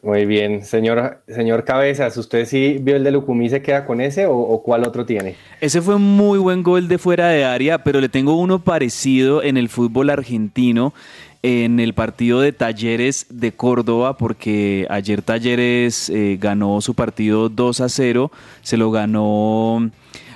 Muy 0.00 0.26
bien, 0.26 0.64
señor, 0.64 1.18
señor 1.26 1.64
Cabezas, 1.64 2.16
¿usted 2.16 2.46
sí 2.46 2.78
vio 2.80 2.94
el 2.94 3.02
de 3.02 3.10
Lucumí, 3.10 3.48
se 3.48 3.62
queda 3.62 3.84
con 3.84 4.00
ese 4.00 4.26
o, 4.28 4.62
cuál 4.62 4.84
otro 4.84 5.04
tiene? 5.04 5.34
Ese 5.60 5.82
fue 5.82 5.96
un 5.96 6.16
muy 6.16 6.38
buen 6.38 6.62
gol 6.62 6.86
de 6.86 6.98
fuera 6.98 7.28
de 7.30 7.44
área, 7.44 7.82
pero 7.82 8.00
le 8.00 8.08
tengo 8.08 8.38
uno 8.38 8.60
parecido 8.60 9.42
en 9.42 9.56
el 9.56 9.68
fútbol 9.68 10.10
argentino, 10.10 10.94
en 11.42 11.80
el 11.80 11.94
partido 11.94 12.40
de 12.40 12.52
Talleres 12.52 13.26
de 13.28 13.50
Córdoba, 13.50 14.16
porque 14.16 14.86
ayer 14.88 15.20
Talleres 15.20 16.08
eh, 16.10 16.38
ganó 16.40 16.80
su 16.80 16.94
partido 16.94 17.48
2 17.48 17.80
a 17.80 17.88
0, 17.88 18.30
se 18.62 18.76
lo 18.76 18.92
ganó 18.92 19.90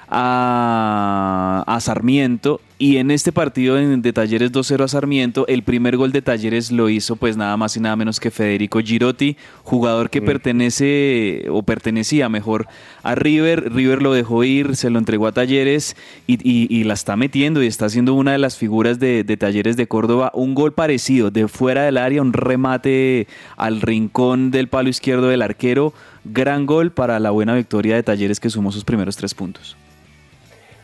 a, 0.09 1.63
a 1.69 1.81
Sarmiento 1.81 2.61
y 2.83 2.97
en 2.97 3.13
este 3.13 3.31
partido 3.31 3.77
de 3.77 4.13
Talleres 4.13 4.51
2-0 4.51 4.83
a 4.83 4.89
Sarmiento, 4.89 5.47
el 5.47 5.63
primer 5.63 5.97
gol 5.97 6.11
de 6.11 6.21
Talleres 6.21 6.73
lo 6.73 6.89
hizo 6.89 7.15
pues 7.15 7.37
nada 7.37 7.57
más 7.57 7.77
y 7.77 7.81
nada 7.81 7.95
menos 7.95 8.19
que 8.19 8.33
Federico 8.33 8.81
Girotti, 8.81 9.37
jugador 9.63 10.11
que 10.11 10.21
mm. 10.21 10.25
pertenece 10.25 11.47
o 11.49 11.63
pertenecía 11.63 12.29
mejor 12.29 12.67
a 13.05 13.15
River. 13.15 13.73
River 13.73 14.03
lo 14.03 14.13
dejó 14.13 14.43
ir, 14.43 14.75
se 14.75 14.91
lo 14.91 14.99
entregó 14.99 15.29
a 15.29 15.33
Talleres 15.33 15.95
y, 16.27 16.41
y, 16.43 16.67
y 16.77 16.83
la 16.83 16.95
está 16.95 17.15
metiendo 17.15 17.63
y 17.63 17.69
está 17.69 17.89
siendo 17.89 18.15
una 18.15 18.33
de 18.33 18.39
las 18.39 18.57
figuras 18.57 18.99
de, 18.99 19.23
de, 19.23 19.37
Talleres 19.37 19.77
de 19.77 19.87
Córdoba. 19.87 20.33
Un 20.35 20.57
gol 20.57 20.73
parecido 20.73 21.31
de 21.31 21.47
fuera 21.47 21.85
del 21.85 21.99
área, 21.99 22.21
un 22.21 22.33
remate 22.33 23.29
al 23.57 23.81
rincón 23.81 24.51
del 24.51 24.67
palo 24.67 24.89
izquierdo 24.89 25.29
del 25.29 25.43
arquero. 25.43 25.95
Gran 26.25 26.67
gol 26.67 26.91
para 26.91 27.21
la 27.21 27.31
buena 27.31 27.55
victoria 27.55 27.95
de 27.95 28.03
Talleres 28.03 28.41
que 28.41 28.51
sumó 28.51 28.73
sus 28.73 28.83
primeros 28.83 29.17
tres 29.17 29.35
puntos. 29.35 29.77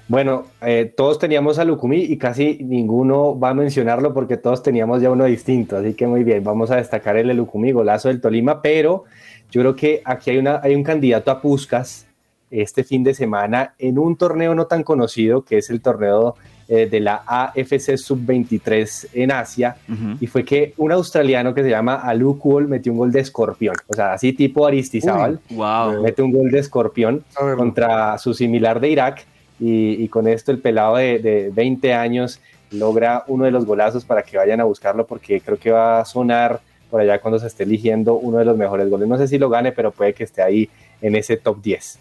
Bueno, 0.08 0.46
eh, 0.62 0.90
todos 0.96 1.18
teníamos 1.18 1.58
a 1.58 1.64
Lucumí 1.66 1.98
y 1.98 2.16
casi 2.16 2.58
ninguno 2.62 3.38
va 3.38 3.50
a 3.50 3.54
mencionarlo 3.54 4.14
porque 4.14 4.38
todos 4.38 4.62
teníamos 4.62 5.02
ya 5.02 5.10
uno 5.10 5.26
distinto, 5.26 5.76
así 5.76 5.92
que 5.92 6.06
muy 6.06 6.24
bien, 6.24 6.42
vamos 6.42 6.70
a 6.70 6.76
destacar 6.76 7.18
el 7.18 7.28
de 7.28 7.34
Lucumí, 7.34 7.72
golazo 7.72 8.08
del 8.08 8.22
Tolima, 8.22 8.62
pero 8.62 9.04
yo 9.50 9.60
creo 9.60 9.76
que 9.76 10.00
aquí 10.06 10.30
hay, 10.30 10.38
una, 10.38 10.60
hay 10.62 10.74
un 10.74 10.82
candidato 10.82 11.30
a 11.30 11.42
Puscas 11.42 12.06
este 12.50 12.84
fin 12.84 13.04
de 13.04 13.12
semana 13.12 13.74
en 13.78 13.98
un 13.98 14.16
torneo 14.16 14.54
no 14.54 14.66
tan 14.66 14.82
conocido 14.82 15.42
que 15.42 15.58
es 15.58 15.68
el 15.68 15.82
torneo 15.82 16.36
eh, 16.68 16.86
de 16.86 17.00
la 17.00 17.22
AFC 17.26 17.98
Sub-23 17.98 19.08
en 19.12 19.30
Asia 19.32 19.76
uh 19.86 19.92
-huh. 19.92 20.16
y 20.20 20.26
fue 20.26 20.42
que 20.42 20.72
un 20.78 20.90
australiano 20.90 21.52
que 21.52 21.62
se 21.62 21.68
llama 21.68 21.96
Alu 21.96 22.38
Kuol 22.38 22.66
metió 22.66 22.92
un 22.92 22.98
gol 22.98 23.12
de 23.12 23.20
escorpión, 23.20 23.74
o 23.86 23.92
sea, 23.94 24.14
así 24.14 24.32
tipo 24.32 24.66
Aristizábal, 24.66 25.40
Uy, 25.50 25.56
wow. 25.56 26.02
mete 26.02 26.22
un 26.22 26.32
gol 26.32 26.50
de 26.50 26.60
escorpión 26.60 27.22
contra 27.58 28.16
su 28.16 28.32
similar 28.32 28.80
de 28.80 28.88
Irak 28.88 29.26
y, 29.60 30.06
con 30.08 30.28
esto 30.28 30.52
el 30.52 30.60
pelado 30.60 30.96
de, 30.96 31.18
de, 31.18 31.50
20 31.50 31.92
años 31.92 32.40
logra 32.70 33.24
uno 33.26 33.44
de 33.44 33.50
los 33.50 33.64
golazos 33.64 34.04
para 34.04 34.22
que 34.22 34.36
vayan 34.36 34.60
a 34.60 34.64
buscarlo 34.64 35.06
porque 35.06 35.40
creo 35.40 35.58
que 35.58 35.70
va 35.70 36.00
a 36.00 36.04
sonar 36.04 36.60
por 36.90 37.00
allá 37.00 37.20
cuando 37.20 37.38
se 37.38 37.46
esté 37.46 37.64
eligiendo 37.64 38.14
uno 38.14 38.38
de 38.38 38.44
los 38.44 38.56
mejores 38.56 38.88
goles. 38.88 39.08
No 39.08 39.18
sé 39.18 39.28
si 39.28 39.38
lo 39.38 39.48
gane, 39.48 39.72
pero 39.72 39.90
puede 39.90 40.14
que 40.14 40.24
esté 40.24 40.42
ahí 40.42 40.68
en 41.00 41.16
ese 41.16 41.36
top 41.36 41.60
10. 41.62 41.98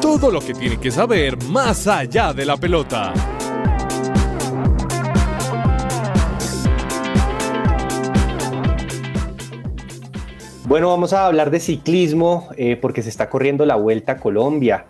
Todo 0.00 0.30
lo 0.30 0.40
que 0.40 0.54
tiene 0.54 0.78
que 0.78 0.90
saber 0.92 1.36
más 1.44 1.88
allá 1.88 2.32
de 2.32 2.44
la 2.44 2.56
pelota. 2.56 3.12
Bueno, 10.72 10.88
vamos 10.88 11.12
a 11.12 11.26
hablar 11.26 11.50
de 11.50 11.60
ciclismo 11.60 12.48
eh, 12.56 12.78
porque 12.80 13.02
se 13.02 13.10
está 13.10 13.28
corriendo 13.28 13.66
la 13.66 13.76
Vuelta 13.76 14.12
a 14.12 14.16
Colombia 14.16 14.86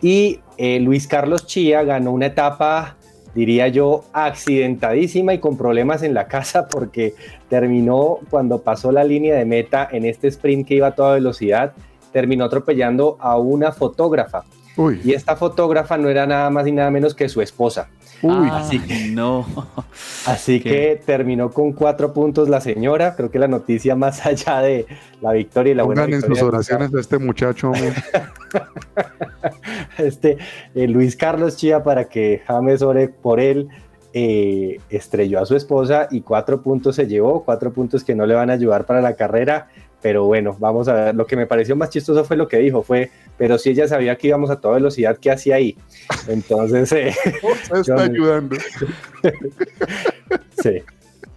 y 0.00 0.38
eh, 0.58 0.78
Luis 0.78 1.08
Carlos 1.08 1.48
Chía 1.48 1.82
ganó 1.82 2.12
una 2.12 2.26
etapa, 2.26 2.94
diría 3.34 3.66
yo, 3.66 4.04
accidentadísima 4.12 5.34
y 5.34 5.40
con 5.40 5.56
problemas 5.58 6.04
en 6.04 6.14
la 6.14 6.28
casa 6.28 6.68
porque 6.68 7.14
terminó 7.48 8.20
cuando 8.30 8.62
pasó 8.62 8.92
la 8.92 9.02
línea 9.02 9.34
de 9.34 9.44
meta 9.44 9.88
en 9.90 10.04
este 10.04 10.28
sprint 10.28 10.68
que 10.68 10.76
iba 10.76 10.86
a 10.86 10.94
toda 10.94 11.14
velocidad, 11.14 11.72
terminó 12.12 12.44
atropellando 12.44 13.16
a 13.18 13.36
una 13.36 13.72
fotógrafa. 13.72 14.44
Uy. 14.76 15.00
Y 15.04 15.14
esta 15.14 15.34
fotógrafa 15.34 15.98
no 15.98 16.08
era 16.08 16.26
nada 16.26 16.48
más 16.48 16.64
y 16.68 16.70
nada 16.70 16.92
menos 16.92 17.12
que 17.12 17.28
su 17.28 17.42
esposa. 17.42 17.88
Uy, 18.24 18.48
así 18.50 18.78
que, 18.80 19.08
no. 19.08 19.46
Así 20.26 20.60
¿Qué? 20.60 20.70
que 20.70 21.02
terminó 21.04 21.50
con 21.50 21.72
cuatro 21.72 22.12
puntos 22.14 22.48
la 22.48 22.60
señora. 22.60 23.14
Creo 23.16 23.30
que 23.30 23.38
la 23.38 23.48
noticia 23.48 23.94
más 23.94 24.24
allá 24.26 24.60
de 24.60 24.86
la 25.20 25.32
victoria 25.32 25.72
y 25.72 25.74
la 25.74 25.82
Pongan 25.84 26.10
buena 26.10 26.16
en 26.16 26.22
sus 26.22 26.42
oraciones 26.42 26.94
a 26.94 27.00
este 27.00 27.18
muchacho. 27.18 27.72
este 29.98 30.38
eh, 30.74 30.88
Luis 30.88 31.16
Carlos 31.16 31.56
Chía 31.56 31.82
para 31.82 32.08
que 32.08 32.42
James 32.46 32.82
ore 32.82 33.08
por 33.08 33.40
él. 33.40 33.68
Eh, 34.16 34.78
estrelló 34.90 35.40
a 35.40 35.44
su 35.44 35.56
esposa 35.56 36.06
y 36.08 36.20
cuatro 36.20 36.62
puntos 36.62 36.94
se 36.94 37.08
llevó, 37.08 37.44
cuatro 37.44 37.72
puntos 37.72 38.04
que 38.04 38.14
no 38.14 38.26
le 38.26 38.36
van 38.36 38.48
a 38.48 38.52
ayudar 38.52 38.86
para 38.86 39.00
la 39.00 39.16
carrera 39.16 39.66
pero 40.04 40.26
bueno, 40.26 40.54
vamos 40.60 40.86
a 40.86 40.92
ver. 40.92 41.14
Lo 41.14 41.26
que 41.26 41.34
me 41.34 41.46
pareció 41.46 41.74
más 41.76 41.88
chistoso 41.88 42.26
fue 42.26 42.36
lo 42.36 42.46
que 42.46 42.58
dijo, 42.58 42.82
fue, 42.82 43.10
pero 43.36 43.58
si 43.58 43.70
ella 43.70 43.88
sabía 43.88 44.16
que 44.16 44.28
íbamos 44.28 44.50
a 44.50 44.60
toda 44.60 44.74
velocidad, 44.74 45.18
¿qué 45.18 45.30
hacía 45.30 45.56
ahí? 45.56 45.76
Entonces, 46.28 46.92
eh, 46.92 47.14
está 47.74 48.02
ayudando. 48.02 48.56
sí, 50.62 50.82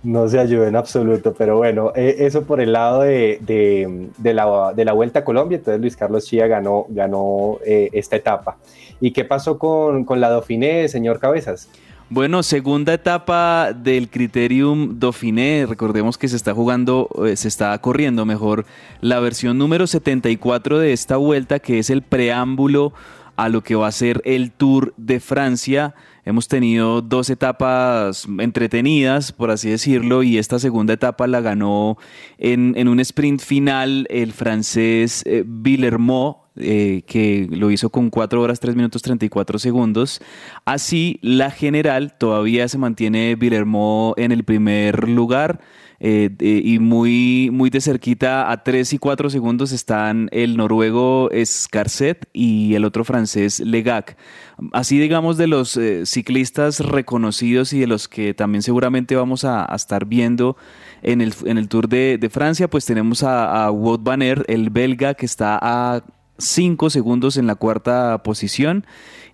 no 0.04 0.28
se 0.28 0.40
ayudó 0.40 0.68
en 0.68 0.76
absoluto, 0.76 1.34
pero 1.34 1.58
bueno, 1.58 1.92
eh, 1.96 2.16
eso 2.20 2.44
por 2.44 2.62
el 2.62 2.74
lado 2.74 3.02
de, 3.02 3.40
de, 3.42 4.34
la, 4.34 4.74
de, 4.76 4.86
la, 4.86 4.94
Vuelta 4.94 5.20
a 5.20 5.26
Colombia, 5.26 5.58
entonces 5.58 5.82
Luis 5.82 5.98
Carlos 5.98 6.26
Chía 6.26 6.48
ganó, 6.48 6.86
ganó 6.90 7.60
eh, 7.66 7.90
esta 7.94 8.16
etapa. 8.16 8.58
¿Y 9.02 9.12
qué 9.12 9.26
pasó 9.26 9.58
con, 9.60 10.06
con 10.06 10.22
la 10.22 10.30
Dauphiné, 10.30 10.88
señor 10.88 11.20
Cabezas? 11.20 11.70
Bueno, 12.10 12.42
segunda 12.42 12.94
etapa 12.94 13.74
del 13.74 14.10
Criterium 14.10 14.98
Dauphiné. 14.98 15.66
Recordemos 15.66 16.18
que 16.18 16.30
se 16.30 16.38
está 16.38 16.54
jugando, 16.54 17.10
eh, 17.26 17.36
se 17.36 17.50
está 17.50 17.78
corriendo 17.80 18.26
mejor 18.26 18.66
la 19.02 19.20
versión 19.20 19.58
número 19.58 19.88
74 19.88 20.80
de 20.80 20.94
esta 20.94 21.18
vuelta, 21.18 21.60
que 21.60 21.80
es 21.80 21.90
el 21.90 22.04
preámbulo 22.04 22.94
a 23.36 23.50
lo 23.50 23.62
que 23.62 23.76
va 23.76 23.88
a 23.88 23.92
ser 23.92 24.22
el 24.24 24.52
Tour 24.54 24.94
de 24.96 25.20
Francia. 25.20 25.96
Hemos 26.24 26.48
tenido 26.48 27.02
dos 27.02 27.30
etapas 27.30 28.26
entretenidas, 28.40 29.34
por 29.34 29.52
así 29.52 29.70
decirlo, 29.70 30.24
y 30.24 30.38
esta 30.38 30.60
segunda 30.60 30.94
etapa 30.94 31.28
la 31.28 31.42
ganó 31.42 31.98
en, 32.38 32.88
un 32.88 33.02
sprint 33.02 33.42
final 33.42 34.08
el 34.10 34.32
francés 34.32 35.24
eh, 35.26 35.44
eh, 36.60 37.04
que 37.08 37.48
lo 37.50 37.72
hizo 37.72 37.90
con 37.90 38.10
4 38.10 38.42
horas 38.42 38.60
3 38.60 38.76
minutos 38.76 39.02
34 39.02 39.60
segundos. 39.60 40.22
Así, 40.66 41.20
la 41.22 41.52
general 41.52 42.18
todavía 42.18 42.68
se 42.68 42.78
mantiene 42.78 43.36
Villermo 43.36 44.14
en 44.18 44.32
el 44.32 44.44
primer 44.44 45.08
lugar. 45.10 45.60
Eh, 46.00 46.30
y 46.40 46.78
muy, 46.78 47.50
muy 47.52 47.70
de 47.72 47.82
cerquita, 47.82 48.52
a 48.52 48.64
3 48.64 48.94
y 48.94 48.98
4 49.00 49.30
segundos, 49.32 49.72
están 49.72 50.30
el 50.32 50.56
noruego 50.56 51.30
Scarset 51.44 52.30
y 52.34 52.76
el 52.76 52.86
otro 52.86 53.04
francés 53.04 53.60
Legac. 53.60 54.16
Así 54.74 55.00
digamos 55.00 55.38
de 55.38 55.48
los 55.48 55.76
eh, 55.78 56.06
ciclistas 56.06 56.82
reconocidos 56.82 57.74
y 57.74 57.80
de 57.80 57.88
los 57.88 58.08
que 58.08 58.34
también 58.34 58.62
seguramente 58.62 59.16
vamos 59.16 59.44
a, 59.44 59.66
estar 59.74 60.06
viendo 60.06 60.56
en 61.02 61.22
el, 61.22 61.34
en 61.46 61.58
el 61.58 61.68
Tour 61.68 61.88
de, 61.88 62.30
Francia, 62.32 62.70
pues 62.70 62.86
tenemos 62.86 63.24
a, 63.24 63.66
a 63.66 63.72
Wout 63.72 64.04
Van 64.04 64.22
el 64.22 64.70
belga 64.70 65.14
que 65.14 65.26
está 65.26 65.58
a 65.62 66.04
5 66.38 66.90
segundos 66.90 67.38
en 67.38 67.48
la 67.48 67.56
cuarta 67.56 68.22
posición 68.24 68.86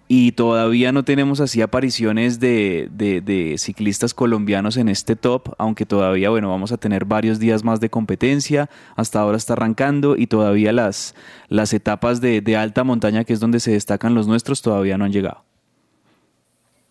y 0.08 0.34
todavía 0.34 0.92
no 0.92 1.04
tenemos 1.04 1.40
así 1.40 1.62
apariciones 1.62 2.40
de, 2.40 3.56
ciclistas 3.58 4.14
colombianos 4.14 4.78
en 4.78 4.90
este 4.90 5.16
top, 5.16 5.56
aunque 5.58 5.86
todavía, 5.86 6.30
bueno, 6.30 6.50
vamos 6.50 6.72
a 6.72 6.78
tener 6.78 7.06
varios 7.06 7.40
días 7.40 7.64
más 7.64 7.80
de 7.80 7.90
competencia, 7.90 8.70
hasta 8.96 9.22
ahora 9.22 9.38
está 9.38 9.54
arrancando 9.54 10.16
y 10.18 10.28
todavía 10.28 10.74
las, 10.74 11.16
las 11.48 11.74
etapas 11.74 12.22
de, 12.22 12.42
de 12.42 12.58
alta 12.58 12.84
montaña, 12.84 13.24
que 13.24 13.34
es 13.34 13.40
donde 13.40 13.60
se 13.60 13.72
destacan 13.72 14.14
los 14.14 14.28
nuestros, 14.28 14.62
todavía 14.62 14.98
no 14.98 15.06
han 15.06 15.14
llegado. 15.14 15.44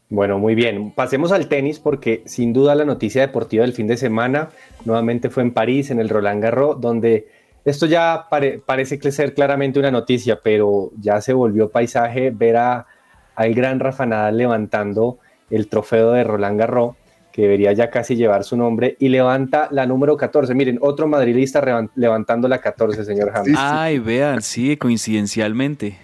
Bueno, 0.09 0.39
muy 0.39 0.55
bien. 0.55 0.91
Pasemos 0.91 1.33
al 1.33 1.49
tenis 1.49 1.79
porque 1.79 2.23
sin 2.27 2.53
duda 2.53 2.75
la 2.75 2.85
noticia 2.85 3.23
deportiva 3.23 3.63
del 3.63 3.73
fin 3.73 3.87
de 3.87 3.97
semana 3.97 4.51
nuevamente 4.85 5.31
fue 5.31 5.43
en 5.43 5.53
París, 5.53 5.91
en 5.91 6.01
el 6.01 6.11
Roland 6.11 6.43
Garros, 6.43 6.79
donde 6.83 7.29
esto 7.65 7.87
ya 7.87 8.27
parece 8.67 9.13
ser 9.13 9.35
claramente 9.35 9.79
una 9.79 9.91
noticia, 9.91 10.41
pero 10.43 10.91
ya 10.99 11.21
se 11.21 11.33
volvió 11.33 11.71
paisaje 11.71 12.31
ver 12.31 12.57
a, 12.57 12.87
al 13.35 13.55
gran 13.55 13.79
Rafa 13.79 14.07
Nadal 14.07 14.37
levantando 14.37 15.19
el 15.51 15.69
trofeo 15.69 16.13
de 16.13 16.25
Roland 16.25 16.59
Garros, 16.59 16.97
que 17.31 17.43
debería 17.43 17.73
ya 17.73 17.91
casi 17.91 18.17
llevar 18.17 18.45
su 18.45 18.57
nombre, 18.57 18.97
y 18.99 19.09
levanta 19.09 19.69
la 19.71 19.87
número 19.87 20.17
14. 20.17 20.55
Miren, 20.55 20.79
otro 20.81 21.07
madridista 21.07 21.63
levantando 21.95 22.49
la 22.49 22.59
14, 22.59 23.05
señor 23.05 23.31
James. 23.33 23.55
Ay, 23.57 23.99
vean, 23.99 24.43
sí, 24.43 24.77
coincidencialmente. 24.77 25.99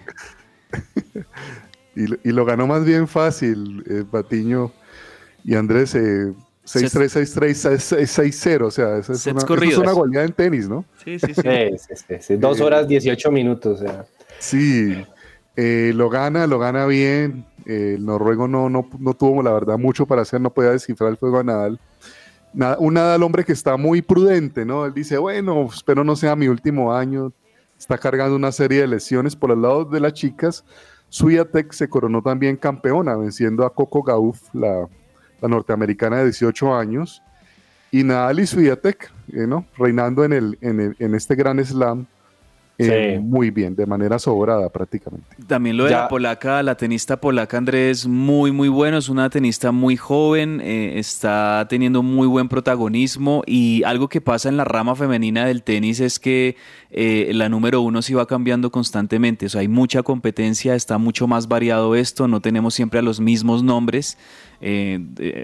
y, 1.95 2.31
lo 2.31 2.45
ganó 2.45 2.67
más 2.67 2.85
bien 2.85 3.07
fácil, 3.07 3.83
eh, 3.87 4.03
Batiño 4.09 4.71
y 5.43 5.55
Andrés. 5.55 5.93
Eh, 5.95 6.33
6-3, 6.73 7.25
6-3, 7.25 8.05
6-0. 8.05 8.61
O 8.61 8.71
sea, 8.71 8.97
esa 8.97 9.13
es, 9.13 9.25
una, 9.25 9.41
es 9.41 9.77
una 9.77 9.91
goleada 9.91 10.25
en 10.25 10.33
tenis, 10.33 10.69
¿no? 10.69 10.85
Sí, 11.03 11.17
sí, 11.17 11.33
sí. 11.33 12.15
sí, 12.19 12.35
Dos 12.35 12.61
horas 12.61 12.87
18 12.87 13.31
minutos. 13.31 13.81
O 13.81 13.83
sea. 13.83 14.05
Sí, 14.37 15.03
eh, 15.55 15.91
lo 15.95 16.09
gana, 16.09 16.45
lo 16.45 16.59
gana 16.59 16.85
bien. 16.85 17.45
Eh, 17.65 17.95
el 17.95 18.05
noruego 18.05 18.47
no, 18.47 18.69
no, 18.69 18.87
no, 18.99 19.13
tuvo, 19.15 19.41
la 19.41 19.51
verdad, 19.51 19.77
mucho 19.77 20.05
para 20.05 20.21
hacer, 20.21 20.39
no 20.39 20.53
podía 20.53 20.71
descifrar 20.71 21.09
el 21.09 21.17
fuego 21.17 21.39
a 21.39 21.43
Nadal. 21.43 21.79
un 22.77 22.93
Nadal, 22.93 23.23
hombre, 23.23 23.43
que 23.43 23.53
está 23.53 23.75
muy 23.75 24.01
prudente, 24.01 24.63
¿no? 24.63 24.85
Él 24.85 24.93
dice, 24.93 25.17
bueno, 25.17 25.67
espero 25.73 26.03
no 26.03 26.15
sea 26.15 26.35
mi 26.35 26.47
último 26.47 26.93
año. 26.93 27.33
Está 27.77 27.97
cargando 27.97 28.35
una 28.35 28.51
serie 28.51 28.81
de 28.81 28.87
lesiones 28.87 29.35
por 29.35 29.51
el 29.51 29.61
lado 29.61 29.85
de 29.85 29.99
las 29.99 30.13
chicas. 30.13 30.65
Swiatek 31.09 31.73
se 31.73 31.89
coronó 31.89 32.21
también 32.21 32.55
campeona, 32.57 33.15
venciendo 33.15 33.65
a 33.65 33.73
Coco 33.73 34.03
Gauff, 34.03 34.53
la 34.53 34.87
la 35.41 35.47
norteamericana 35.47 36.17
de 36.17 36.25
18 36.25 36.75
años, 36.75 37.21
y 37.91 38.03
Nadal 38.03 38.39
y 38.39 38.45
Swiatek, 38.45 39.11
eh, 39.33 39.47
¿no? 39.47 39.65
reinando 39.77 40.23
en, 40.23 40.33
el, 40.33 40.57
en, 40.61 40.95
en 40.99 41.15
este 41.15 41.35
gran 41.35 41.63
slam 41.63 42.05
eh, 42.81 43.19
muy 43.21 43.51
bien, 43.51 43.75
de 43.75 43.85
manera 43.85 44.17
sobrada 44.17 44.69
prácticamente. 44.69 45.27
También 45.47 45.75
lo 45.75 45.83
de 45.83 45.91
la 45.91 46.07
polaca, 46.07 46.63
la 46.63 46.75
tenista 46.75 47.19
polaca 47.19 47.57
Andrés, 47.57 48.07
muy, 48.07 48.53
muy 48.53 48.69
bueno, 48.69 48.97
es 48.97 49.09
una 49.09 49.29
tenista 49.29 49.73
muy 49.73 49.97
joven, 49.97 50.61
eh, 50.63 50.97
está 50.97 51.67
teniendo 51.69 52.03
muy 52.03 52.25
buen 52.25 52.47
protagonismo 52.47 53.43
y 53.45 53.83
algo 53.83 54.07
que 54.07 54.21
pasa 54.21 54.47
en 54.47 54.55
la 54.55 54.63
rama 54.63 54.95
femenina 54.95 55.45
del 55.45 55.61
tenis 55.61 55.99
es 55.99 56.19
que 56.19 56.55
eh, 56.91 57.31
la 57.33 57.49
número 57.49 57.81
uno 57.81 58.01
se 58.01 58.15
va 58.15 58.25
cambiando 58.25 58.71
constantemente, 58.71 59.45
o 59.45 59.49
sea, 59.49 59.61
hay 59.61 59.67
mucha 59.67 60.03
competencia, 60.03 60.75
está 60.75 60.97
mucho 60.97 61.27
más 61.27 61.47
variado 61.47 61.95
esto, 61.95 62.27
no 62.27 62.41
tenemos 62.41 62.73
siempre 62.73 62.99
a 62.99 63.03
los 63.03 63.19
mismos 63.19 63.63
nombres. 63.63 64.17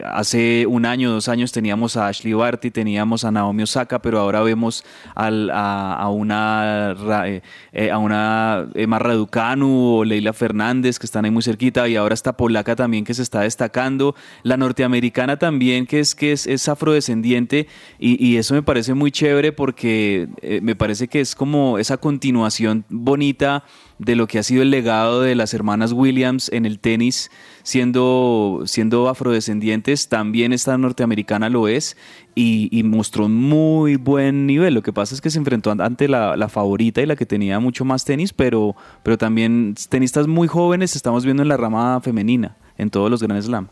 hace 0.03 0.65
un 0.67 0.85
año, 0.85 1.09
dos 1.09 1.29
años 1.29 1.53
teníamos 1.53 1.95
a 1.95 2.07
Ashley 2.07 2.33
Barty, 2.33 2.69
teníamos 2.69 3.23
a 3.23 3.31
Naomi 3.31 3.63
Osaka, 3.63 4.01
pero 4.01 4.19
ahora 4.19 4.41
vemos 4.41 4.83
a, 5.15 6.09
una 6.09 6.95
eh, 7.25 7.41
eh, 7.71 7.91
a 7.91 7.97
una 7.97 8.67
Emma 8.75 8.99
Raducanu 8.99 9.97
o 9.97 10.05
Leila 10.05 10.33
Fernández 10.33 10.99
que 10.99 11.05
están 11.05 11.25
ahí 11.25 11.31
muy 11.31 11.43
cerquita 11.43 11.87
y 11.87 11.95
ahora 11.95 12.13
está 12.13 12.33
polaca 12.33 12.75
también 12.75 13.03
que 13.05 13.13
se 13.13 13.21
está 13.21 13.41
destacando, 13.41 14.15
la 14.43 14.57
norteamericana 14.57 15.37
también 15.37 15.85
que 15.85 15.99
es, 15.99 16.15
que 16.15 16.31
es, 16.31 16.69
afrodescendiente 16.69 17.67
y, 17.99 18.35
eso 18.35 18.53
me 18.53 18.63
parece 18.63 18.93
muy 18.93 19.11
chévere 19.11 19.51
porque 19.51 20.27
eh, 20.41 20.59
me 20.61 20.75
parece 20.75 21.07
que 21.07 21.21
es 21.21 21.34
como 21.35 21.77
esa 21.77 21.97
continuación 21.97 22.85
bonita 22.89 23.63
de 23.99 24.15
lo 24.15 24.27
que 24.27 24.39
ha 24.39 24.43
sido 24.43 24.61
el 24.61 24.71
legado 24.71 25.21
de 25.21 25.35
las 25.35 25.53
hermanas 25.53 25.91
Williams 25.93 26.49
en 26.51 26.65
el 26.65 26.79
tenis, 26.79 27.31
siendo, 27.63 28.63
siendo 28.65 29.09
afrodescendientes, 29.09 30.09
también 30.09 30.53
esta 30.53 30.77
norteamericana 30.77 31.49
lo 31.49 31.67
es 31.67 31.95
y, 32.35 32.81
mostró 32.83 33.25
un 33.25 33.35
muy 33.35 33.95
buen 33.95 34.45
nivel. 34.47 34.73
Lo 34.73 34.83
que 34.83 34.93
pasa 34.93 35.15
es 35.15 35.21
que 35.21 35.29
se 35.29 35.39
enfrentó 35.39 35.71
ante 35.71 36.07
la, 36.07 36.49
favorita 36.49 37.01
y 37.01 37.05
la 37.05 37.15
que 37.15 37.25
tenía 37.25 37.59
mucho 37.59 37.85
más 37.85 38.05
tenis, 38.05 38.33
pero, 38.33 38.75
pero 39.03 39.17
también 39.17 39.75
tenistas 39.89 40.27
muy 40.27 40.47
jóvenes 40.47 40.95
estamos 40.95 41.25
viendo 41.25 41.43
en 41.43 41.49
la 41.49 41.57
rama 41.57 41.99
femenina, 42.01 42.57
en 42.77 42.89
todos 42.89 43.09
los 43.09 43.21
Grand 43.21 43.41
Slam. 43.41 43.69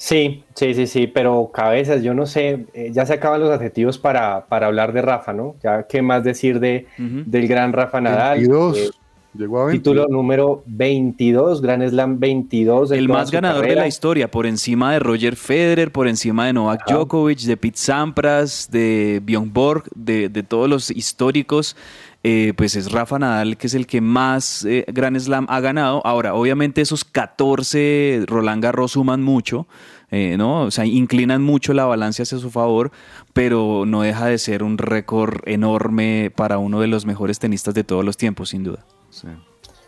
Sí, 0.00 0.44
sí, 0.54 0.72
sí, 0.72 0.86
sí, 0.86 1.06
pero 1.06 1.50
cabezas, 1.52 2.02
yo 2.02 2.14
no 2.14 2.24
sé, 2.24 2.64
eh, 2.72 2.88
ya 2.90 3.04
se 3.04 3.12
acaban 3.12 3.38
los 3.38 3.50
adjetivos 3.50 3.98
para, 3.98 4.46
para, 4.46 4.66
hablar 4.66 4.94
de 4.94 5.02
Rafa, 5.02 5.34
¿no? 5.34 5.56
Ya 5.62 5.82
qué 5.82 6.00
más 6.00 6.24
decir 6.24 6.58
de, 6.58 6.86
del 6.96 7.46
gran 7.46 7.74
Rafa 7.74 8.00
Nadal. 8.00 8.38
22. 8.38 8.78
Eh, 8.78 8.90
Llegó 9.34 9.68
a 9.68 9.70
Título 9.70 10.08
número 10.08 10.62
22, 10.64 11.60
Gran 11.60 11.86
Slam 11.86 12.18
22. 12.18 12.92
El 12.92 13.08
más 13.10 13.30
ganador 13.30 13.66
de 13.66 13.76
la 13.76 13.86
historia, 13.86 14.30
por 14.30 14.46
encima 14.46 14.94
de 14.94 15.00
Roger 15.00 15.36
Federer, 15.36 15.92
por 15.92 16.08
encima 16.08 16.46
de 16.46 16.54
Novak 16.54 16.90
Djokovic, 16.90 17.40
de 17.40 17.58
Pete 17.58 17.78
Sampras, 17.78 18.70
de 18.70 19.20
Bjorn 19.22 19.52
Borg, 19.52 19.84
de, 19.94 20.30
de 20.30 20.42
todos 20.42 20.68
los 20.68 20.90
históricos. 20.90 21.76
Eh, 22.22 22.52
pues 22.54 22.76
es 22.76 22.92
Rafa 22.92 23.18
Nadal, 23.18 23.56
que 23.56 23.66
es 23.66 23.72
el 23.72 23.86
que 23.86 24.02
más 24.02 24.66
eh, 24.66 24.84
Gran 24.88 25.18
Slam 25.18 25.46
ha 25.48 25.60
ganado. 25.60 26.02
Ahora, 26.04 26.34
obviamente 26.34 26.82
esos 26.82 27.04
14 27.04 28.24
Roland 28.26 28.62
Garros 28.62 28.92
suman 28.92 29.22
mucho, 29.22 29.66
eh, 30.10 30.36
¿no? 30.36 30.64
O 30.64 30.70
sea, 30.70 30.84
inclinan 30.84 31.40
mucho 31.40 31.72
la 31.72 31.86
balanza 31.86 32.24
hacia 32.24 32.36
su 32.36 32.50
favor, 32.50 32.90
pero 33.32 33.84
no 33.86 34.02
deja 34.02 34.26
de 34.26 34.36
ser 34.36 34.62
un 34.62 34.76
récord 34.76 35.40
enorme 35.46 36.30
para 36.36 36.58
uno 36.58 36.80
de 36.80 36.88
los 36.88 37.06
mejores 37.06 37.38
tenistas 37.38 37.72
de 37.72 37.84
todos 37.84 38.04
los 38.04 38.18
tiempos, 38.18 38.50
sin 38.50 38.64
duda. 38.64 38.84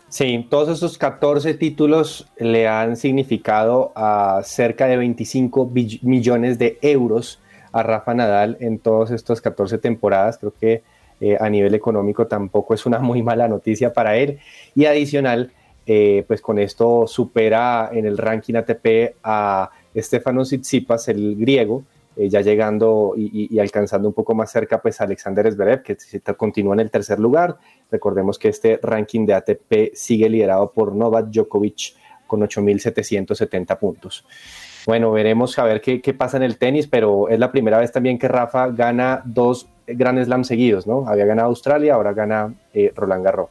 Sí. 0.09 0.47
todos 0.49 0.69
esos 0.69 0.97
14 0.97 1.53
títulos 1.53 2.27
le 2.37 2.67
han 2.67 2.97
significado 2.97 3.91
a 3.95 4.41
cerca 4.43 4.87
de 4.87 4.97
25 4.97 5.71
millones 6.01 6.57
de 6.57 6.79
euros 6.81 7.39
a 7.71 7.83
Rafa 7.83 8.15
Nadal 8.15 8.57
en 8.59 8.79
todas 8.79 9.11
estas 9.11 9.39
14 9.39 9.77
temporadas. 9.77 10.39
Creo 10.39 10.53
que 10.59 10.83
eh, 11.25 11.37
a 11.39 11.49
nivel 11.49 11.73
económico 11.73 12.27
tampoco 12.27 12.73
es 12.73 12.85
una 12.85 12.99
muy 12.99 13.23
mala 13.23 13.47
noticia 13.47 13.93
para 13.93 14.17
él. 14.17 14.39
Y 14.75 14.83
adicional, 14.83 15.53
eh, 15.85 16.25
pues 16.27 16.41
con 16.41 16.59
esto 16.59 17.07
supera 17.07 17.91
en 17.93 18.05
el 18.05 18.17
ranking 18.17 18.55
ATP 18.55 19.15
a 19.23 19.69
Stefanos 19.95 20.49
Tsitsipas, 20.49 21.07
el 21.07 21.37
griego, 21.37 21.85
eh, 22.17 22.27
ya 22.27 22.41
llegando 22.41 23.13
y, 23.15 23.57
alcanzando 23.57 24.09
un 24.09 24.13
poco 24.13 24.35
más 24.35 24.51
cerca 24.51 24.81
pues 24.81 24.99
Alexander 24.99 25.49
Zverev, 25.49 25.81
que 25.81 25.95
continúa 26.35 26.73
en 26.73 26.81
el 26.81 26.91
tercer 26.91 27.19
lugar. 27.19 27.55
Recordemos 27.89 28.37
que 28.37 28.49
este 28.49 28.77
ranking 28.83 29.25
de 29.25 29.35
ATP 29.35 29.93
sigue 29.93 30.27
liderado 30.27 30.73
por 30.73 30.93
Novak 30.93 31.27
Djokovic 31.27 31.95
con 32.27 32.41
8.770 32.41 33.79
puntos. 33.79 34.25
Bueno, 34.85 35.11
veremos 35.11 35.57
a 35.59 35.63
ver 35.63 35.81
qué, 35.81 36.01
qué, 36.01 36.13
pasa 36.13 36.37
en 36.37 36.43
el 36.43 36.57
tenis, 36.57 36.87
pero 36.87 37.29
es 37.29 37.39
la 37.39 37.51
primera 37.51 37.79
vez 37.79 37.91
también 37.91 38.19
que 38.19 38.27
Rafa 38.27 38.67
gana 38.67 39.21
dos 39.25 39.67
Grand 39.87 40.23
Slam 40.23 40.43
seguidos, 40.43 40.87
¿no? 40.87 41.07
Había 41.07 41.25
ganado 41.25 41.49
Australia, 41.49 41.95
ahora 41.95 42.13
gana 42.13 42.53
eh, 42.73 42.91
Roland 42.95 43.23
Garros. 43.23 43.49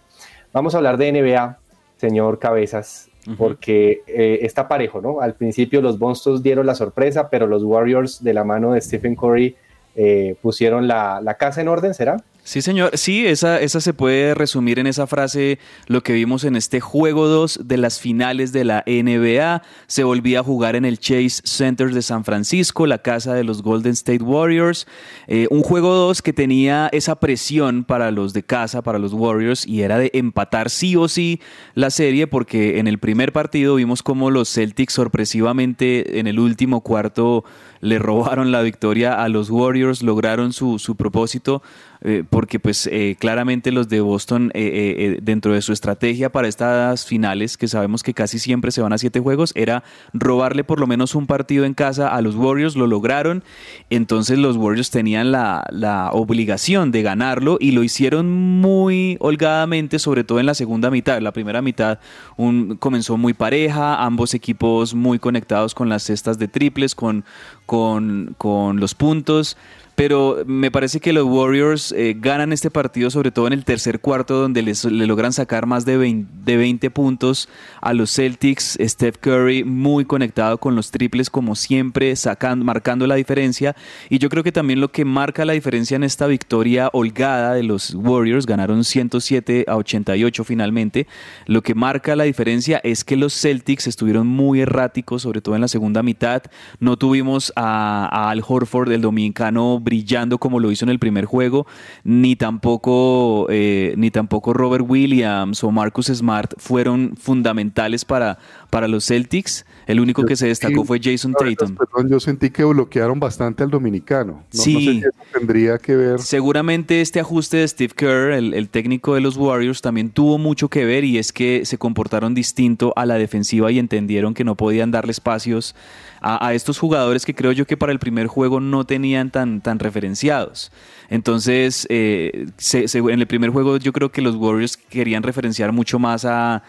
Vamos 0.53 0.75
a 0.75 0.79
hablar 0.79 0.97
de 0.97 1.13
NBA, 1.13 1.59
señor 1.97 2.39
Cabezas, 2.39 3.09
porque 3.39 4.03
eh, 4.07 4.41
está 4.43 4.69
parejo, 4.69 5.01
¿no? 5.01 5.21
Al 5.21 5.35
principio 5.35 5.81
los 5.81 5.99
Boston 5.99 6.43
dieron 6.43 6.67
la 6.67 6.75
sorpresa, 6.75 7.31
pero 7.31 7.47
los 7.47 7.63
Warriors 7.63 8.23
de 8.23 8.35
la 8.35 8.45
mano 8.45 8.73
de 8.73 8.81
Stephen 8.81 9.15
Curry 9.15 9.57
eh, 9.95 10.37
pusieron 10.43 10.89
la, 10.89 11.21
la 11.23 11.35
casa 11.35 11.61
en 11.61 11.69
orden, 11.69 11.95
¿será? 11.95 12.17
Sí, 12.45 12.61
señor. 12.61 12.99
Sí, 12.99 13.25
esa, 13.25 13.61
esa 13.61 13.81
se 13.81 13.95
puede 13.95 14.35
resumir 14.35 14.81
en 14.81 14.89
esa 14.89 15.07
frase 15.07 15.61
lo 15.87 16.03
que 16.03 16.13
vimos 16.13 16.43
en 16.43 16.57
este 16.57 16.81
juego 16.81 17.29
2 17.29 17.61
de 17.63 17.77
las 17.77 18.01
finales 18.01 18.53
de 18.53 18.65
la 18.65 18.83
NBA. 18.85 19.63
Se 19.87 20.03
volvía 20.03 20.41
a 20.41 20.43
jugar 20.43 20.75
en 20.75 20.85
el 20.85 20.99
Chase 20.99 21.41
Center 21.45 21.95
de 21.95 22.03
San 22.03 22.25
Francisco, 22.25 22.89
la 22.89 22.99
casa 22.99 23.35
de 23.35 23.45
los 23.45 23.63
Golden 23.63 23.93
State 23.93 24.25
Warriors. 24.25 24.89
Eh, 25.29 25.47
un 25.51 25.63
juego 25.63 25.95
2 25.95 26.21
que 26.21 26.33
tenía 26.33 26.89
esa 26.91 27.15
presión 27.21 27.85
para 27.85 28.11
los 28.11 28.33
de 28.33 28.43
casa, 28.43 28.83
para 28.83 28.99
los 28.99 29.13
Warriors, 29.13 29.65
y 29.65 29.83
era 29.83 29.99
de 29.99 30.11
empatar 30.13 30.69
sí 30.69 30.97
o 30.97 31.07
sí 31.07 31.41
la 31.75 31.91
serie, 31.91 32.27
porque 32.27 32.81
en 32.81 32.89
el 32.89 32.99
primer 32.99 33.33
partido 33.33 33.77
vimos 33.77 34.03
como 34.03 34.33
los 34.33 34.53
Celtics 34.53 34.95
sorpresivamente 34.95 36.19
en 36.19 36.27
el 36.27 36.41
último 36.41 36.81
cuarto 36.81 37.45
le 37.83 37.99
robaron 37.99 38.53
la 38.53 38.63
victoria 38.63 39.23
a 39.23 39.29
los 39.29 39.51
Warriors, 39.51 40.03
lograron 40.03 40.53
su, 40.53 40.79
su 40.79 40.97
propósito 40.97 41.63
eh, 42.05 42.25
porque 42.29 42.59
pues 42.59 42.89
eh, 42.91 43.17
claramente 43.17 43.71
los 43.71 43.89
de 43.89 44.01
Boston 44.01 44.51
eh, 44.55 45.21
dentro 45.23 45.53
de 45.53 45.63
su 45.63 45.73
estrategia 45.73 46.33
para 46.33 46.49
estas 46.49 47.07
finales, 47.07 47.57
que 47.57 47.69
sabemos 47.69 48.03
que 48.03 48.13
casi 48.13 48.41
siempre 48.41 48.73
se 48.73 48.83
van 48.83 48.93
a 48.93 48.99
siete 48.99 49.21
juegos, 49.21 49.53
era 49.55 49.85
robarle 50.13 50.65
por 50.65 50.81
lo 50.81 50.89
menos 50.89 51.15
un 51.15 51.29
partido 51.29 51.65
en 51.65 51.75
casa 51.75 52.09
a 52.09 52.21
los 52.21 52.35
Warriors, 52.35 52.75
lo 52.75 52.89
lograron, 52.89 53.45
entonces 53.89 54.39
los 54.39 54.57
Warriors 54.57 54.91
tenían 54.91 55.31
la, 55.31 55.65
la 55.71 56.11
obligación 56.11 56.91
de 56.91 57.03
ganarlo 57.03 57.57
y 57.61 57.71
lo 57.71 57.85
hicieron 57.85 58.31
muy 58.31 59.17
holgadamente, 59.21 60.01
sobre 60.01 60.25
todo 60.25 60.41
en 60.41 60.47
la 60.47 60.55
segunda 60.55 60.91
mitad. 60.91 61.21
La 61.21 61.33
primera 61.33 61.63
mitad 61.63 62.01
un, 62.37 62.77
comenzó 62.77 63.17
muy 63.17 63.33
pareja, 63.33 64.03
ambos 64.03 64.35
equipos 64.35 64.95
muy 64.95 65.21
conectados 65.21 65.75
con 65.75 65.89
las 65.89 66.03
cestas 66.03 66.37
de 66.39 66.49
triples, 66.49 66.97
con, 66.97 67.25
con, 67.73 68.35
con 68.37 68.81
los 68.81 68.95
puntos 68.95 69.57
pero 70.05 70.43
me 70.47 70.73
parece 70.73 70.99
que 70.99 71.13
los 71.13 71.27
Warriors 71.27 71.93
eh, 71.93 72.17
ganan 72.19 72.53
este 72.53 72.73
partido 72.73 73.09
sobre 73.09 73.31
todo 73.31 73.47
en 73.47 73.53
el 73.53 73.65
tercer 73.65 74.01
cuarto 74.01 74.35
donde 74.35 74.61
les, 74.61 74.85
le 74.85 75.07
logran 75.07 75.33
sacar 75.33 75.65
más 75.67 75.85
de 75.85 75.97
20, 75.97 76.91
puntos 76.91 77.49
a 77.81 77.93
los 77.93 78.13
Celtics, 78.13 78.77
Steph 78.81 79.19
Curry 79.19 79.63
muy 79.63 80.05
conectado 80.05 80.59
con 80.59 80.75
los 80.75 80.91
triples 80.91 81.31
como 81.31 81.55
siempre, 81.55 82.17
sacando, 82.17 82.65
marcando 82.65 83.07
la 83.07 83.15
diferencia. 83.15 83.77
Y 84.11 84.19
yo 84.19 84.29
creo 84.29 84.43
que 84.43 84.51
también 84.51 84.81
lo 84.81 84.91
que 84.91 85.05
marca 85.05 85.45
la 85.45 85.53
diferencia 85.53 85.95
en 85.95 86.03
esta 86.03 86.27
victoria 86.27 86.91
holgada 86.93 87.55
de 87.55 87.63
los 87.63 87.95
Warriors, 87.95 88.45
ganaron 88.45 88.83
107 88.83 89.67
a 89.69 89.77
88 89.77 90.43
finalmente, 90.43 91.07
lo 91.47 91.63
que 91.63 91.77
marca 91.77 92.17
la 92.17 92.25
diferencia 92.25 92.81
es 92.83 93.05
que 93.05 93.17
los 93.17 93.41
Celtics 93.41 93.87
estuvieron 93.87 94.27
muy 94.27 94.63
erráticos, 94.63 95.23
sobre 95.23 95.43
todo 95.43 95.55
en 95.55 95.61
la 95.61 95.69
segunda 95.69 96.03
mitad, 96.03 96.43
no 96.81 96.97
tuvimos 96.97 97.53
a, 97.55 98.09
a 98.11 98.31
Al 98.31 98.43
Horford, 98.45 98.91
el 98.91 99.01
dominicano 99.01 99.79
brillando 99.93 100.39
como 100.39 100.59
lo 100.59 100.73
hizo 100.73 100.87
en 100.87 100.89
el 100.89 100.99
primer 100.99 101.27
juego, 101.27 101.67
ni 102.03 102.35
tampoco, 102.35 103.47
eh, 103.51 103.93
ni 103.99 104.11
tampoco 104.11 104.55
Robert 104.55 104.87
Williams 104.89 105.63
o 105.63 105.71
Marcus 105.71 106.07
Smart 106.07 106.55
fueron 106.57 107.15
fundamentales 107.21 108.07
para, 108.07 108.39
para 108.71 108.89
los 108.89 109.05
Celtics. 109.05 109.67
El 109.87 110.01
único 110.01 110.25
que 110.25 110.35
se 110.35 110.47
destacó 110.47 110.87
fue 110.87 110.99
Jason 111.03 111.35
Tatum. 111.35 111.77
Perdón, 111.77 112.09
yo 112.11 112.21
sentí 112.21 112.49
que 112.49 112.65
bloquearon 112.65 113.21
bastante 113.21 113.65
al 113.65 113.71
dominicano. 113.71 114.43
sí. 114.49 115.03
tendría 115.31 115.77
que 115.77 115.95
ver. 115.95 116.21
Seguramente 116.21 117.03
este 117.03 117.21
ajuste 117.21 117.59
de 117.59 117.69
Steve 117.69 117.93
Kerr, 117.95 118.33
el, 118.33 118.55
el, 118.55 118.71
técnico 118.71 119.15
de 119.15 119.21
los 119.21 119.37
Warriors, 119.37 119.83
también 119.83 120.09
tuvo 120.09 120.39
mucho 120.39 120.71
que 120.71 120.87
ver 120.87 121.05
y 121.05 121.19
es 121.19 121.33
que 121.33 121.67
se 121.67 121.77
comportaron 121.77 122.33
distinto 122.33 122.95
a 122.97 123.05
la 123.05 123.17
defensiva 123.17 123.71
y 123.71 123.79
entendieron 123.79 124.33
que 124.33 124.45
no 124.45 124.57
podían 124.57 124.91
darle 124.91 125.11
espacios 125.11 125.75
a, 126.23 126.55
estos 126.55 126.79
jugadores 126.79 127.27
que 127.27 127.35
creo 127.35 127.53
yo 127.53 127.67
que 127.67 127.77
para 127.77 127.93
el 127.93 127.99
primer 127.99 128.29
juego 128.29 128.61
no 128.61 128.85
tenían 128.85 129.31
tan, 129.31 129.61
tan 129.61 129.79
referenciados. 129.79 130.71
Entonces, 131.09 131.87
eh, 131.91 132.47
en 132.75 133.21
el 133.21 133.27
primer 133.27 133.51
juego 133.51 133.77
yo 133.79 133.93
creo 133.93 134.13
que 134.13 134.23
los 134.23 134.37
Warriors 134.37 134.77
querían 134.77 135.23
referenciar 135.23 135.73
mucho 135.73 135.99
más 135.99 136.25
a, 136.25 136.63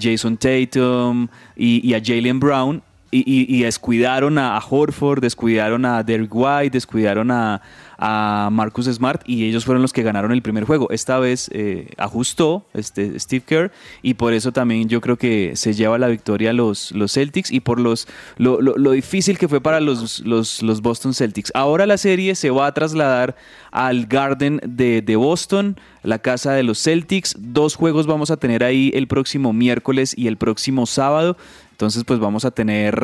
Jason 0.00 0.36
Tatum 0.36 1.28
y, 1.56 1.86
y 1.86 1.94
a 1.94 2.00
Jalen 2.02 2.38
Brown 2.38 2.82
y, 3.12 3.62
descuidaron 3.62 4.38
a, 4.38 4.58
Horford, 4.58 5.20
descuidaron 5.20 5.84
a 5.84 6.02
Derek 6.02 6.30
White, 6.32 6.70
descuidaron 6.70 7.30
a, 7.30 7.60
Marcus 8.00 8.86
Smart 8.86 9.22
y 9.26 9.44
ellos 9.44 9.64
fueron 9.64 9.82
los 9.82 9.92
que 9.92 10.02
ganaron 10.02 10.32
el 10.32 10.40
primer 10.40 10.64
juego. 10.64 10.90
Esta 10.90 11.18
vez 11.18 11.50
eh, 11.52 11.90
ajustó 11.98 12.64
este 12.72 13.18
Steve 13.20 13.44
Kerr 13.46 13.72
y 14.02 14.14
por 14.14 14.32
eso 14.32 14.52
también 14.52 14.88
yo 14.88 15.00
creo 15.00 15.16
que 15.16 15.52
se 15.54 15.74
lleva 15.74 15.98
la 15.98 16.08
victoria 16.08 16.52
los, 16.54 16.92
los 16.92 17.12
Celtics 17.12 17.50
y 17.50 17.60
por 17.60 17.78
los, 17.78 18.08
lo, 18.38 18.58
difícil 18.92 19.38
que 19.38 19.48
fue 19.48 19.60
para 19.60 19.80
los, 19.80 20.20
los, 20.20 20.80
Boston 20.80 21.12
Celtics. 21.12 21.52
Ahora 21.54 21.84
la 21.84 21.98
serie 21.98 22.34
se 22.34 22.50
va 22.50 22.66
a 22.66 22.74
trasladar 22.74 23.36
al 23.70 24.06
Garden 24.06 24.60
de, 24.64 25.02
de 25.02 25.16
Boston, 25.16 25.78
la 26.02 26.18
casa 26.20 26.52
de 26.52 26.62
los 26.62 26.82
Celtics. 26.82 27.36
Dos 27.38 27.74
juegos 27.74 28.06
vamos 28.06 28.30
a 28.30 28.38
tener 28.38 28.64
ahí 28.64 28.90
el 28.94 29.08
próximo 29.08 29.52
miércoles 29.52 30.14
y 30.16 30.26
el 30.26 30.38
próximo 30.38 30.86
sábado. 30.86 31.36
Entonces, 31.80 32.04
pues 32.04 32.20
vamos 32.20 32.44
a 32.44 32.50
tener 32.50 32.94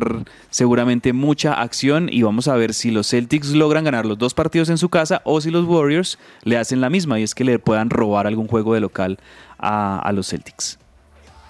seguramente 0.51 1.15
mucha 1.15 1.55
acción 1.55 2.11
y 2.13 2.21
vamos 2.21 2.47
a 2.47 2.57
ver 2.57 2.75
si 2.75 2.91
los 2.91 3.09
Celtics 3.09 3.55
logran 3.55 3.85
ganar 3.85 4.05
los 4.05 4.19
dos 4.19 4.35
partidos 4.35 4.69
en 4.69 4.77
su 4.77 4.86
casa 4.89 5.23
o 5.25 5.41
si 5.41 5.51
los 5.51 5.65
Warriors 5.65 6.19
le 6.43 6.57
hacen 6.57 6.81
la 6.81 6.91
misma 6.91 7.19
y 7.21 7.23
es 7.23 7.35
que 7.35 7.45
le 7.45 7.59
puedan 7.59 7.91
robar 7.91 8.27
algún 8.27 8.49
juego 8.49 8.75
de 8.75 8.81
local 8.81 9.19
a, 9.59 10.11
los 10.15 10.29
Celtics. 10.29 10.79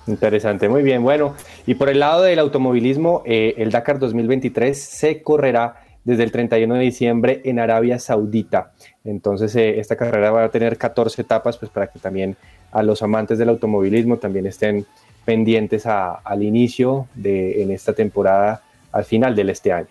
Interesante, 0.07 0.69
muy 0.69 0.83
bien. 0.83 1.03
Bueno, 1.03 1.35
y 1.67 1.75
por 1.75 1.89
el 1.89 1.99
lado 1.99 2.23
del 2.23 2.39
automovilismo, 2.39 3.23
eh, 3.27 3.55
el 3.59 3.71
Dakar 3.71 3.99
2023 3.99 4.81
se 4.81 5.23
correrá 5.23 5.83
desde 6.05 6.23
el 6.23 6.31
31 6.31 6.75
de 6.75 6.81
diciembre 6.81 7.41
en 7.45 7.59
Arabia 7.59 7.99
Saudita. 7.99 8.73
Entonces, 9.05 9.55
eh, 9.57 9.81
esta 9.81 9.97
carrera 9.97 10.31
va 10.31 10.45
a 10.45 10.49
tener 10.51 10.79
14 10.79 11.23
etapas, 11.23 11.59
pues 11.59 11.71
para 11.71 11.89
que 11.89 11.99
también 11.99 12.37
a 12.71 12.85
los 12.85 13.03
amantes 13.03 13.39
del 13.39 13.49
automovilismo 13.49 14.17
también 14.19 14.47
estén 14.47 14.87
pendientes 15.25 15.85
al 15.87 16.43
inicio 16.43 17.09
de 17.15 17.63
en 17.63 17.73
esta 17.73 17.93
temporada, 17.93 18.63
al 18.93 19.05
final 19.05 19.35
de 19.35 19.51
este 19.51 19.73
año. 19.73 19.89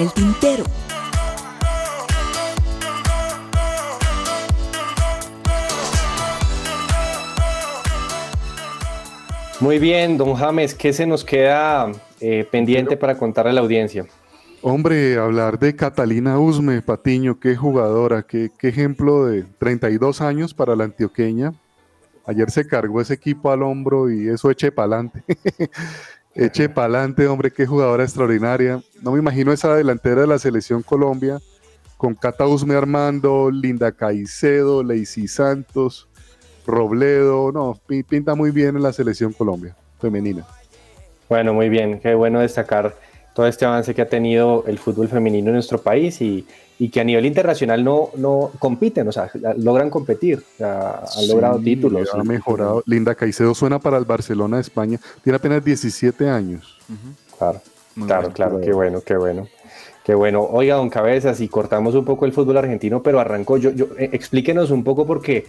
Entre 0.00 0.22
el 0.22 0.32
tintero. 0.32 0.64
Muy 9.60 9.78
bien, 9.78 10.16
don 10.16 10.34
James, 10.34 10.74
¿qué 10.74 10.94
se 10.94 11.06
nos 11.06 11.22
queda 11.22 11.92
eh, 12.20 12.46
pendiente 12.50 12.96
para 12.96 13.18
contar 13.18 13.46
a 13.46 13.52
la 13.52 13.60
audiencia? 13.60 14.06
Hombre, 14.62 15.18
hablar 15.18 15.58
de 15.58 15.76
Catalina 15.76 16.38
Usme, 16.38 16.80
Patiño, 16.80 17.38
qué 17.38 17.56
jugadora, 17.56 18.22
qué, 18.22 18.50
ejemplo 18.62 19.26
de 19.26 19.44
32 19.58 20.22
años 20.22 20.54
para 20.54 20.76
la 20.76 20.84
antioqueña. 20.84 21.52
Ayer 22.26 22.50
se 22.50 22.66
cargó 22.66 23.02
ese 23.02 23.14
equipo 23.14 23.50
al 23.50 23.62
hombro 23.62 24.10
y 24.10 24.28
eso 24.28 24.50
eche 24.50 24.72
para 24.72 24.96
adelante. 24.96 25.22
eche 26.34 26.68
para 26.68 26.86
adelante, 26.86 27.26
hombre, 27.26 27.50
qué 27.50 27.66
jugadora 27.66 28.04
extraordinaria. 28.04 28.80
No 29.02 29.12
me 29.12 29.18
imagino 29.18 29.52
esa 29.52 29.74
delantera 29.74 30.22
de 30.22 30.26
la 30.26 30.38
selección 30.38 30.82
Colombia 30.82 31.38
con 31.96 32.14
Cata 32.14 32.46
Usme 32.46 32.74
Armando, 32.74 33.50
Linda 33.50 33.92
Caicedo, 33.92 34.82
Lacey 34.82 35.28
Santos, 35.28 36.08
Robledo, 36.66 37.52
no, 37.52 37.78
pinta 38.08 38.34
muy 38.34 38.50
bien 38.50 38.76
en 38.76 38.82
la 38.82 38.92
selección 38.92 39.32
Colombia 39.32 39.76
femenina. 40.00 40.46
Bueno, 41.28 41.54
muy 41.54 41.68
bien, 41.68 42.00
qué 42.00 42.14
bueno 42.14 42.40
destacar 42.40 42.96
todo 43.40 43.48
este 43.48 43.64
avance 43.64 43.94
que 43.94 44.02
ha 44.02 44.06
tenido 44.06 44.64
el 44.66 44.78
fútbol 44.78 45.08
femenino 45.08 45.48
en 45.48 45.54
nuestro 45.54 45.80
país 45.80 46.20
y, 46.20 46.46
que 46.92 47.00
a 47.00 47.04
nivel 47.04 47.24
internacional 47.24 47.82
no, 47.82 48.10
no 48.18 48.50
compiten, 48.58 49.08
o 49.08 49.12
sea, 49.12 49.30
logran 49.56 49.88
competir, 49.88 50.42
han 50.60 51.26
logrado 51.26 51.58
títulos. 51.58 52.10
Ha 52.12 52.22
mejorado. 52.22 52.82
Linda 52.84 53.14
Caicedo 53.14 53.54
suena 53.54 53.78
para 53.78 53.96
el 53.96 54.04
Barcelona 54.04 54.56
de 54.56 54.62
España, 54.62 55.00
tiene 55.24 55.36
apenas 55.36 55.64
17 55.64 56.28
años. 56.28 56.78
Claro, 57.38 57.62
claro, 58.06 58.30
claro, 58.30 58.60
qué 58.60 58.74
bueno, 58.74 59.00
qué 59.00 59.16
bueno. 59.16 59.48
Qué 60.04 60.14
bueno. 60.14 60.42
Oiga, 60.42 60.76
don 60.76 60.90
Cabezas, 60.90 61.40
y 61.40 61.48
cortamos 61.48 61.94
un 61.94 62.04
poco 62.04 62.26
el 62.26 62.32
fútbol 62.32 62.58
argentino, 62.58 63.02
pero 63.02 63.20
arrancó. 63.20 63.56
Yo, 63.56 63.70
yo, 63.70 63.86
eh, 63.98 64.10
explíquenos 64.12 64.70
un 64.70 64.82
poco 64.84 65.06
porque 65.06 65.46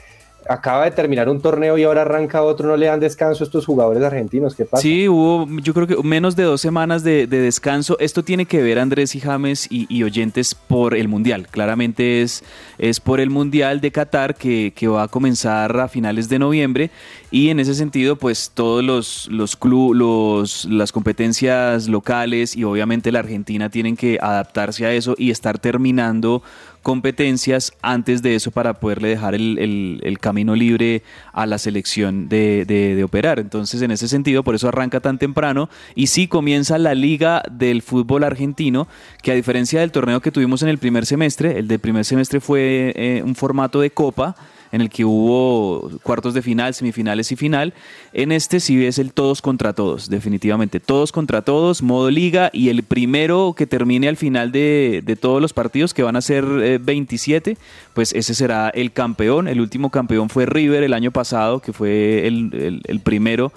acaba 0.47 0.85
de 0.85 0.91
terminar 0.91 1.29
un 1.29 1.41
torneo 1.41 1.77
y 1.77 1.83
ahora 1.83 2.01
arranca 2.01 2.41
otro, 2.43 2.67
no 2.67 2.77
le 2.77 2.87
dan 2.87 2.99
descanso 2.99 3.43
a 3.43 3.45
estos 3.45 3.65
jugadores 3.65 4.03
argentinos, 4.03 4.55
¿qué 4.55 4.65
pasa? 4.65 4.81
Sí, 4.81 5.07
hubo 5.07 5.47
yo 5.61 5.73
creo 5.73 5.87
que 5.87 5.95
menos 6.03 6.35
de 6.35 6.43
dos 6.43 6.61
semanas 6.61 7.03
de, 7.03 7.27
descanso. 7.27 7.97
Esto 7.99 8.23
tiene 8.23 8.45
que 8.45 8.61
ver, 8.61 8.79
Andrés 8.79 9.15
y 9.15 9.19
James 9.19 9.67
y, 9.69 10.03
oyentes, 10.03 10.55
por 10.55 10.95
el 10.95 11.07
Mundial. 11.07 11.47
Claramente 11.49 12.21
es, 12.21 12.43
es 12.77 12.99
por 12.99 13.19
el 13.19 13.29
Mundial 13.29 13.81
de 13.81 13.91
Qatar 13.91 14.35
que, 14.35 14.73
va 14.91 15.03
a 15.03 15.07
comenzar 15.07 15.79
a 15.79 15.87
finales 15.87 16.27
de 16.27 16.39
noviembre 16.39 16.91
y 17.29 17.49
en 17.49 17.59
ese 17.59 17.75
sentido, 17.75 18.17
pues 18.17 18.51
todos 18.53 18.83
los, 18.83 19.27
los, 19.31 19.55
club, 19.55 19.93
los 19.93 20.65
las 20.65 20.91
competencias 20.91 21.87
locales 21.87 22.55
y 22.55 22.63
obviamente 22.63 23.11
la 23.11 23.19
Argentina 23.19 23.69
tienen 23.69 23.95
que 23.95 24.17
adaptarse 24.21 24.85
a 24.85 24.93
eso 24.93 25.15
y 25.17 25.31
estar 25.31 25.59
terminando 25.59 26.41
competencias 26.81 27.73
antes 27.81 28.21
de 28.21 28.35
eso 28.35 28.51
para 28.51 28.73
poderle 28.73 29.09
dejar 29.09 29.35
el, 29.35 30.17
camino 30.19 30.55
libre 30.55 31.03
a 31.33 31.45
la 31.45 31.57
selección 31.57 32.29
de, 32.29 33.01
operar. 33.03 33.39
Entonces, 33.39 33.81
en 33.81 33.91
ese 33.91 34.07
sentido, 34.07 34.43
por 34.43 34.55
eso 34.55 34.67
arranca 34.67 34.99
tan 34.99 35.17
temprano 35.17 35.69
y 35.95 36.07
sí 36.07 36.27
comienza 36.27 36.77
la 36.77 36.93
liga 36.93 37.43
del 37.51 37.81
fútbol 37.81 38.23
argentino, 38.23 38.87
que 39.21 39.31
a 39.31 39.35
diferencia 39.35 39.79
del 39.79 39.91
torneo 39.91 40.21
que 40.21 40.31
tuvimos 40.31 40.61
en 40.63 40.69
el 40.69 40.77
primer 40.77 41.05
semestre, 41.05 41.59
el 41.59 41.67
del 41.67 41.79
primer 41.79 42.05
semestre 42.05 42.39
fue 42.39 42.93
eh, 42.95 43.21
un 43.23 43.35
formato 43.35 43.81
de 43.81 43.91
copa 43.91 44.35
en 44.71 44.81
el 44.81 44.89
que 44.89 45.05
hubo 45.05 45.89
cuartos 46.03 46.33
de 46.33 46.41
final, 46.41 46.73
semifinales 46.73 47.31
y 47.31 47.35
final. 47.35 47.73
En 48.13 48.31
este 48.31 48.59
sí 48.59 48.85
es 48.85 48.99
el 48.99 49.13
todos 49.13 49.41
contra 49.41 49.73
todos, 49.73 50.09
definitivamente. 50.09 50.79
Todos 50.79 51.11
contra 51.11 51.41
todos, 51.41 51.81
modo 51.81 52.09
liga, 52.09 52.49
y 52.53 52.69
el 52.69 52.83
primero 52.83 53.53
que 53.57 53.67
termine 53.67 54.07
al 54.07 54.17
final 54.17 54.51
de, 54.51 55.17
todos 55.19 55.41
los 55.41 55.53
partidos, 55.53 55.93
que 55.93 56.03
van 56.03 56.15
a 56.15 56.21
ser 56.21 56.45
27, 56.79 57.51
eh, 57.51 57.57
pues 57.93 58.13
ese 58.13 58.33
será 58.33 58.69
el 58.69 58.91
campeón. 58.91 59.47
El 59.47 59.61
último 59.61 59.89
campeón 59.89 60.29
fue 60.29 60.45
River 60.45 60.83
el 60.83 60.93
año 60.93 61.11
pasado, 61.11 61.59
que 61.59 61.73
fue 61.73 62.27
el 62.27 63.01
primero 63.03 63.51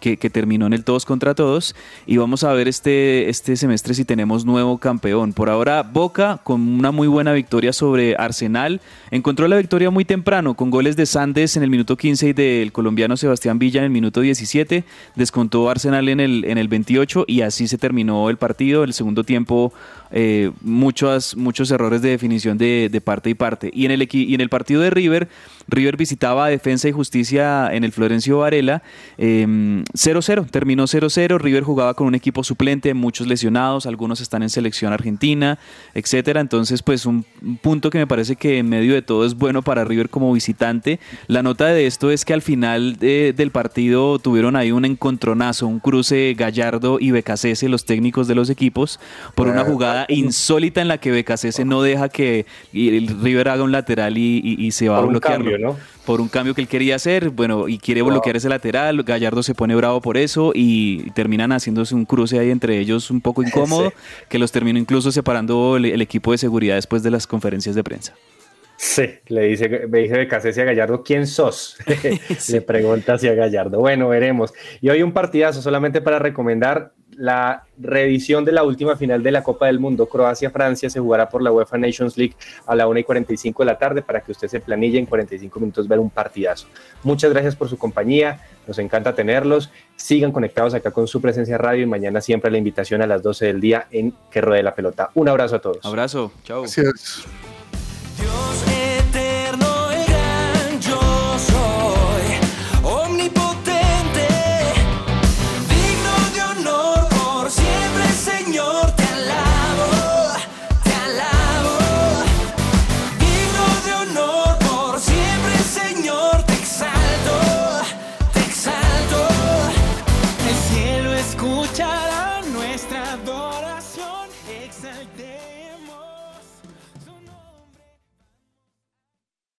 que, 0.00 0.16
terminó 0.30 0.66
en 0.66 0.72
el 0.72 0.84
todos 0.84 1.04
contra 1.04 1.34
todos. 1.34 1.74
Y 2.06 2.16
vamos 2.16 2.44
a 2.44 2.52
ver 2.52 2.68
este, 2.68 3.28
este 3.28 3.56
semestre 3.56 3.94
si 3.94 4.04
tenemos 4.04 4.44
nuevo 4.44 4.78
campeón. 4.78 5.32
Por 5.32 5.50
ahora, 5.50 5.82
Boca 5.82 6.40
con 6.42 6.60
una 6.60 6.90
muy 6.90 7.08
buena 7.08 7.32
victoria 7.32 7.72
sobre 7.72 8.16
Arsenal. 8.16 8.80
Encontró 9.10 9.46
la 9.48 9.56
victoria 9.56 9.90
muy 9.90 10.04
temprano 10.04 10.54
con 10.54 10.70
goles 10.70 10.96
de 10.96 11.06
Sandes 11.06 11.56
en 11.56 11.62
el 11.62 11.70
minuto 11.70 11.96
15 11.96 12.28
y 12.28 12.32
del 12.32 12.72
colombiano 12.72 13.16
Sebastián 13.16 13.58
Villa 13.58 13.80
en 13.80 13.84
el 13.84 13.90
minuto 13.90 14.20
17. 14.20 14.84
Descontó 15.14 15.70
Arsenal 15.70 16.08
en 16.08 16.20
el, 16.20 16.44
en 16.44 16.58
el 16.58 16.68
28 16.68 17.24
y 17.26 17.42
así 17.42 17.68
se 17.68 17.78
terminó 17.78 18.30
el 18.30 18.36
partido. 18.36 18.84
El 18.84 18.94
segundo 18.94 19.24
tiempo 19.24 19.72
eh, 20.12 20.50
muchos, 20.60 21.36
muchos 21.36 21.70
errores 21.70 22.02
de 22.02 22.10
definición 22.10 22.58
de, 22.58 23.02
parte 23.04 23.30
y 23.30 23.34
parte. 23.34 23.70
Y 23.72 23.84
en, 23.84 23.92
el, 23.92 24.08
y 24.10 24.34
en 24.34 24.40
el 24.40 24.48
partido 24.48 24.80
de 24.82 24.90
River, 24.90 25.28
River 25.68 25.96
visitaba 25.96 26.48
Defensa 26.48 26.88
y 26.88 26.92
Justicia 26.92 27.68
en 27.72 27.84
el 27.84 27.92
Florencio 27.92 28.38
Varela. 28.38 28.82
0-0, 29.18 30.38
em, 30.38 30.48
terminó 30.48 30.86
0-0. 30.86 31.38
River 31.38 31.62
jugaba 31.62 31.94
con 31.94 32.06
un 32.06 32.14
equipo 32.14 32.44
suplente, 32.44 32.92
muchos 32.94 33.26
lesionados, 33.26 33.86
algunos 33.86 34.20
están 34.20 34.42
en 34.42 34.50
selección 34.50 34.92
argentina, 34.92 35.58
etcétera. 35.94 36.40
Entonces, 36.40 36.82
pues 36.82 37.06
un, 37.06 37.24
punto 37.62 37.90
que 37.90 37.98
me 37.98 38.06
parece 38.06 38.36
que 38.36 38.58
en 38.58 38.68
medio 38.68 38.94
de 38.94 39.02
todo 39.02 39.24
es 39.24 39.34
bueno 39.34 39.62
para 39.62 39.84
River 39.84 40.10
como 40.10 40.32
visitante. 40.32 41.00
La 41.26 41.42
nota 41.42 41.66
de 41.66 41.86
esto 41.86 42.10
es 42.10 42.24
que 42.24 42.34
al 42.34 42.42
final 42.42 42.96
del 42.96 43.50
partido 43.50 44.18
tuvieron 44.18 44.56
ahí 44.56 44.72
un 44.72 44.84
encontronazo, 44.84 45.66
un 45.66 45.80
cruce 45.80 46.34
Gallardo 46.36 46.98
y 47.00 47.10
Becasese, 47.10 47.68
los 47.68 47.84
técnicos 47.84 48.28
de 48.28 48.34
los 48.34 48.50
equipos, 48.50 49.00
por 49.34 49.48
una 49.48 49.64
jugada 49.64 49.99
insólita 50.08 50.80
en 50.80 50.88
la 50.88 50.98
que 50.98 51.10
BKC 51.10 51.64
no 51.64 51.82
deja 51.82 52.08
que 52.08 52.46
el 52.72 53.08
River 53.22 53.48
haga 53.48 53.62
un 53.62 53.72
lateral 53.72 54.16
y, 54.16 54.70
se 54.72 54.88
va 54.88 54.98
a 54.98 55.00
bloquearlo. 55.02 55.76
Por 56.04 56.20
un 56.20 56.28
cambio 56.28 56.54
que 56.54 56.62
él 56.62 56.68
quería 56.68 56.96
hacer, 56.96 57.30
bueno, 57.30 57.68
y 57.68 57.78
quiere 57.78 58.02
bloquear 58.02 58.36
ese 58.36 58.48
lateral, 58.48 59.02
Gallardo 59.02 59.42
se 59.42 59.54
pone 59.54 59.74
bravo 59.76 60.00
por 60.00 60.16
eso 60.16 60.52
y 60.54 61.10
terminan 61.10 61.52
haciéndose 61.52 61.94
un 61.94 62.04
cruce 62.04 62.38
ahí 62.38 62.50
entre 62.50 62.78
ellos 62.78 63.10
un 63.10 63.20
poco 63.20 63.42
incómodo, 63.44 63.92
que 64.28 64.38
los 64.38 64.50
terminó 64.50 64.78
incluso 64.78 65.12
separando 65.12 65.76
el, 65.76 66.00
equipo 66.00 66.32
de 66.32 66.38
seguridad 66.38 66.74
después 66.76 67.02
de 67.02 67.10
las 67.10 67.26
conferencias 67.26 67.74
de 67.74 67.84
prensa. 67.84 68.14
Sí, 68.76 69.10
le 69.28 69.42
dice, 69.42 69.68
me 69.88 69.98
dice 69.98 70.60
a 70.62 70.64
Gallardo, 70.64 71.02
¿quién 71.02 71.26
sos? 71.26 71.76
Le 72.50 72.62
pregunta 72.62 73.14
hacia 73.14 73.34
Gallardo. 73.34 73.78
Bueno, 73.78 74.08
veremos. 74.08 74.54
Y 74.80 74.88
hoy 74.88 75.02
un 75.02 75.12
partidazo 75.12 75.60
solamente 75.60 76.00
para 76.00 76.18
recomendar 76.18 76.92
la 77.20 77.64
reedición 77.76 78.46
de 78.46 78.52
la 78.52 78.64
última 78.64 78.96
final 78.96 79.22
de 79.22 79.30
la 79.30 79.42
Copa 79.42 79.66
del 79.66 79.78
Mundo, 79.78 80.06
Croacia-Francia, 80.06 80.88
se 80.88 81.00
jugará 81.00 81.28
por 81.28 81.42
la 81.42 81.52
UEFA 81.52 81.76
Nations 81.76 82.16
League 82.16 82.34
a 82.66 82.74
la 82.74 82.88
1 82.88 83.00
y 83.00 83.04
45 83.04 83.62
de 83.62 83.66
la 83.66 83.76
tarde 83.76 84.00
para 84.00 84.22
que 84.22 84.32
usted 84.32 84.48
se 84.48 84.58
planille 84.58 84.98
en 84.98 85.04
45 85.04 85.60
minutos 85.60 85.86
ver 85.86 85.98
un 85.98 86.08
partidazo. 86.08 86.66
Muchas 87.02 87.30
gracias 87.30 87.54
por 87.54 87.68
su 87.68 87.76
compañía, 87.76 88.40
nos 88.66 88.78
encanta 88.78 89.14
tenerlos. 89.14 89.70
Sigan 89.96 90.32
conectados 90.32 90.72
acá 90.72 90.92
con 90.92 91.06
su 91.06 91.20
presencia 91.20 91.58
radio 91.58 91.82
y 91.82 91.86
mañana 91.86 92.22
siempre 92.22 92.50
la 92.50 92.56
invitación 92.56 93.02
a 93.02 93.06
las 93.06 93.22
12 93.22 93.44
del 93.44 93.60
día 93.60 93.86
en 93.90 94.14
Que 94.30 94.40
Ruede 94.40 94.62
la 94.62 94.74
Pelota. 94.74 95.10
Un 95.12 95.28
abrazo 95.28 95.56
a 95.56 95.60
todos. 95.60 95.84
Abrazo, 95.84 96.32
chao. 96.42 96.62
Gracias. 96.62 97.26